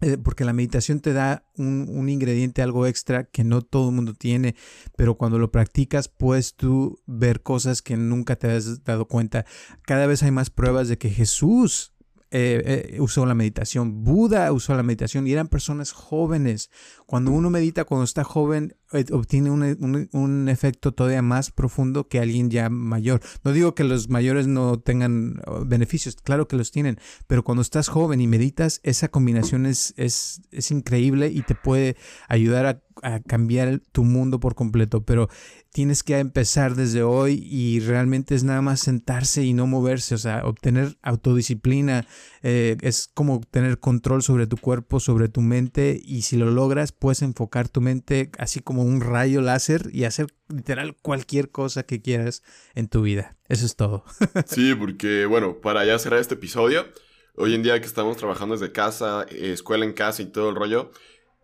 Eh, 0.00 0.16
porque 0.16 0.44
la 0.44 0.52
meditación 0.52 1.00
te 1.00 1.12
da 1.12 1.44
un, 1.56 2.08
ingrediente, 2.08 2.62
algo 2.62 2.86
extra 2.86 3.24
que 3.24 3.42
no 3.42 3.62
todo 3.62 3.88
el 3.88 3.96
mundo 3.96 4.14
tiene, 4.14 4.54
pero 4.96 5.16
cuando 5.16 5.38
lo 5.38 5.50
practicas 5.50 6.08
puedes 6.08 6.54
tú 6.54 7.00
ver 7.06 7.42
cosas 7.42 7.82
que 7.82 7.96
nunca 7.96 8.36
te 8.36 8.50
has 8.50 8.84
dado 8.84 9.06
cuenta. 9.08 9.44
Cada 9.82 10.06
vez 10.06 10.22
hay 10.22 10.30
más 10.30 10.50
pruebas 10.50 10.88
de 10.88 10.98
que 10.98 11.10
Jesús 11.10 11.94
eh, 12.30 12.92
eh, 12.94 13.00
usó 13.00 13.24
la 13.24 13.34
meditación, 13.34 14.04
Buda 14.04 14.52
usó 14.52 14.74
la 14.74 14.82
meditación 14.82 15.26
y 15.26 15.32
eran 15.32 15.48
personas 15.48 15.92
jóvenes. 15.92 16.70
Cuando 17.06 17.30
uno 17.30 17.48
medita, 17.48 17.84
cuando 17.84 18.04
está 18.04 18.22
joven, 18.22 18.76
eh, 18.92 19.06
obtiene 19.12 19.50
un, 19.50 20.08
un, 20.12 20.48
efecto 20.48 20.92
todavía 20.92 21.22
más 21.22 21.50
profundo 21.50 22.08
que 22.08 22.20
alguien 22.20 22.50
ya 22.50 22.68
mayor. 22.68 23.20
No 23.44 23.52
digo 23.52 23.74
que 23.74 23.84
los 23.84 24.10
mayores 24.10 24.46
no 24.46 24.78
tengan 24.78 25.40
oh, 25.46 25.64
beneficios, 25.64 26.16
claro 26.16 26.48
que 26.48 26.56
los 26.56 26.70
tienen, 26.70 26.98
pero 27.26 27.44
cuando 27.44 27.62
estás 27.62 27.88
joven 27.88 28.20
y 28.20 28.26
meditas, 28.26 28.80
esa 28.82 29.08
combinación 29.08 29.64
es, 29.64 29.94
es, 29.96 30.42
es 30.50 30.70
increíble 30.70 31.28
y 31.28 31.42
te 31.42 31.54
puede 31.54 31.96
ayudar 32.28 32.66
a 32.66 32.82
a 33.02 33.20
cambiar 33.20 33.80
tu 33.92 34.04
mundo 34.04 34.40
por 34.40 34.54
completo, 34.54 35.02
pero 35.04 35.28
tienes 35.72 36.02
que 36.02 36.18
empezar 36.18 36.74
desde 36.74 37.02
hoy 37.02 37.42
y 37.44 37.80
realmente 37.80 38.34
es 38.34 38.44
nada 38.44 38.62
más 38.62 38.80
sentarse 38.80 39.44
y 39.44 39.52
no 39.52 39.66
moverse, 39.66 40.14
o 40.14 40.18
sea, 40.18 40.44
obtener 40.44 40.96
autodisciplina 41.02 42.06
eh, 42.42 42.76
es 42.80 43.10
como 43.14 43.40
tener 43.40 43.78
control 43.78 44.22
sobre 44.22 44.46
tu 44.46 44.56
cuerpo, 44.56 45.00
sobre 45.00 45.28
tu 45.28 45.40
mente 45.40 46.00
y 46.02 46.22
si 46.22 46.36
lo 46.36 46.50
logras 46.50 46.92
puedes 46.92 47.22
enfocar 47.22 47.68
tu 47.68 47.80
mente 47.80 48.30
así 48.38 48.60
como 48.60 48.82
un 48.82 49.00
rayo 49.00 49.40
láser 49.40 49.90
y 49.92 50.04
hacer 50.04 50.28
literal 50.48 50.96
cualquier 51.02 51.50
cosa 51.50 51.82
que 51.82 52.00
quieras 52.00 52.42
en 52.74 52.88
tu 52.88 53.02
vida. 53.02 53.36
Eso 53.48 53.66
es 53.66 53.76
todo. 53.76 54.04
sí, 54.46 54.74
porque 54.74 55.26
bueno, 55.26 55.60
para 55.60 55.84
ya 55.84 55.98
cerrar 55.98 56.20
este 56.20 56.34
episodio, 56.34 56.86
hoy 57.34 57.54
en 57.54 57.62
día 57.62 57.80
que 57.80 57.86
estamos 57.86 58.16
trabajando 58.16 58.56
desde 58.56 58.72
casa, 58.72 59.26
eh, 59.30 59.52
escuela 59.52 59.84
en 59.84 59.92
casa 59.92 60.22
y 60.22 60.26
todo 60.26 60.50
el 60.50 60.56
rollo, 60.56 60.90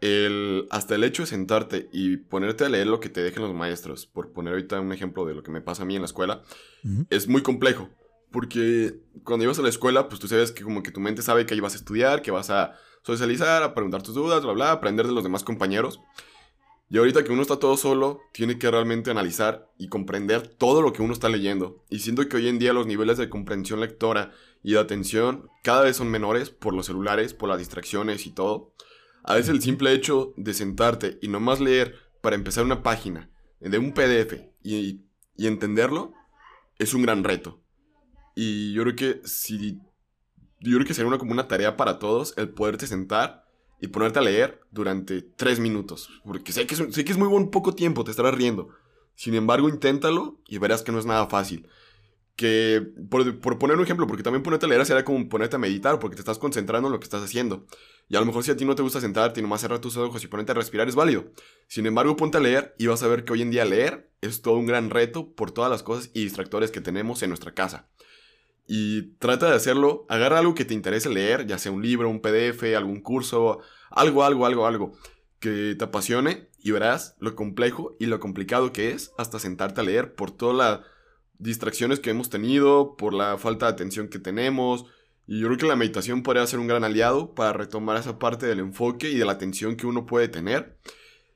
el, 0.01 0.67
hasta 0.71 0.95
el 0.95 1.05
hecho 1.05 1.23
de 1.23 1.27
sentarte 1.27 1.89
y 1.93 2.17
ponerte 2.17 2.65
a 2.65 2.69
leer 2.69 2.87
lo 2.87 3.01
que 3.01 3.09
te 3.09 3.23
dejen 3.23 3.43
los 3.43 3.55
maestros, 3.55 4.07
por 4.07 4.33
poner 4.33 4.53
ahorita 4.55 4.81
un 4.81 4.93
ejemplo 4.93 5.25
de 5.25 5.35
lo 5.35 5.43
que 5.43 5.51
me 5.51 5.61
pasa 5.61 5.83
a 5.83 5.87
mí 5.87 5.95
en 5.95 6.03
la 6.03 6.07
escuela, 6.07 6.43
es 7.11 7.29
muy 7.29 7.43
complejo. 7.43 7.89
Porque 8.31 8.97
cuando 9.23 9.45
ibas 9.45 9.61
a 9.61 9.63
la 9.63 9.69
escuela, 9.69 10.09
pues 10.09 10.21
tú 10.21 10.27
sabes 10.27 10.51
que 10.51 10.65
como 10.65 10.83
que 10.83 10.91
tu 10.91 11.01
mente 11.01 11.23
sabe 11.23 11.47
que 11.47 11.55
ahí 11.55 11.61
vas 11.61 11.75
a 11.75 11.77
estudiar, 11.77 12.21
que 12.21 12.33
vas 12.33 12.51
a 12.51 12.75
socializar, 13.03 13.63
a 13.63 13.75
preguntar 13.75 14.03
tus 14.03 14.15
dudas, 14.15 14.43
bla, 14.43 14.53
bla, 14.53 14.73
aprender 14.73 15.07
de 15.07 15.13
los 15.13 15.23
demás 15.23 15.45
compañeros. 15.45 16.01
Y 16.91 16.99
ahorita 16.99 17.25
que 17.25 17.33
uno 17.33 17.43
está 17.43 17.59
todo 17.59 17.77
solo, 17.77 18.21
tiene 18.33 18.59
que 18.59 18.71
realmente 18.71 19.11
analizar 19.11 19.71
y 19.79 19.89
comprender 19.89 20.47
todo 20.47 20.83
lo 20.83 20.93
que 20.93 21.03
uno 21.03 21.13
está 21.13 21.29
leyendo. 21.29 21.83
Y 21.89 22.01
siento 22.01 22.29
que 22.29 22.37
hoy 22.37 22.49
en 22.49 22.59
día 22.59 22.73
los 22.73 22.87
niveles 22.87 23.19
de 23.19 23.29
comprensión 23.29 23.81
lectora 23.81 24.33
y 24.63 24.73
de 24.73 24.81
atención 24.81 25.49
cada 25.63 25.83
vez 25.83 25.97
son 25.97 26.11
menores 26.11 26.51
por 26.51 26.75
los 26.75 26.87
celulares, 26.87 27.35
por 27.35 27.49
las 27.49 27.59
distracciones 27.59 28.27
y 28.27 28.31
todo. 28.31 28.73
A 29.25 29.35
veces 29.35 29.51
el 29.51 29.63
simple 29.63 29.93
hecho 29.93 30.35
de 30.37 30.53
sentarte 30.53 31.19
y 31.23 31.29
nomás 31.29 31.59
leer 31.59 31.97
para 32.21 32.37
empezar 32.37 32.65
una 32.65 32.83
página 32.83 33.31
de 33.59 33.79
un 33.79 33.93
PDF 33.93 34.35
y, 34.63 35.01
entenderlo 35.39 36.13
es 36.79 36.93
un 36.93 37.03
gran 37.03 37.25
reto. 37.25 37.63
Y 38.37 38.75
yo 38.75 38.83
creo 38.83 38.97
que 38.97 39.21
si 39.27 39.81
yo 40.61 40.77
creo 40.77 40.87
que 40.87 40.95
sería 40.95 41.09
una, 41.09 41.19
como 41.19 41.33
una 41.33 41.49
tarea 41.49 41.77
para 41.77 41.99
todos 41.99 42.35
el 42.37 42.51
poderte 42.51 42.87
sentar 42.87 43.47
y 43.81 43.89
ponerte 43.89 44.19
a 44.19 44.23
leer 44.23 44.61
durante 44.71 45.23
tres 45.23 45.59
minutos. 45.59 46.09
Porque 46.25 46.53
sé 46.53 46.67
que, 46.67 46.75
es, 46.75 46.95
sé 46.95 47.05
que 47.05 47.13
es 47.13 47.19
muy 47.19 47.29
buen 47.29 47.51
poco 47.51 47.75
tiempo, 47.75 48.05
te 48.05 48.11
estarás 48.11 48.35
riendo. 48.35 48.69
Sin 49.15 49.35
embargo, 49.35 49.69
inténtalo 49.69 50.41
y 50.49 50.59
verás 50.59 50.83
que 50.83 50.93
no 50.93 50.99
es 50.99 51.07
nada 51.07 51.27
fácil. 51.27 51.69
Que, 52.37 52.85
por, 53.09 53.39
por 53.39 53.59
poner 53.59 53.77
un 53.77 53.85
ejemplo, 53.85 54.09
porque 54.09 54.25
también 54.25 54.43
ponerte 54.43 54.67
a 54.67 54.69
leer 54.69 54.85
sería 54.85 55.05
como 55.05 55.29
ponerte 55.29 55.55
a 55.55 55.59
meditar, 55.59 56.01
porque 56.01 56.17
te 56.17 56.23
estás 56.23 56.39
concentrando 56.39 56.89
en 56.89 56.93
lo 56.93 56.99
que 56.99 57.05
estás 57.05 57.23
haciendo. 57.23 57.67
Y 58.09 58.17
a 58.17 58.21
lo 58.21 58.27
mejor 58.27 58.43
si 58.43 58.51
a 58.51 58.57
ti 58.57 58.65
no 58.65 58.75
te 58.75 58.83
gusta 58.83 59.01
sentarte 59.01 59.41
y 59.41 59.43
nomás 59.43 59.61
cerrar 59.61 59.79
tus 59.79 59.97
ojos 59.97 60.23
y 60.25 60.27
ponerte 60.27 60.53
a 60.53 60.57
respirar 60.57 60.89
es 60.89 60.97
válido. 60.97 61.27
Sin 61.69 61.87
embargo, 61.87 62.17
ponte 62.17 62.39
a 62.39 62.41
leer 62.41 62.75
y 62.79 62.87
vas 62.89 63.03
a 63.03 63.09
ver 63.09 63.25
que 63.25 63.33
hoy 63.33 63.43
en 63.43 63.51
día 63.51 63.65
leer 63.65 64.11
es 64.21 64.43
todo 64.43 64.57
un 64.57 64.67
gran 64.67 64.91
reto 64.91 65.33
por 65.35 65.53
todas 65.53 65.71
las 65.71 65.83
cosas 65.83 66.11
y 66.13 66.25
distractores 66.25 66.71
que 66.71 66.81
tenemos 66.81 67.23
en 67.23 67.31
nuestra 67.31 67.55
casa. 67.55 67.89
Y 68.67 69.15
trata 69.19 69.49
de 69.49 69.57
hacerlo, 69.57 70.07
agarra 70.09 70.39
algo 70.39 70.55
que 70.55 70.65
te 70.65 70.75
interese 70.75 71.11
leer, 71.11 71.47
ya 71.47 71.59
sea 71.59 71.71
un 71.71 71.83
libro, 71.83 72.09
un 72.09 72.21
PDF, 72.21 72.75
algún 72.77 73.01
curso, 73.01 73.61
algo, 73.91 74.25
algo, 74.25 74.47
algo, 74.47 74.67
algo 74.67 74.93
que 75.45 75.75
te 75.79 75.85
apasione 75.85 76.49
y 76.59 76.71
verás 76.71 77.17
lo 77.21 77.35
complejo 77.35 77.95
y 78.01 78.07
lo 78.07 78.19
complicado 78.19 78.73
que 78.73 78.93
es 78.93 79.13
hasta 79.19 79.39
sentarte 79.39 79.83
a 79.83 79.85
leer 79.85 80.15
por 80.15 80.31
todas 80.31 80.57
las 80.57 80.94
distracciones 81.45 82.01
que 82.01 82.11
hemos 82.11 82.31
tenido, 82.31 82.97
por 82.97 83.13
la 83.13 83.37
falta 83.39 83.67
de 83.67 83.73
atención 83.73 84.09
que 84.09 84.19
tenemos, 84.19 84.87
y 85.27 85.41
yo 85.41 85.47
creo 85.47 85.59
que 85.59 85.67
la 85.67 85.77
meditación 85.77 86.23
podría 86.23 86.47
ser 86.47 86.59
un 86.59 86.67
gran 86.67 86.85
aliado 86.85 87.35
para 87.35 87.53
retomar 87.53 87.97
esa 87.99 88.19
parte 88.19 88.47
del 88.47 88.61
enfoque 88.61 89.11
y 89.11 89.17
de 89.17 89.25
la 89.25 89.33
atención 89.33 89.77
que 89.77 89.87
uno 89.87 90.07
puede 90.07 90.29
tener. 90.29 90.79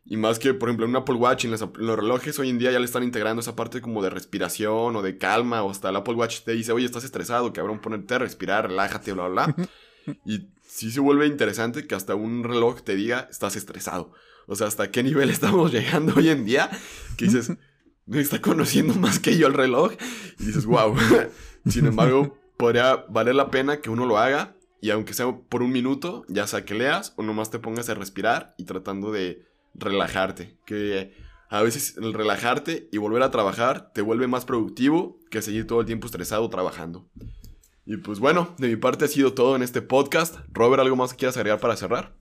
Y 0.05 0.17
más 0.17 0.39
que, 0.39 0.55
por 0.55 0.71
ejemplo, 0.71 0.87
en 0.87 0.91
un 0.91 0.97
Apple 0.97 1.17
Watch, 1.17 1.45
en 1.45 1.51
los, 1.51 1.61
relojes 1.97 2.39
hoy 2.39 2.49
en 2.49 2.59
día 2.59 2.73
ya 2.73 2.79
le 2.79 2.87
están 2.87 3.03
integrando 3.03 3.41
esa 3.41 3.55
parte 3.55 3.83
como 3.83 4.03
de 4.03 4.09
respiración 4.09 4.97
o 4.97 5.03
de 5.03 5.19
calma, 5.19 5.63
o 5.63 5.71
hasta 5.71 5.91
el 5.91 5.97
Apple 5.97 6.15
Watch 6.15 6.41
te 6.41 6.53
dice, 6.53 6.73
oye, 6.73 6.87
estás 6.87 7.05
estresado, 7.05 7.53
cabrón, 7.53 7.81
ponerte 7.81 8.15
a 8.15 8.19
respirar, 8.19 8.69
relájate, 8.69 9.13
bla, 9.13 9.29
bla, 9.29 9.47
bla. 9.47 9.69
y 10.25 10.49
sí 10.67 10.91
se 10.91 11.01
vuelve 11.01 11.27
interesante 11.27 11.87
que 11.87 11.95
hasta 11.95 12.15
un 12.15 12.45
reloj 12.45 12.81
te 12.81 12.97
diga, 12.97 13.29
estás 13.31 13.57
estresado. 13.57 14.13
O 14.47 14.57
sea, 14.57 14.67
hasta 14.67 14.91
qué 14.91 15.03
nivel 15.03 15.29
estamos 15.31 15.71
llegando 15.71 16.15
hoy 16.17 16.31
en 16.31 16.47
día, 16.47 16.71
que 17.19 17.27
dices, 17.27 17.53
está 18.13 18.41
conociendo 18.41 18.95
más 18.95 19.19
que 19.19 19.37
yo 19.37 19.47
el 19.47 19.55
reloj, 19.55 19.93
y 20.39 20.45
dices, 20.45 20.67
wow. 20.67 20.97
Sin 21.67 21.87
embargo, 21.87 22.39
podría 22.57 23.05
valer 23.09 23.35
la 23.35 23.51
pena 23.51 23.81
que 23.81 23.91
uno 23.91 24.07
lo 24.07 24.19
haga 24.19 24.57
y 24.81 24.91
aunque 24.91 25.15
sea 25.15 25.37
por 25.49 25.63
un 25.63 25.73
minuto, 25.73 26.25
ya 26.29 26.47
sea 26.47 26.65
que 26.65 26.75
leas 26.75 27.13
o 27.17 27.23
nomás 27.23 27.51
te 27.51 27.59
pongas 27.59 27.89
a 27.89 27.95
respirar 27.95 28.55
y 28.59 28.65
tratando 28.65 29.11
de 29.11 29.45
relajarte. 29.75 30.57
Que 30.65 31.15
a 31.51 31.63
veces 31.63 31.97
el 31.97 32.13
relajarte 32.13 32.89
y 32.93 32.99
volver 32.99 33.23
a 33.23 33.31
trabajar 33.31 33.93
te 33.93 34.03
vuelve 34.03 34.29
más 34.29 34.45
productivo 34.45 35.19
que 35.31 35.43
seguir 35.43 35.67
todo 35.67 35.81
el 35.81 35.87
tiempo 35.87 36.07
estresado 36.07 36.49
trabajando. 36.49 37.09
Y 37.87 37.97
pues 37.97 38.21
bueno, 38.21 38.55
de 38.59 38.69
mi 38.69 38.77
parte 38.77 39.07
ha 39.07 39.09
sido 39.09 39.33
todo 39.33 39.57
en 39.57 39.63
este 39.63 39.83
podcast. 39.83 40.37
Robert, 40.53 40.81
¿algo 40.81 40.97
más 40.97 41.13
que 41.13 41.19
quieras 41.19 41.37
agregar 41.37 41.59
para 41.59 41.77
cerrar? 41.77 42.15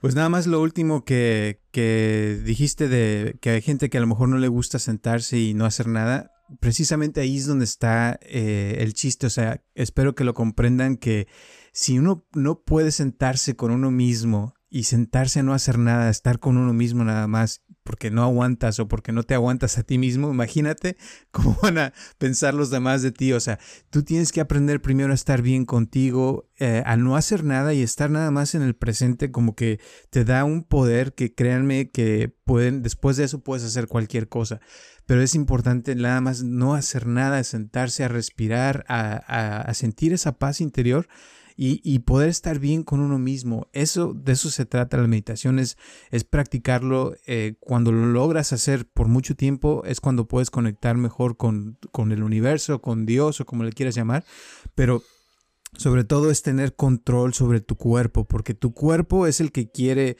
Pues 0.00 0.14
nada 0.14 0.28
más 0.28 0.46
lo 0.46 0.60
último 0.62 1.04
que, 1.04 1.60
que 1.72 2.40
dijiste 2.44 2.88
de 2.88 3.36
que 3.40 3.50
hay 3.50 3.62
gente 3.62 3.90
que 3.90 3.98
a 3.98 4.00
lo 4.00 4.06
mejor 4.06 4.28
no 4.28 4.38
le 4.38 4.48
gusta 4.48 4.78
sentarse 4.78 5.38
y 5.38 5.54
no 5.54 5.64
hacer 5.64 5.88
nada 5.88 6.32
precisamente 6.60 7.20
ahí 7.20 7.36
es 7.36 7.46
donde 7.46 7.64
está 7.64 8.18
eh, 8.22 8.76
el 8.80 8.94
chiste. 8.94 9.26
O 9.26 9.30
sea, 9.30 9.62
espero 9.74 10.14
que 10.14 10.24
lo 10.24 10.34
comprendan 10.34 10.96
que 10.96 11.28
si 11.72 11.98
uno 11.98 12.26
no 12.34 12.62
puede 12.62 12.90
sentarse 12.90 13.56
con 13.56 13.70
uno 13.70 13.90
mismo 13.90 14.54
y 14.70 14.84
sentarse 14.84 15.40
a 15.40 15.42
no 15.42 15.54
hacer 15.54 15.78
nada, 15.78 16.10
estar 16.10 16.38
con 16.38 16.56
uno 16.56 16.72
mismo 16.72 17.04
nada 17.04 17.26
más, 17.26 17.62
porque 17.88 18.10
no 18.10 18.22
aguantas 18.22 18.78
o 18.80 18.86
porque 18.86 19.12
no 19.12 19.22
te 19.22 19.32
aguantas 19.32 19.78
a 19.78 19.82
ti 19.82 19.96
mismo, 19.96 20.30
imagínate 20.30 20.98
cómo 21.30 21.56
van 21.62 21.78
a 21.78 21.94
pensar 22.18 22.52
los 22.52 22.68
demás 22.68 23.00
de 23.00 23.12
ti. 23.12 23.32
O 23.32 23.40
sea, 23.40 23.58
tú 23.88 24.02
tienes 24.02 24.30
que 24.30 24.42
aprender 24.42 24.82
primero 24.82 25.12
a 25.12 25.14
estar 25.14 25.40
bien 25.40 25.64
contigo, 25.64 26.50
eh, 26.58 26.82
a 26.84 26.98
no 26.98 27.16
hacer 27.16 27.44
nada 27.44 27.72
y 27.72 27.80
estar 27.80 28.10
nada 28.10 28.30
más 28.30 28.54
en 28.54 28.60
el 28.60 28.76
presente, 28.76 29.30
como 29.30 29.56
que 29.56 29.80
te 30.10 30.26
da 30.26 30.44
un 30.44 30.64
poder 30.64 31.14
que 31.14 31.34
créanme 31.34 31.90
que 31.90 32.30
pueden, 32.44 32.82
después 32.82 33.16
de 33.16 33.24
eso 33.24 33.42
puedes 33.42 33.64
hacer 33.64 33.86
cualquier 33.86 34.28
cosa. 34.28 34.60
Pero 35.06 35.22
es 35.22 35.34
importante 35.34 35.94
nada 35.94 36.20
más 36.20 36.42
no 36.42 36.74
hacer 36.74 37.06
nada, 37.06 37.42
sentarse 37.42 38.04
a 38.04 38.08
respirar, 38.08 38.84
a, 38.88 39.16
a 39.62 39.72
sentir 39.72 40.12
esa 40.12 40.32
paz 40.32 40.60
interior 40.60 41.08
y, 41.60 41.98
poder 42.00 42.28
estar 42.28 42.60
bien 42.60 42.84
con 42.84 43.00
uno 43.00 43.18
mismo. 43.18 43.66
Eso, 43.72 44.14
de 44.14 44.32
eso 44.32 44.48
se 44.48 44.64
trata 44.64 44.96
la 44.96 45.08
meditación, 45.08 45.58
es, 45.58 45.76
practicarlo. 46.30 47.16
Eh, 47.26 47.56
cuando 47.58 47.90
lo 47.90 48.06
logras 48.06 48.52
hacer 48.52 48.86
por 48.86 49.08
mucho 49.08 49.34
tiempo, 49.34 49.82
es 49.84 50.00
cuando 50.00 50.28
puedes 50.28 50.50
conectar 50.50 50.96
mejor 50.96 51.36
con, 51.36 51.76
con 51.90 52.12
el 52.12 52.22
universo, 52.22 52.80
con 52.80 53.06
Dios 53.06 53.40
o 53.40 53.44
como 53.44 53.64
le 53.64 53.72
quieras 53.72 53.96
llamar. 53.96 54.24
Pero 54.76 55.02
sobre 55.76 56.04
todo 56.04 56.30
es 56.30 56.42
tener 56.42 56.76
control 56.76 57.34
sobre 57.34 57.60
tu 57.60 57.76
cuerpo, 57.76 58.24
porque 58.24 58.54
tu 58.54 58.72
cuerpo 58.72 59.26
es 59.26 59.40
el 59.40 59.50
que 59.50 59.68
quiere, 59.68 60.16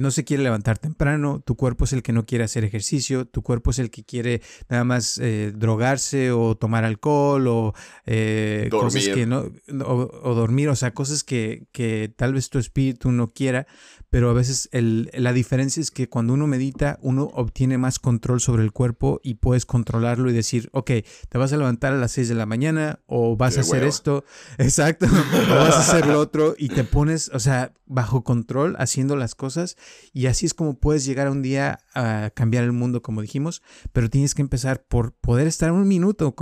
no 0.00 0.10
se 0.10 0.24
quiere 0.24 0.42
levantar 0.42 0.78
temprano, 0.78 1.42
tu 1.44 1.56
cuerpo 1.56 1.84
es 1.84 1.92
el 1.92 2.02
que 2.02 2.12
no 2.12 2.24
quiere 2.24 2.44
hacer 2.44 2.64
ejercicio, 2.64 3.26
tu 3.26 3.42
cuerpo 3.42 3.70
es 3.70 3.78
el 3.78 3.90
que 3.90 4.04
quiere 4.04 4.42
nada 4.68 4.84
más 4.84 5.18
eh, 5.18 5.52
drogarse 5.54 6.32
o 6.32 6.56
tomar 6.56 6.84
alcohol 6.84 7.46
o 7.48 7.74
eh, 8.06 8.68
cosas 8.70 9.08
que 9.08 9.26
no, 9.26 9.50
o, 9.84 10.34
dormir, 10.34 10.68
o 10.68 10.76
sea, 10.76 10.94
cosas 10.94 11.24
que, 11.24 11.66
que 11.72 12.12
tal 12.16 12.34
vez 12.34 12.48
tu 12.48 12.58
espíritu 12.58 13.12
no 13.12 13.28
quiera, 13.28 13.66
pero 14.12 14.28
a 14.28 14.34
veces 14.34 14.68
el, 14.72 15.10
la 15.14 15.32
diferencia 15.32 15.80
es 15.80 15.90
que 15.90 16.08
cuando 16.08 16.34
uno 16.34 16.46
medita, 16.46 16.98
uno 17.00 17.30
obtiene 17.32 17.78
más 17.78 17.98
control 17.98 18.40
sobre 18.40 18.62
el 18.62 18.70
cuerpo 18.70 19.20
y 19.22 19.34
puedes 19.34 19.64
controlarlo 19.64 20.30
y 20.30 20.34
decir, 20.34 20.68
ok, 20.72 20.90
te 21.28 21.38
vas 21.38 21.52
a 21.52 21.56
levantar 21.56 21.94
a 21.94 21.96
las 21.96 22.12
6 22.12 22.28
de 22.28 22.34
la 22.34 22.44
mañana 22.44 23.00
o 23.06 23.36
vas 23.36 23.56
a 23.56 23.62
hacer 23.62 23.84
esto, 23.84 24.24
exacto, 24.58 25.06
o 25.06 25.54
vas 25.54 25.76
a 25.76 25.80
hacer 25.80 26.06
lo 26.06 26.20
otro 26.20 26.54
y 26.58 26.68
te 26.68 26.84
pones, 26.84 27.30
o 27.32 27.40
sea, 27.40 27.72
bajo 27.86 28.22
control 28.22 28.76
haciendo 28.78 29.16
las 29.16 29.34
cosas 29.34 29.76
y 30.12 30.26
así 30.26 30.46
es 30.46 30.54
como 30.54 30.78
puedes 30.78 31.04
llegar 31.04 31.26
a 31.26 31.30
un 31.30 31.42
día 31.42 31.80
a 31.94 32.30
cambiar 32.34 32.64
el 32.64 32.72
mundo, 32.72 33.02
como 33.02 33.22
dijimos, 33.22 33.62
pero 33.92 34.10
tienes 34.10 34.34
que 34.34 34.42
empezar 34.42 34.84
por 34.84 35.12
poder 35.12 35.46
estar 35.46 35.72
un 35.72 35.86
minuto 35.88 36.34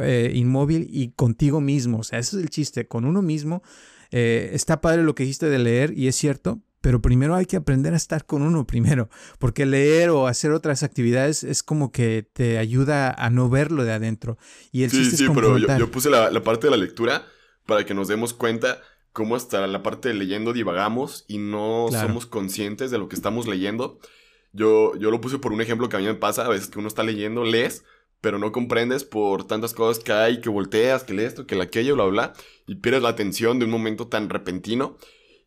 eh, 0.00 0.32
inmóvil 0.34 0.88
y 0.90 1.10
contigo 1.12 1.60
mismo, 1.60 1.98
o 1.98 2.04
sea, 2.04 2.18
eso 2.18 2.38
es 2.38 2.44
el 2.44 2.50
chiste, 2.50 2.86
con 2.86 3.04
uno 3.04 3.22
mismo. 3.22 3.62
Eh, 4.10 4.50
está 4.52 4.80
padre 4.80 5.02
lo 5.02 5.14
que 5.14 5.24
dijiste 5.24 5.48
de 5.48 5.58
leer 5.58 5.92
y 5.96 6.08
es 6.08 6.14
cierto, 6.14 6.60
pero 6.84 7.00
primero 7.00 7.34
hay 7.34 7.46
que 7.46 7.56
aprender 7.56 7.94
a 7.94 7.96
estar 7.96 8.26
con 8.26 8.42
uno 8.42 8.66
primero, 8.66 9.08
porque 9.38 9.64
leer 9.64 10.10
o 10.10 10.26
hacer 10.26 10.52
otras 10.52 10.82
actividades 10.82 11.42
es 11.42 11.62
como 11.62 11.90
que 11.90 12.28
te 12.30 12.58
ayuda 12.58 13.10
a 13.10 13.30
no 13.30 13.48
verlo 13.48 13.84
de 13.84 13.92
adentro. 13.92 14.36
Y 14.70 14.82
el 14.82 14.90
sí, 14.90 15.04
sí, 15.06 15.26
pero 15.34 15.56
yo, 15.56 15.90
puse 15.90 16.10
la, 16.10 16.30
parte 16.42 16.66
de 16.66 16.72
la 16.72 16.76
lectura 16.76 17.24
para 17.64 17.86
que 17.86 17.94
nos 17.94 18.08
demos 18.08 18.34
cuenta 18.34 18.82
cómo 19.14 19.36
hasta 19.36 19.66
la 19.68 19.82
parte 19.82 20.08
de 20.08 20.14
leyendo 20.14 20.52
divagamos 20.52 21.24
y 21.28 21.38
no 21.38 21.86
somos 21.90 22.26
conscientes 22.26 22.90
de 22.90 22.98
lo 22.98 23.08
que 23.08 23.14
estamos 23.14 23.46
leyendo. 23.46 24.00
Yo, 24.52 24.96
yo 24.96 25.12
lo 25.12 25.20
puse 25.20 25.38
por 25.38 25.52
un 25.52 25.60
ejemplo 25.60 25.88
que 25.88 25.96
a 25.96 26.00
mí 26.00 26.04
me 26.04 26.14
pasa, 26.14 26.44
a 26.44 26.48
veces 26.48 26.68
que 26.68 26.80
uno 26.80 26.88
está 26.88 27.04
leyendo, 27.04 27.44
lees, 27.44 27.84
pero 28.20 28.40
no 28.40 28.50
comprendes 28.50 29.04
por 29.04 29.46
tantas 29.46 29.72
cosas 29.72 30.02
que 30.02 30.12
hay, 30.12 30.40
que 30.40 30.48
volteas, 30.48 31.04
que 31.04 31.14
lees 31.14 31.28
esto, 31.28 31.46
que 31.46 31.54
la 31.54 31.64
aquello, 31.64 31.94
bla, 31.94 32.06
bla, 32.06 32.32
y 32.66 32.74
pierdes 32.74 33.02
la 33.02 33.10
atención 33.10 33.60
de 33.60 33.66
un 33.66 33.70
momento 33.70 34.08
tan 34.08 34.28
repentino. 34.28 34.96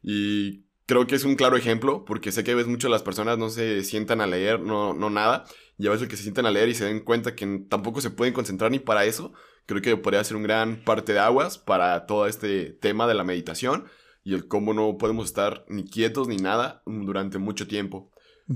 Y 0.01 0.63
creo 0.85 1.05
que 1.05 1.15
es 1.15 1.25
un 1.25 1.35
claro 1.35 1.57
ejemplo, 1.57 2.05
porque 2.05 2.31
sé 2.31 2.45
que 2.45 2.51
a 2.51 2.55
veces 2.55 2.71
muchas 2.71 2.89
las 2.89 3.03
personas 3.03 3.37
no 3.37 3.49
se 3.49 3.83
sientan 3.83 4.21
a 4.21 4.27
leer, 4.27 4.61
no, 4.61 4.93
no 4.93 5.09
nada, 5.09 5.43
y 5.77 5.87
a 5.87 5.91
veces 5.91 6.07
que 6.07 6.15
se 6.15 6.23
sientan 6.23 6.45
a 6.45 6.51
leer 6.51 6.69
y 6.69 6.73
se 6.73 6.85
den 6.85 7.01
cuenta 7.01 7.35
que 7.35 7.65
tampoco 7.67 7.99
se 7.99 8.11
pueden 8.11 8.33
concentrar 8.33 8.71
ni 8.71 8.79
para 8.79 9.03
eso, 9.03 9.33
creo 9.67 9.81
que 9.81 9.97
podría 9.97 10.23
ser 10.23 10.37
un 10.37 10.43
gran 10.43 10.77
parte 10.83 11.13
de 11.13 11.19
aguas 11.19 11.57
para 11.57 12.07
todo 12.07 12.25
este 12.25 12.71
tema 12.71 13.05
de 13.05 13.13
la 13.13 13.23
meditación 13.23 13.85
y 14.23 14.33
el 14.33 14.47
cómo 14.47 14.73
no 14.73 14.97
podemos 14.97 15.25
estar 15.25 15.65
ni 15.69 15.85
quietos 15.85 16.27
ni 16.27 16.37
nada 16.37 16.81
durante 16.85 17.37
mucho 17.37 17.67
tiempo. 17.67 18.11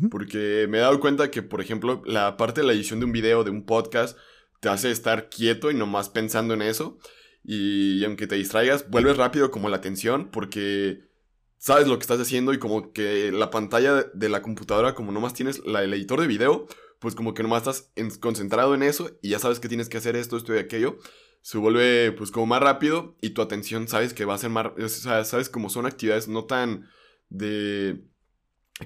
Porque 0.10 0.68
me 0.70 0.78
he 0.78 0.82
dado 0.82 1.02
cuenta 1.02 1.32
que, 1.32 1.42
por 1.42 1.60
ejemplo, 1.60 2.02
la 2.06 2.38
parte 2.38 2.62
de 2.62 2.68
la 2.68 2.72
edición 2.72 3.00
de 3.00 3.06
un 3.06 3.12
video, 3.12 3.44
de 3.44 3.52
un 3.52 3.66
podcast, 3.66 4.18
te 4.62 4.70
hace 4.70 4.90
estar 4.90 5.28
quieto 5.28 5.70
y 5.70 5.74
nomás 5.74 6.08
pensando 6.08 6.54
en 6.54 6.62
eso. 6.62 6.98
Y, 7.44 8.04
aunque 8.06 8.26
te 8.26 8.36
distraigas, 8.36 8.90
vuelves 8.90 9.18
rápido 9.18 9.52
como 9.52 9.68
la 9.68 9.78
atención 9.78 10.30
porque 10.32 11.10
sabes 11.58 11.88
lo 11.88 11.98
que 11.98 12.04
estás 12.04 12.22
haciendo 12.22 12.54
y 12.54 12.60
como 12.60 12.94
que 12.94 13.34
la 13.34 13.50
pantalla 13.50 14.04
de 14.14 14.30
la 14.30 14.42
computadora, 14.42 14.96
como 14.96 15.12
nomás 15.12 15.34
tienes 15.34 15.66
la, 15.66 15.84
el 15.84 15.94
editor 15.94 16.22
de 16.22 16.28
video, 16.28 16.68
pues 17.02 17.16
como 17.16 17.34
que 17.34 17.42
nomás 17.42 17.68
estás 17.68 17.92
concentrado 18.20 18.76
en 18.76 18.84
eso 18.84 19.10
y 19.24 19.30
ya 19.30 19.40
sabes 19.40 19.60
que 19.60 19.68
tienes 19.68 19.90
que 19.90 19.98
hacer 19.98 20.16
esto, 20.16 20.38
esto 20.38 20.56
y 20.56 20.60
aquello. 20.60 21.00
Se 21.42 21.58
vuelve 21.58 22.12
pues 22.12 22.30
como 22.30 22.46
más 22.46 22.62
rápido 22.62 23.18
y 23.22 23.32
tu 23.32 23.42
atención 23.42 23.88
sabes 23.88 24.14
que 24.14 24.24
va 24.24 24.36
a 24.36 24.38
ser 24.38 24.52
más... 24.52 24.68
O 24.78 24.88
sea, 24.88 25.26
sabes 25.26 25.50
como 25.50 25.70
son 25.70 25.88
actividades 25.88 26.28
no 26.28 26.46
tan 26.46 26.88
de 27.30 28.06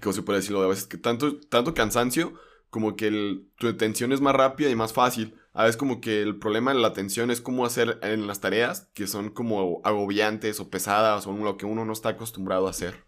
¿cómo 0.01 0.13
se 0.13 0.21
puede 0.21 0.39
decirlo? 0.39 0.61
A 0.63 0.67
veces 0.67 0.87
que 0.87 0.97
tanto, 0.97 1.41
tanto 1.41 1.73
cansancio 1.73 2.33
como 2.69 2.95
que 2.95 3.41
tu 3.57 3.67
atención 3.67 4.13
es 4.13 4.21
más 4.21 4.33
rápida 4.33 4.69
y 4.69 4.75
más 4.75 4.93
fácil. 4.93 5.35
A 5.51 5.63
veces 5.63 5.75
como 5.75 5.99
que 5.99 6.21
el 6.21 6.39
problema 6.39 6.73
de 6.73 6.79
la 6.79 6.87
atención 6.87 7.31
es 7.31 7.41
cómo 7.41 7.65
hacer 7.65 7.99
en 8.01 8.27
las 8.27 8.39
tareas 8.39 8.89
que 8.93 9.07
son 9.07 9.29
como 9.29 9.81
agobiantes 9.83 10.61
o 10.61 10.69
pesadas 10.69 11.27
o 11.27 11.33
lo 11.33 11.57
que 11.57 11.65
uno 11.65 11.83
no 11.83 11.91
está 11.91 12.09
acostumbrado 12.09 12.67
a 12.67 12.69
hacer. 12.69 13.03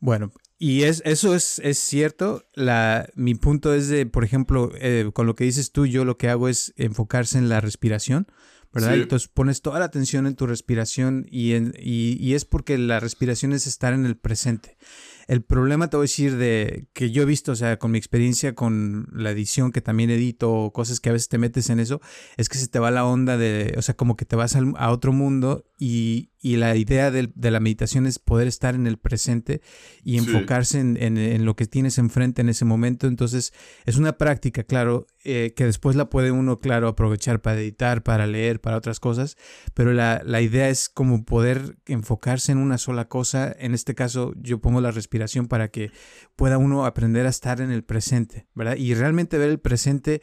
Bueno, 0.00 0.32
y 0.62 0.84
es, 0.84 1.02
eso 1.04 1.34
es, 1.34 1.58
es 1.64 1.76
cierto. 1.76 2.44
La, 2.54 3.10
mi 3.16 3.34
punto 3.34 3.74
es 3.74 3.88
de, 3.88 4.06
por 4.06 4.22
ejemplo, 4.22 4.70
eh, 4.76 5.10
con 5.12 5.26
lo 5.26 5.34
que 5.34 5.42
dices 5.42 5.72
tú, 5.72 5.86
yo 5.86 6.04
lo 6.04 6.16
que 6.18 6.28
hago 6.28 6.48
es 6.48 6.72
enfocarse 6.76 7.36
en 7.36 7.48
la 7.48 7.60
respiración. 7.60 8.28
¿verdad? 8.72 8.94
Entonces 8.94 9.28
pones 9.28 9.60
toda 9.60 9.80
la 9.80 9.86
atención 9.86 10.24
en 10.24 10.36
tu 10.36 10.46
respiración 10.46 11.26
y, 11.28 11.54
en, 11.54 11.74
y, 11.76 12.16
y, 12.20 12.34
es 12.34 12.44
porque 12.44 12.78
la 12.78 13.00
respiración 13.00 13.52
es 13.52 13.66
estar 13.66 13.92
en 13.92 14.06
el 14.06 14.16
presente. 14.16 14.78
El 15.26 15.42
problema, 15.42 15.90
te 15.90 15.96
voy 15.96 16.04
a 16.04 16.08
decir, 16.08 16.36
de 16.36 16.86
que 16.92 17.10
yo 17.10 17.22
he 17.22 17.26
visto, 17.26 17.52
o 17.52 17.56
sea, 17.56 17.78
con 17.80 17.90
mi 17.90 17.98
experiencia 17.98 18.54
con 18.54 19.08
la 19.12 19.32
edición, 19.32 19.72
que 19.72 19.80
también 19.80 20.10
edito, 20.10 20.70
cosas 20.72 21.00
que 21.00 21.10
a 21.10 21.12
veces 21.12 21.28
te 21.28 21.38
metes 21.38 21.70
en 21.70 21.80
eso, 21.80 22.00
es 22.36 22.48
que 22.48 22.58
se 22.58 22.68
te 22.68 22.78
va 22.78 22.92
la 22.92 23.04
onda 23.04 23.36
de, 23.36 23.74
o 23.76 23.82
sea, 23.82 23.96
como 23.96 24.16
que 24.16 24.24
te 24.24 24.36
vas 24.36 24.56
a 24.56 24.90
otro 24.90 25.12
mundo 25.12 25.64
y, 25.78 26.30
y 26.44 26.56
la 26.56 26.74
idea 26.74 27.12
de, 27.12 27.30
la 27.36 27.60
meditación 27.60 28.04
es 28.04 28.18
poder 28.18 28.48
estar 28.48 28.74
en 28.74 28.88
el 28.88 28.98
presente 28.98 29.62
y 30.02 30.18
enfocarse 30.18 30.80
en, 30.80 31.44
lo 31.44 31.54
que 31.54 31.66
tienes 31.66 31.98
enfrente 31.98 32.40
en 32.40 32.48
ese 32.48 32.64
momento. 32.64 33.06
Entonces, 33.06 33.52
es 33.86 33.96
una 33.96 34.18
práctica, 34.18 34.64
claro, 34.64 35.06
eh, 35.22 35.54
que 35.54 35.64
después 35.64 35.94
la 35.94 36.10
puede 36.10 36.32
uno, 36.32 36.58
claro, 36.58 36.88
aprovechar 36.88 37.40
para 37.40 37.60
editar, 37.60 38.02
para 38.02 38.26
leer, 38.26 38.60
para 38.60 38.76
otras 38.76 38.98
cosas, 38.98 39.36
pero 39.72 39.92
la, 39.92 40.20
idea 40.42 40.68
es 40.68 40.88
como 40.88 41.24
poder 41.24 41.76
enfocarse 41.86 42.50
en 42.50 42.58
una 42.58 42.76
sola 42.76 43.06
cosa. 43.06 43.54
En 43.56 43.72
este 43.72 43.94
caso, 43.94 44.34
yo 44.36 44.60
pongo 44.60 44.80
la 44.80 44.90
respiración 44.90 45.46
para 45.46 45.68
que 45.68 45.92
pueda 46.34 46.58
uno 46.58 46.86
aprender 46.86 47.24
a 47.26 47.30
estar 47.30 47.60
en 47.60 47.70
el 47.70 47.84
presente, 47.84 48.48
¿verdad? 48.56 48.74
Y 48.74 48.94
realmente 48.94 49.38
ver 49.38 49.50
el 49.50 49.60
presente 49.60 50.22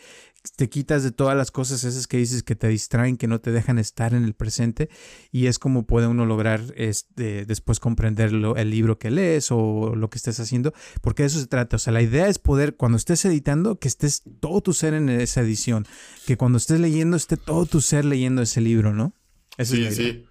te 0.56 0.70
quitas 0.70 1.04
de 1.04 1.12
todas 1.12 1.36
las 1.36 1.52
cosas 1.52 1.84
esas 1.84 2.08
que 2.08 2.18
dices 2.18 2.44
que 2.44 2.56
te 2.56 2.68
distraen, 2.68 3.18
que 3.18 3.28
no 3.28 3.40
te 3.40 3.52
dejan 3.52 3.78
estar 3.78 4.14
en 4.14 4.24
el 4.24 4.34
presente 4.34 4.90
y 5.32 5.48
es 5.48 5.60
como 5.60 5.86
puede 5.86 6.08
uno 6.08 6.26
lograr 6.26 6.62
este, 6.76 7.46
después 7.46 7.80
comprender 7.80 8.32
el 8.32 8.70
libro 8.70 8.98
que 8.98 9.12
lees 9.12 9.52
o 9.52 9.96
lo 9.96 10.10
que 10.10 10.18
estés 10.18 10.40
haciendo, 10.40 10.74
porque 11.02 11.24
de 11.24 11.28
eso 11.28 11.40
se 11.40 11.48
trata. 11.48 11.76
O 11.76 11.80
sea, 11.80 11.94
la 11.94 12.02
idea 12.02 12.28
es 12.28 12.40
poder, 12.40 12.76
cuando 12.76 12.98
estés 12.98 13.24
editando, 13.26 13.80
que 13.80 13.88
estés 13.88 14.24
todo 14.40 14.62
tu 14.62 14.74
ser 14.74 14.94
en 14.94 15.10
esa 15.10 15.42
edición, 15.42 15.86
que 16.26 16.38
cuando 16.38 16.58
estés 16.58 16.80
leyendo 16.80 17.18
esté 17.18 17.38
todo 17.38 17.66
tu 17.66 17.82
ser 17.82 18.06
leyendo 18.06 18.42
ese 18.42 18.62
libro, 18.62 18.94
¿no? 18.94 19.14
sí, 19.58 19.92
sí. 19.92 20.26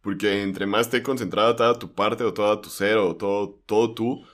Porque 0.00 0.42
entre 0.42 0.66
más 0.66 0.82
esté 0.82 1.02
concentrada 1.02 1.54
toda 1.54 1.78
tu 1.78 1.92
parte 1.92 2.24
o 2.24 2.32
todo 2.32 2.60
tu 2.60 2.70
ser 2.70 2.96
o 2.96 3.14
todo, 3.16 3.60
todo 3.66 3.94
tú, 3.94 4.24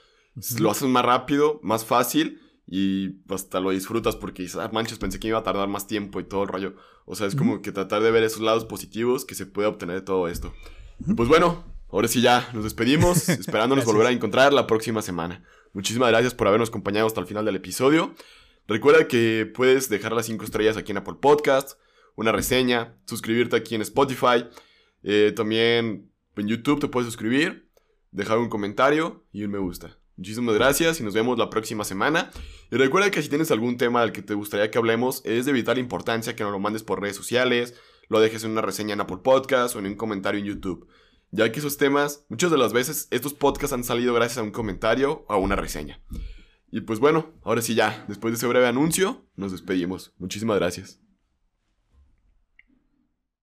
lo 0.57 0.71
haces 0.71 0.87
más 0.87 1.05
rápido, 1.05 1.59
más 1.61 1.85
fácil 1.85 2.39
y 2.71 3.15
hasta 3.29 3.59
lo 3.59 3.71
disfrutas 3.71 4.15
porque 4.15 4.43
dices, 4.43 4.57
ah, 4.57 4.69
manches, 4.71 4.99
pensé 4.99 5.19
que 5.19 5.27
iba 5.27 5.39
a 5.39 5.43
tardar 5.43 5.67
más 5.67 5.87
tiempo 5.87 6.19
y 6.19 6.23
todo 6.23 6.43
el 6.43 6.49
rollo. 6.49 6.75
O 7.05 7.15
sea, 7.15 7.25
es 7.25 7.35
como 7.35 7.63
que 7.63 7.71
tratar 7.71 8.03
de 8.03 8.11
ver 8.11 8.23
esos 8.23 8.41
lados 8.41 8.65
positivos 8.65 9.25
que 9.25 9.33
se 9.33 9.47
puede 9.47 9.67
obtener 9.67 9.95
de 9.95 10.01
todo 10.03 10.27
esto. 10.27 10.53
Pues 11.15 11.27
bueno, 11.27 11.63
ahora 11.89 12.07
sí 12.07 12.21
ya 12.21 12.47
nos 12.53 12.63
despedimos, 12.63 13.27
esperándonos 13.29 13.85
volver 13.85 14.05
a 14.05 14.11
encontrar 14.11 14.53
la 14.53 14.67
próxima 14.67 15.01
semana. 15.01 15.43
Muchísimas 15.73 16.09
gracias 16.09 16.35
por 16.35 16.47
habernos 16.47 16.69
acompañado 16.69 17.07
hasta 17.07 17.19
el 17.19 17.25
final 17.25 17.43
del 17.43 17.55
episodio. 17.55 18.13
Recuerda 18.67 19.07
que 19.07 19.51
puedes 19.51 19.89
dejar 19.89 20.11
las 20.11 20.27
5 20.27 20.45
estrellas 20.45 20.77
aquí 20.77 20.91
en 20.91 20.97
Apple 20.97 21.15
Podcast, 21.19 21.79
una 22.15 22.31
reseña, 22.31 22.95
suscribirte 23.07 23.55
aquí 23.55 23.73
en 23.73 23.81
Spotify. 23.81 24.45
Eh, 25.01 25.33
también 25.35 26.11
en 26.35 26.47
YouTube 26.47 26.79
te 26.79 26.87
puedes 26.87 27.07
suscribir, 27.07 27.67
dejar 28.11 28.37
un 28.37 28.49
comentario 28.49 29.25
y 29.31 29.43
un 29.43 29.49
me 29.49 29.57
gusta. 29.57 29.97
Muchísimas 30.19 30.53
gracias 30.53 30.99
y 30.99 31.03
nos 31.03 31.13
vemos 31.13 31.39
la 31.39 31.49
próxima 31.49 31.85
semana. 31.85 32.29
Y 32.69 32.75
recuerda 32.75 33.09
que 33.09 33.21
si 33.21 33.29
tienes 33.29 33.51
algún 33.51 33.77
tema 33.77 34.01
del 34.01 34.11
que 34.11 34.21
te 34.21 34.33
gustaría 34.33 34.69
que 34.69 34.77
hablemos, 34.77 35.21
es 35.23 35.45
de 35.45 35.53
vital 35.53 35.77
importancia 35.77 36.35
que 36.35 36.43
nos 36.43 36.51
lo 36.51 36.59
mandes 36.59 36.83
por 36.83 36.99
redes 36.99 37.15
sociales, 37.15 37.73
lo 38.09 38.19
dejes 38.19 38.43
en 38.43 38.51
una 38.51 38.61
reseña 38.61 38.95
en 38.95 38.99
Apple 38.99 39.19
Podcast 39.23 39.77
o 39.77 39.79
en 39.79 39.85
un 39.85 39.95
comentario 39.95 40.41
en 40.41 40.45
YouTube. 40.45 40.89
Ya 41.31 41.49
que 41.53 41.59
esos 41.59 41.77
temas, 41.77 42.25
muchas 42.27 42.51
de 42.51 42.57
las 42.57 42.73
veces 42.73 43.07
estos 43.11 43.33
podcasts 43.33 43.71
han 43.71 43.85
salido 43.85 44.13
gracias 44.13 44.39
a 44.39 44.43
un 44.43 44.51
comentario 44.51 45.23
o 45.29 45.33
a 45.33 45.37
una 45.37 45.55
reseña. 45.55 46.01
Y 46.69 46.81
pues 46.81 46.99
bueno, 46.99 47.31
ahora 47.41 47.61
sí 47.61 47.73
ya, 47.73 48.03
después 48.09 48.33
de 48.33 48.39
ese 48.39 48.47
breve 48.47 48.67
anuncio, 48.67 49.25
nos 49.37 49.53
despedimos. 49.53 50.13
Muchísimas 50.17 50.57
gracias. 50.57 50.99